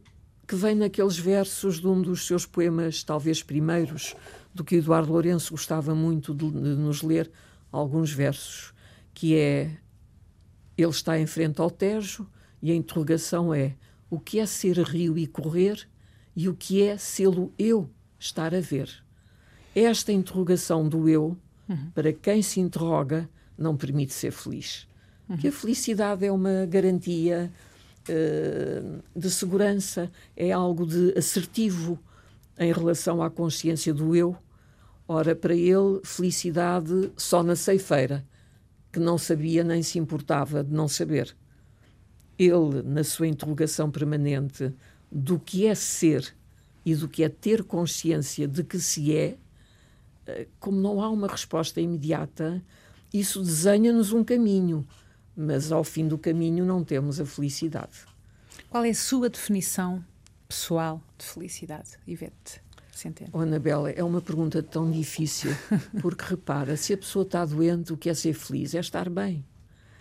que 0.45 0.55
vem 0.55 0.75
naqueles 0.75 1.17
versos 1.17 1.79
de 1.79 1.87
um 1.87 2.01
dos 2.01 2.27
seus 2.27 2.45
poemas, 2.45 3.01
talvez 3.03 3.41
primeiros, 3.41 4.13
do 4.53 4.65
que 4.65 4.75
Eduardo 4.75 5.13
Lourenço 5.13 5.51
gostava 5.51 5.95
muito 5.95 6.35
de, 6.35 6.51
de 6.51 6.75
nos 6.75 7.01
ler, 7.01 7.31
alguns 7.71 8.11
versos, 8.11 8.73
que 9.13 9.37
é 9.37 9.77
ele 10.77 10.89
está 10.89 11.17
em 11.17 11.25
frente 11.25 11.61
ao 11.61 11.71
Tejo 11.71 12.27
e 12.61 12.71
a 12.71 12.75
interrogação 12.75 13.53
é 13.53 13.75
o 14.09 14.19
que 14.19 14.39
é 14.39 14.45
ser 14.45 14.77
rio 14.79 15.17
e 15.17 15.25
correr 15.25 15.87
e 16.35 16.49
o 16.49 16.55
que 16.55 16.81
é 16.81 16.97
sê-lo 16.97 17.53
eu 17.57 17.89
estar 18.21 18.53
a 18.53 18.59
ver. 18.59 18.89
Esta 19.75 20.11
interrogação 20.11 20.87
do 20.87 21.09
eu, 21.09 21.35
uhum. 21.67 21.89
para 21.93 22.13
quem 22.13 22.41
se 22.41 22.59
interroga, 22.59 23.27
não 23.57 23.75
permite 23.75 24.13
ser 24.13 24.31
feliz. 24.31 24.87
Uhum. 25.27 25.37
Que 25.37 25.47
a 25.47 25.51
felicidade 25.51 26.25
é 26.25 26.31
uma 26.31 26.65
garantia 26.67 27.51
uh, 28.07 29.03
de 29.19 29.29
segurança, 29.29 30.11
é 30.37 30.51
algo 30.51 30.85
de 30.85 31.17
assertivo 31.17 31.99
em 32.59 32.71
relação 32.71 33.23
à 33.23 33.29
consciência 33.29 33.93
do 33.93 34.15
eu. 34.15 34.37
Ora, 35.07 35.35
para 35.35 35.55
ele, 35.55 35.99
felicidade 36.03 37.11
só 37.17 37.41
na 37.41 37.55
ceifeira, 37.55 38.25
que 38.91 38.99
não 38.99 39.17
sabia 39.17 39.63
nem 39.63 39.81
se 39.81 39.97
importava 39.97 40.63
de 40.63 40.71
não 40.71 40.87
saber. 40.87 41.35
Ele, 42.37 42.83
na 42.83 43.03
sua 43.03 43.27
interrogação 43.27 43.89
permanente 43.89 44.73
do 45.11 45.39
que 45.39 45.65
é 45.65 45.75
ser 45.75 46.33
e 46.85 46.95
do 46.95 47.07
que 47.07 47.23
é 47.23 47.29
ter 47.29 47.63
consciência 47.63 48.47
de 48.47 48.63
que 48.63 48.79
se 48.79 49.15
é, 49.15 49.37
eh, 50.25 50.47
como 50.59 50.79
não 50.79 51.01
há 51.01 51.09
uma 51.09 51.27
resposta 51.27 51.79
imediata, 51.79 52.63
isso 53.13 53.41
desenha-nos 53.41 54.13
um 54.13 54.23
caminho, 54.23 54.87
mas 55.35 55.71
ao 55.71 55.83
fim 55.83 56.07
do 56.07 56.17
caminho 56.17 56.65
não 56.65 56.83
temos 56.83 57.19
a 57.19 57.25
felicidade. 57.25 58.05
Qual 58.69 58.83
é 58.83 58.89
a 58.89 58.95
sua 58.95 59.29
definição 59.29 60.03
pessoal 60.47 61.01
de 61.17 61.25
felicidade, 61.25 61.91
Ivete? 62.07 62.61
Centeno? 62.91 63.29
Oh, 63.33 63.39
Anabela, 63.39 63.89
é 63.89 64.03
uma 64.03 64.21
pergunta 64.21 64.61
tão 64.61 64.89
difícil, 64.89 65.51
porque 66.01 66.23
repara, 66.23 66.75
se 66.77 66.93
a 66.93 66.97
pessoa 66.97 67.23
está 67.23 67.43
doente, 67.45 67.93
o 67.93 67.97
que 67.97 68.09
é 68.09 68.13
ser 68.13 68.33
feliz? 68.33 68.75
É 68.75 68.79
estar 68.79 69.09
bem. 69.09 69.45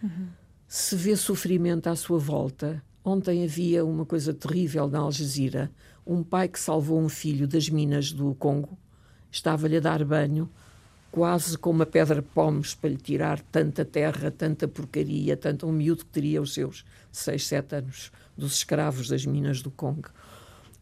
Uhum. 0.03 0.29
Se 0.67 0.95
vê 0.97 1.17
sofrimento 1.17 1.89
à 1.89 1.97
sua 1.97 2.19
volta, 2.19 2.83
ontem 3.05 3.45
havia 3.45 3.85
uma 3.85 4.05
coisa 4.05 4.33
terrível 4.35 4.89
na 4.89 5.01
Al 5.01 5.13
Jazeera, 5.13 5.71
um 6.07 6.23
pai 6.23 6.49
que 6.49 6.59
salvou 6.59 7.01
um 7.01 7.09
filho 7.09 7.47
das 7.47 7.69
minas 7.69 8.13
do 8.13 8.35
Congo, 8.35 8.77
estava-lhe 9.31 9.77
a 9.77 9.81
dar 9.81 10.05
banho, 10.05 10.51
quase 11.11 11.59
com 11.59 11.71
uma 11.71 11.87
pedra 11.87 12.23
pomes 12.23 12.75
para 12.75 12.91
lhe 12.91 12.97
tirar 12.97 13.41
tanta 13.41 13.85
terra, 13.85 14.31
tanta 14.31 14.69
porcaria, 14.69 15.37
tanto 15.37 15.67
um 15.67 15.73
miúdo 15.73 16.05
que 16.05 16.11
teria 16.11 16.41
os 16.41 16.55
seus 16.55 16.85
seis, 17.11 17.47
sete 17.47 17.77
anos, 17.77 18.13
dos 18.37 18.55
escravos 18.55 19.09
das 19.09 19.27
minas 19.27 19.61
do 19.63 19.71
Congo. 19.71 20.09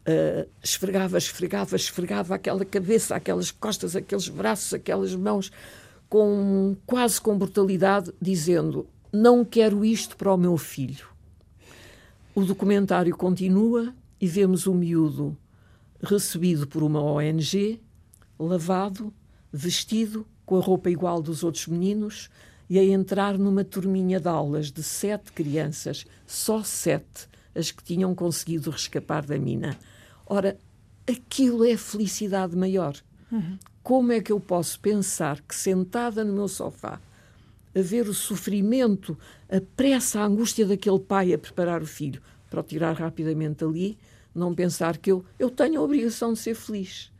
Uh, 0.07 0.47
esfregava, 0.63 1.17
esfregava, 1.17 1.75
esfregava 1.75 2.35
aquela 2.35 2.63
cabeça, 2.63 3.15
aquelas 3.15 3.51
costas, 3.51 3.95
aqueles 3.95 4.27
braços, 4.29 4.73
aquelas 4.73 5.13
mãos, 5.13 5.51
com 6.07 6.75
quase 6.85 7.19
com 7.19 7.37
brutalidade, 7.37 8.11
dizendo: 8.19 8.87
Não 9.11 9.45
quero 9.45 9.85
isto 9.85 10.15
para 10.15 10.33
o 10.33 10.37
meu 10.37 10.57
filho. 10.57 11.05
O 12.35 12.43
documentário 12.43 13.15
continua 13.15 13.93
e 14.19 14.27
vemos 14.27 14.67
o 14.67 14.73
miúdo 14.73 15.37
recebido 16.01 16.67
por 16.67 16.83
uma 16.83 17.01
ONG 17.01 17.81
lavado, 18.39 19.13
vestido, 19.51 20.25
com 20.45 20.57
a 20.57 20.61
roupa 20.61 20.89
igual 20.89 21.21
dos 21.21 21.43
outros 21.43 21.67
meninos, 21.67 22.29
e 22.69 22.79
a 22.79 22.83
entrar 22.83 23.37
numa 23.37 23.63
turminha 23.63 24.19
de 24.19 24.27
aulas 24.27 24.71
de 24.71 24.81
sete 24.83 25.31
crianças, 25.33 26.05
só 26.25 26.63
sete, 26.63 27.27
as 27.53 27.71
que 27.71 27.83
tinham 27.83 28.13
conseguido 28.13 28.69
rescapar 28.69 29.25
da 29.25 29.37
mina. 29.37 29.77
Ora, 30.25 30.57
aquilo 31.07 31.65
é 31.65 31.75
felicidade 31.75 32.55
maior. 32.55 32.95
Uhum. 33.31 33.57
Como 33.81 34.11
é 34.11 34.21
que 34.21 34.31
eu 34.31 34.39
posso 34.39 34.79
pensar 34.79 35.41
que 35.41 35.55
sentada 35.55 36.23
no 36.23 36.33
meu 36.33 36.47
sofá, 36.47 37.01
a 37.75 37.81
ver 37.81 38.07
o 38.07 38.13
sofrimento, 38.13 39.17
a 39.49 39.59
pressa, 39.75 40.21
a 40.21 40.25
angústia 40.25 40.65
daquele 40.65 40.99
pai 40.99 41.33
a 41.33 41.37
preparar 41.37 41.81
o 41.81 41.87
filho 41.87 42.21
para 42.49 42.59
o 42.59 42.63
tirar 42.63 42.93
rapidamente 42.93 43.63
ali, 43.63 43.97
não 44.33 44.53
pensar 44.53 44.97
que 44.97 45.11
eu, 45.11 45.25
eu 45.37 45.49
tenho 45.49 45.81
a 45.81 45.83
obrigação 45.83 46.33
de 46.33 46.39
ser 46.39 46.55
feliz, 46.55 47.11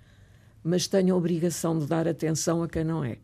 mas 0.63 0.87
tenho 0.87 1.13
a 1.15 1.17
obrigação 1.17 1.77
de 1.77 1.85
dar 1.85 2.07
atenção 2.07 2.61
a 2.61 2.69
quem 2.69 2.83
não 2.83 3.03
é 3.03 3.17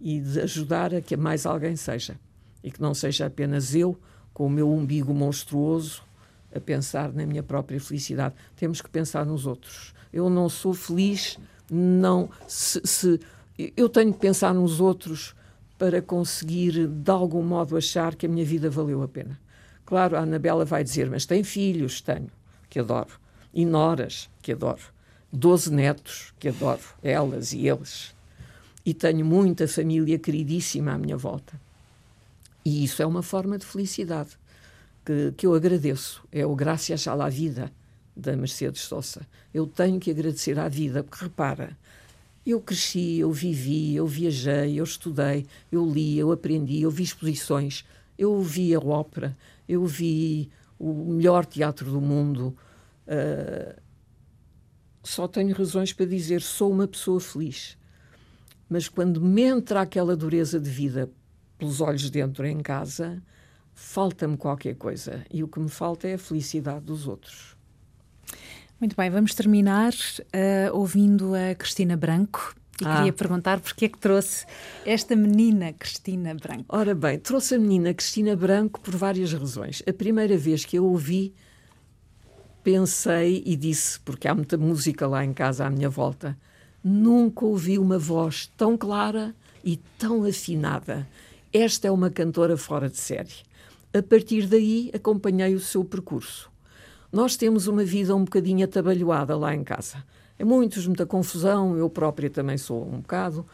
e 0.00 0.20
de 0.20 0.40
ajudar 0.40 0.94
a 0.94 1.00
que 1.00 1.16
mais 1.16 1.46
alguém 1.46 1.76
seja 1.76 2.18
e 2.62 2.70
que 2.70 2.80
não 2.80 2.94
seja 2.94 3.26
apenas 3.26 3.74
eu 3.74 3.96
com 4.34 4.46
o 4.46 4.50
meu 4.50 4.70
umbigo 4.70 5.14
monstruoso 5.14 6.02
a 6.54 6.60
pensar 6.60 7.12
na 7.12 7.24
minha 7.24 7.42
própria 7.42 7.80
felicidade. 7.80 8.34
Temos 8.56 8.80
que 8.80 8.90
pensar 8.90 9.24
nos 9.24 9.46
outros. 9.46 9.94
Eu 10.12 10.28
não 10.28 10.48
sou 10.48 10.74
feliz, 10.74 11.38
não 11.70 12.28
se, 12.48 12.80
se 12.84 13.20
eu 13.76 13.88
tenho 13.88 14.12
que 14.12 14.18
pensar 14.18 14.52
nos 14.52 14.80
outros 14.80 15.35
para 15.78 16.00
conseguir 16.00 16.86
de 16.86 17.10
algum 17.10 17.42
modo 17.42 17.76
achar 17.76 18.14
que 18.14 18.26
a 18.26 18.28
minha 18.28 18.44
vida 18.44 18.70
valeu 18.70 19.02
a 19.02 19.08
pena. 19.08 19.38
Claro, 19.84 20.16
a 20.16 20.20
Anabela 20.20 20.64
vai 20.64 20.82
dizer, 20.82 21.08
mas 21.10 21.26
tem 21.26 21.44
filhos, 21.44 22.00
tenho, 22.00 22.30
que 22.68 22.80
adoro, 22.80 23.20
e 23.54 23.64
noras, 23.64 24.28
que 24.42 24.52
adoro, 24.52 24.82
doze 25.32 25.72
netos, 25.72 26.34
que 26.38 26.48
adoro, 26.48 26.82
elas 27.02 27.52
e 27.52 27.68
eles, 27.68 28.14
e 28.84 28.94
tenho 28.94 29.24
muita 29.24 29.68
família 29.68 30.18
queridíssima 30.18 30.92
à 30.92 30.98
minha 30.98 31.16
volta. 31.16 31.60
E 32.64 32.82
isso 32.82 33.00
é 33.00 33.06
uma 33.06 33.22
forma 33.22 33.58
de 33.58 33.64
felicidade 33.64 34.30
que, 35.04 35.32
que 35.36 35.46
eu 35.46 35.54
agradeço. 35.54 36.24
É 36.32 36.44
o 36.44 36.56
Graças 36.56 37.06
à 37.06 37.28
Vida 37.28 37.72
da 38.16 38.36
Mercedes 38.36 38.82
Sosa. 38.82 39.26
Eu 39.54 39.66
tenho 39.66 40.00
que 40.00 40.10
agradecer 40.10 40.58
à 40.58 40.68
vida, 40.68 41.04
porque 41.04 41.24
repara, 41.24 41.76
eu 42.50 42.60
cresci, 42.60 43.18
eu 43.18 43.32
vivi, 43.32 43.96
eu 43.96 44.06
viajei, 44.06 44.78
eu 44.78 44.84
estudei, 44.84 45.46
eu 45.70 45.84
li, 45.84 46.16
eu 46.16 46.30
aprendi, 46.30 46.80
eu 46.80 46.90
vi 46.90 47.02
exposições, 47.02 47.84
eu 48.16 48.40
vi 48.40 48.74
a 48.74 48.78
ópera, 48.78 49.36
eu 49.68 49.84
vi 49.84 50.48
o 50.78 51.12
melhor 51.12 51.44
teatro 51.44 51.90
do 51.90 52.00
mundo. 52.00 52.56
Uh, 53.06 53.80
só 55.02 55.26
tenho 55.26 55.54
razões 55.54 55.92
para 55.92 56.06
dizer 56.06 56.40
sou 56.40 56.70
uma 56.70 56.86
pessoa 56.86 57.20
feliz. 57.20 57.76
Mas 58.68 58.88
quando 58.88 59.20
me 59.20 59.42
entra 59.42 59.80
aquela 59.80 60.16
dureza 60.16 60.60
de 60.60 60.70
vida 60.70 61.10
pelos 61.58 61.80
olhos 61.80 62.10
dentro 62.10 62.46
em 62.46 62.60
casa, 62.60 63.22
falta-me 63.72 64.36
qualquer 64.36 64.74
coisa. 64.74 65.24
E 65.32 65.42
o 65.42 65.48
que 65.48 65.60
me 65.60 65.68
falta 65.68 66.08
é 66.08 66.14
a 66.14 66.18
felicidade 66.18 66.84
dos 66.84 67.06
outros. 67.06 67.55
Muito 68.78 68.94
bem, 68.94 69.08
vamos 69.08 69.34
terminar 69.34 69.94
uh, 69.94 70.76
ouvindo 70.76 71.32
a 71.34 71.54
Cristina 71.54 71.96
Branco. 71.96 72.54
E 72.78 72.84
ah. 72.84 72.96
queria 72.96 73.12
perguntar 73.12 73.58
porque 73.58 73.86
é 73.86 73.88
que 73.88 73.96
trouxe 73.96 74.44
esta 74.84 75.16
menina 75.16 75.72
Cristina 75.72 76.34
Branco. 76.34 76.66
Ora 76.68 76.94
bem, 76.94 77.18
trouxe 77.18 77.54
a 77.54 77.58
menina 77.58 77.94
Cristina 77.94 78.36
Branco 78.36 78.78
por 78.80 78.94
várias 78.94 79.32
razões. 79.32 79.82
A 79.88 79.94
primeira 79.94 80.36
vez 80.36 80.66
que 80.66 80.76
eu 80.76 80.84
ouvi, 80.84 81.34
pensei 82.62 83.42
e 83.46 83.56
disse, 83.56 83.98
porque 84.00 84.28
há 84.28 84.34
muita 84.34 84.58
música 84.58 85.06
lá 85.06 85.24
em 85.24 85.32
casa 85.32 85.64
à 85.64 85.70
minha 85.70 85.88
volta, 85.88 86.36
nunca 86.84 87.46
ouvi 87.46 87.78
uma 87.78 87.98
voz 87.98 88.52
tão 88.58 88.76
clara 88.76 89.34
e 89.64 89.78
tão 89.98 90.22
afinada. 90.24 91.08
Esta 91.50 91.88
é 91.88 91.90
uma 91.90 92.10
cantora 92.10 92.58
fora 92.58 92.90
de 92.90 92.98
série. 92.98 93.32
A 93.94 94.02
partir 94.02 94.46
daí, 94.46 94.90
acompanhei 94.92 95.54
o 95.54 95.60
seu 95.60 95.82
percurso. 95.82 96.54
Nós 97.12 97.36
temos 97.36 97.66
uma 97.66 97.84
vida 97.84 98.14
um 98.14 98.24
bocadinho 98.24 98.64
atabalhoada 98.64 99.36
lá 99.36 99.54
em 99.54 99.62
casa. 99.62 100.04
É 100.38 100.44
muitos, 100.44 100.86
muita 100.86 101.06
confusão, 101.06 101.76
eu 101.78 101.88
própria 101.88 102.28
também 102.28 102.58
sou 102.58 102.86
um 102.86 103.00
bocado. 103.00 103.46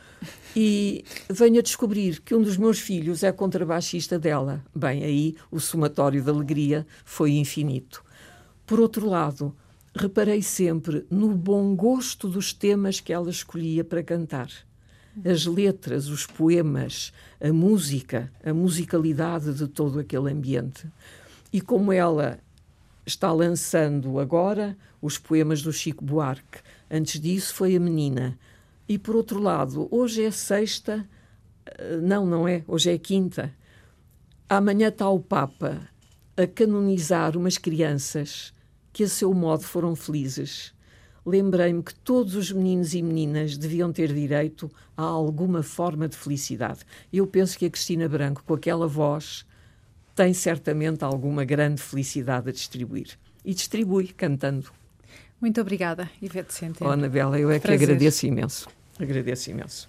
E 0.56 1.04
venho 1.30 1.60
a 1.60 1.62
descobrir 1.62 2.20
que 2.20 2.34
um 2.34 2.42
dos 2.42 2.56
meus 2.56 2.80
filhos 2.80 3.22
é 3.22 3.30
contrabaixista 3.30 4.18
dela. 4.18 4.64
Bem, 4.74 5.04
aí 5.04 5.36
o 5.50 5.60
somatório 5.60 6.20
de 6.20 6.28
alegria 6.28 6.84
foi 7.04 7.32
infinito. 7.32 8.02
Por 8.66 8.80
outro 8.80 9.08
lado, 9.08 9.54
reparei 9.94 10.42
sempre 10.42 11.06
no 11.08 11.28
bom 11.28 11.76
gosto 11.76 12.28
dos 12.28 12.52
temas 12.52 12.98
que 12.98 13.12
ela 13.12 13.30
escolhia 13.30 13.84
para 13.84 14.02
cantar. 14.02 14.50
As 15.24 15.46
letras, 15.46 16.08
os 16.08 16.26
poemas, 16.26 17.12
a 17.40 17.52
música, 17.52 18.32
a 18.42 18.52
musicalidade 18.52 19.54
de 19.54 19.68
todo 19.68 20.00
aquele 20.00 20.32
ambiente. 20.32 20.88
E 21.52 21.60
como 21.60 21.92
ela 21.92 22.40
está 23.04 23.32
lançando 23.32 24.18
agora 24.18 24.76
os 25.00 25.18
poemas 25.18 25.62
do 25.62 25.72
Chico 25.72 26.04
Buarque, 26.04 26.60
antes 26.90 27.20
disso 27.20 27.54
foi 27.54 27.76
a 27.76 27.80
menina. 27.80 28.38
E 28.88 28.98
por 28.98 29.16
outro 29.16 29.40
lado, 29.40 29.88
hoje 29.90 30.24
é 30.24 30.30
sexta, 30.30 31.08
eh, 31.66 31.96
não, 32.02 32.26
não 32.26 32.46
é, 32.46 32.64
hoje 32.66 32.90
é 32.90 32.98
quinta. 32.98 33.52
Amanhã 34.48 34.88
está 34.88 35.08
o 35.08 35.20
Papa 35.20 35.88
a 36.36 36.46
canonizar 36.46 37.36
umas 37.36 37.58
crianças 37.58 38.52
que 38.92 39.04
a 39.04 39.08
seu 39.08 39.32
modo 39.32 39.62
foram 39.62 39.96
felizes 39.96 40.74
lembrei-me 41.24 41.82
que 41.82 41.94
todos 41.94 42.34
os 42.34 42.50
meninos 42.50 42.94
e 42.94 43.02
meninas 43.02 43.56
deviam 43.56 43.92
ter 43.92 44.12
direito 44.12 44.70
a 44.96 45.02
alguma 45.02 45.62
forma 45.62 46.08
de 46.08 46.16
felicidade. 46.16 46.80
Eu 47.12 47.26
penso 47.26 47.56
que 47.56 47.66
a 47.66 47.70
Cristina 47.70 48.08
Branco, 48.08 48.42
com 48.44 48.54
aquela 48.54 48.86
voz, 48.86 49.46
tem 50.14 50.32
certamente 50.32 51.04
alguma 51.04 51.44
grande 51.44 51.80
felicidade 51.80 52.48
a 52.48 52.52
distribuir. 52.52 53.18
E 53.44 53.54
distribui 53.54 54.08
cantando. 54.08 54.70
Muito 55.40 55.60
obrigada, 55.60 56.08
Ivete 56.20 56.54
Centeno. 56.54 56.88
Oh, 56.88 56.92
Anabela, 56.92 57.38
eu 57.38 57.50
é 57.50 57.58
Prazer. 57.58 57.78
que 57.78 57.84
agradeço 57.84 58.26
imenso. 58.26 58.68
Agradeço 58.98 59.50
imenso. 59.50 59.88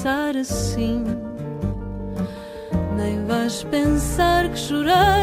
pensar 0.00 0.34
assim. 0.34 1.04
Nem 2.96 3.26
vais 3.26 3.62
pensar 3.64 4.48
que 4.48 4.58
chorar. 4.58 5.19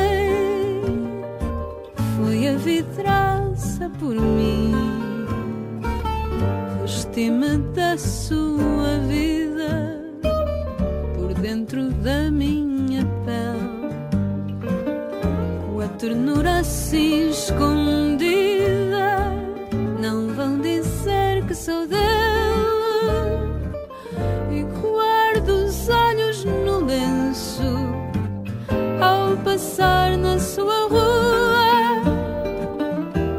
passar 29.58 30.16
na 30.18 30.38
sua 30.38 30.88
rua. 30.88 32.04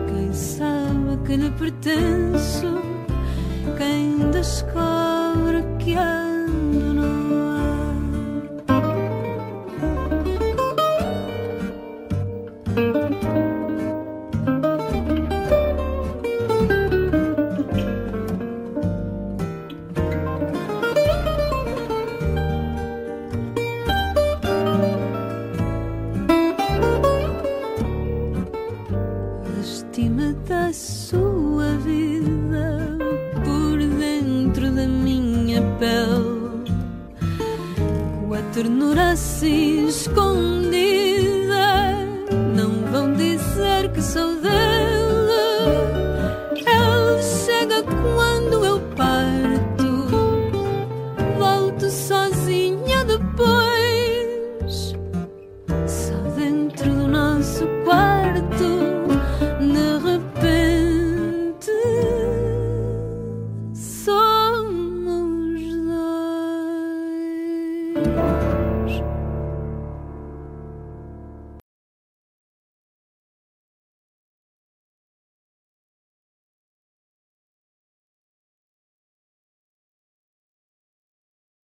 Quem 0.09 0.33
sabe 0.33 1.17
que 1.25 1.37
lhe 1.37 1.51
pertenço, 1.51 2.83
quem 3.77 4.29
descobre. 4.33 4.98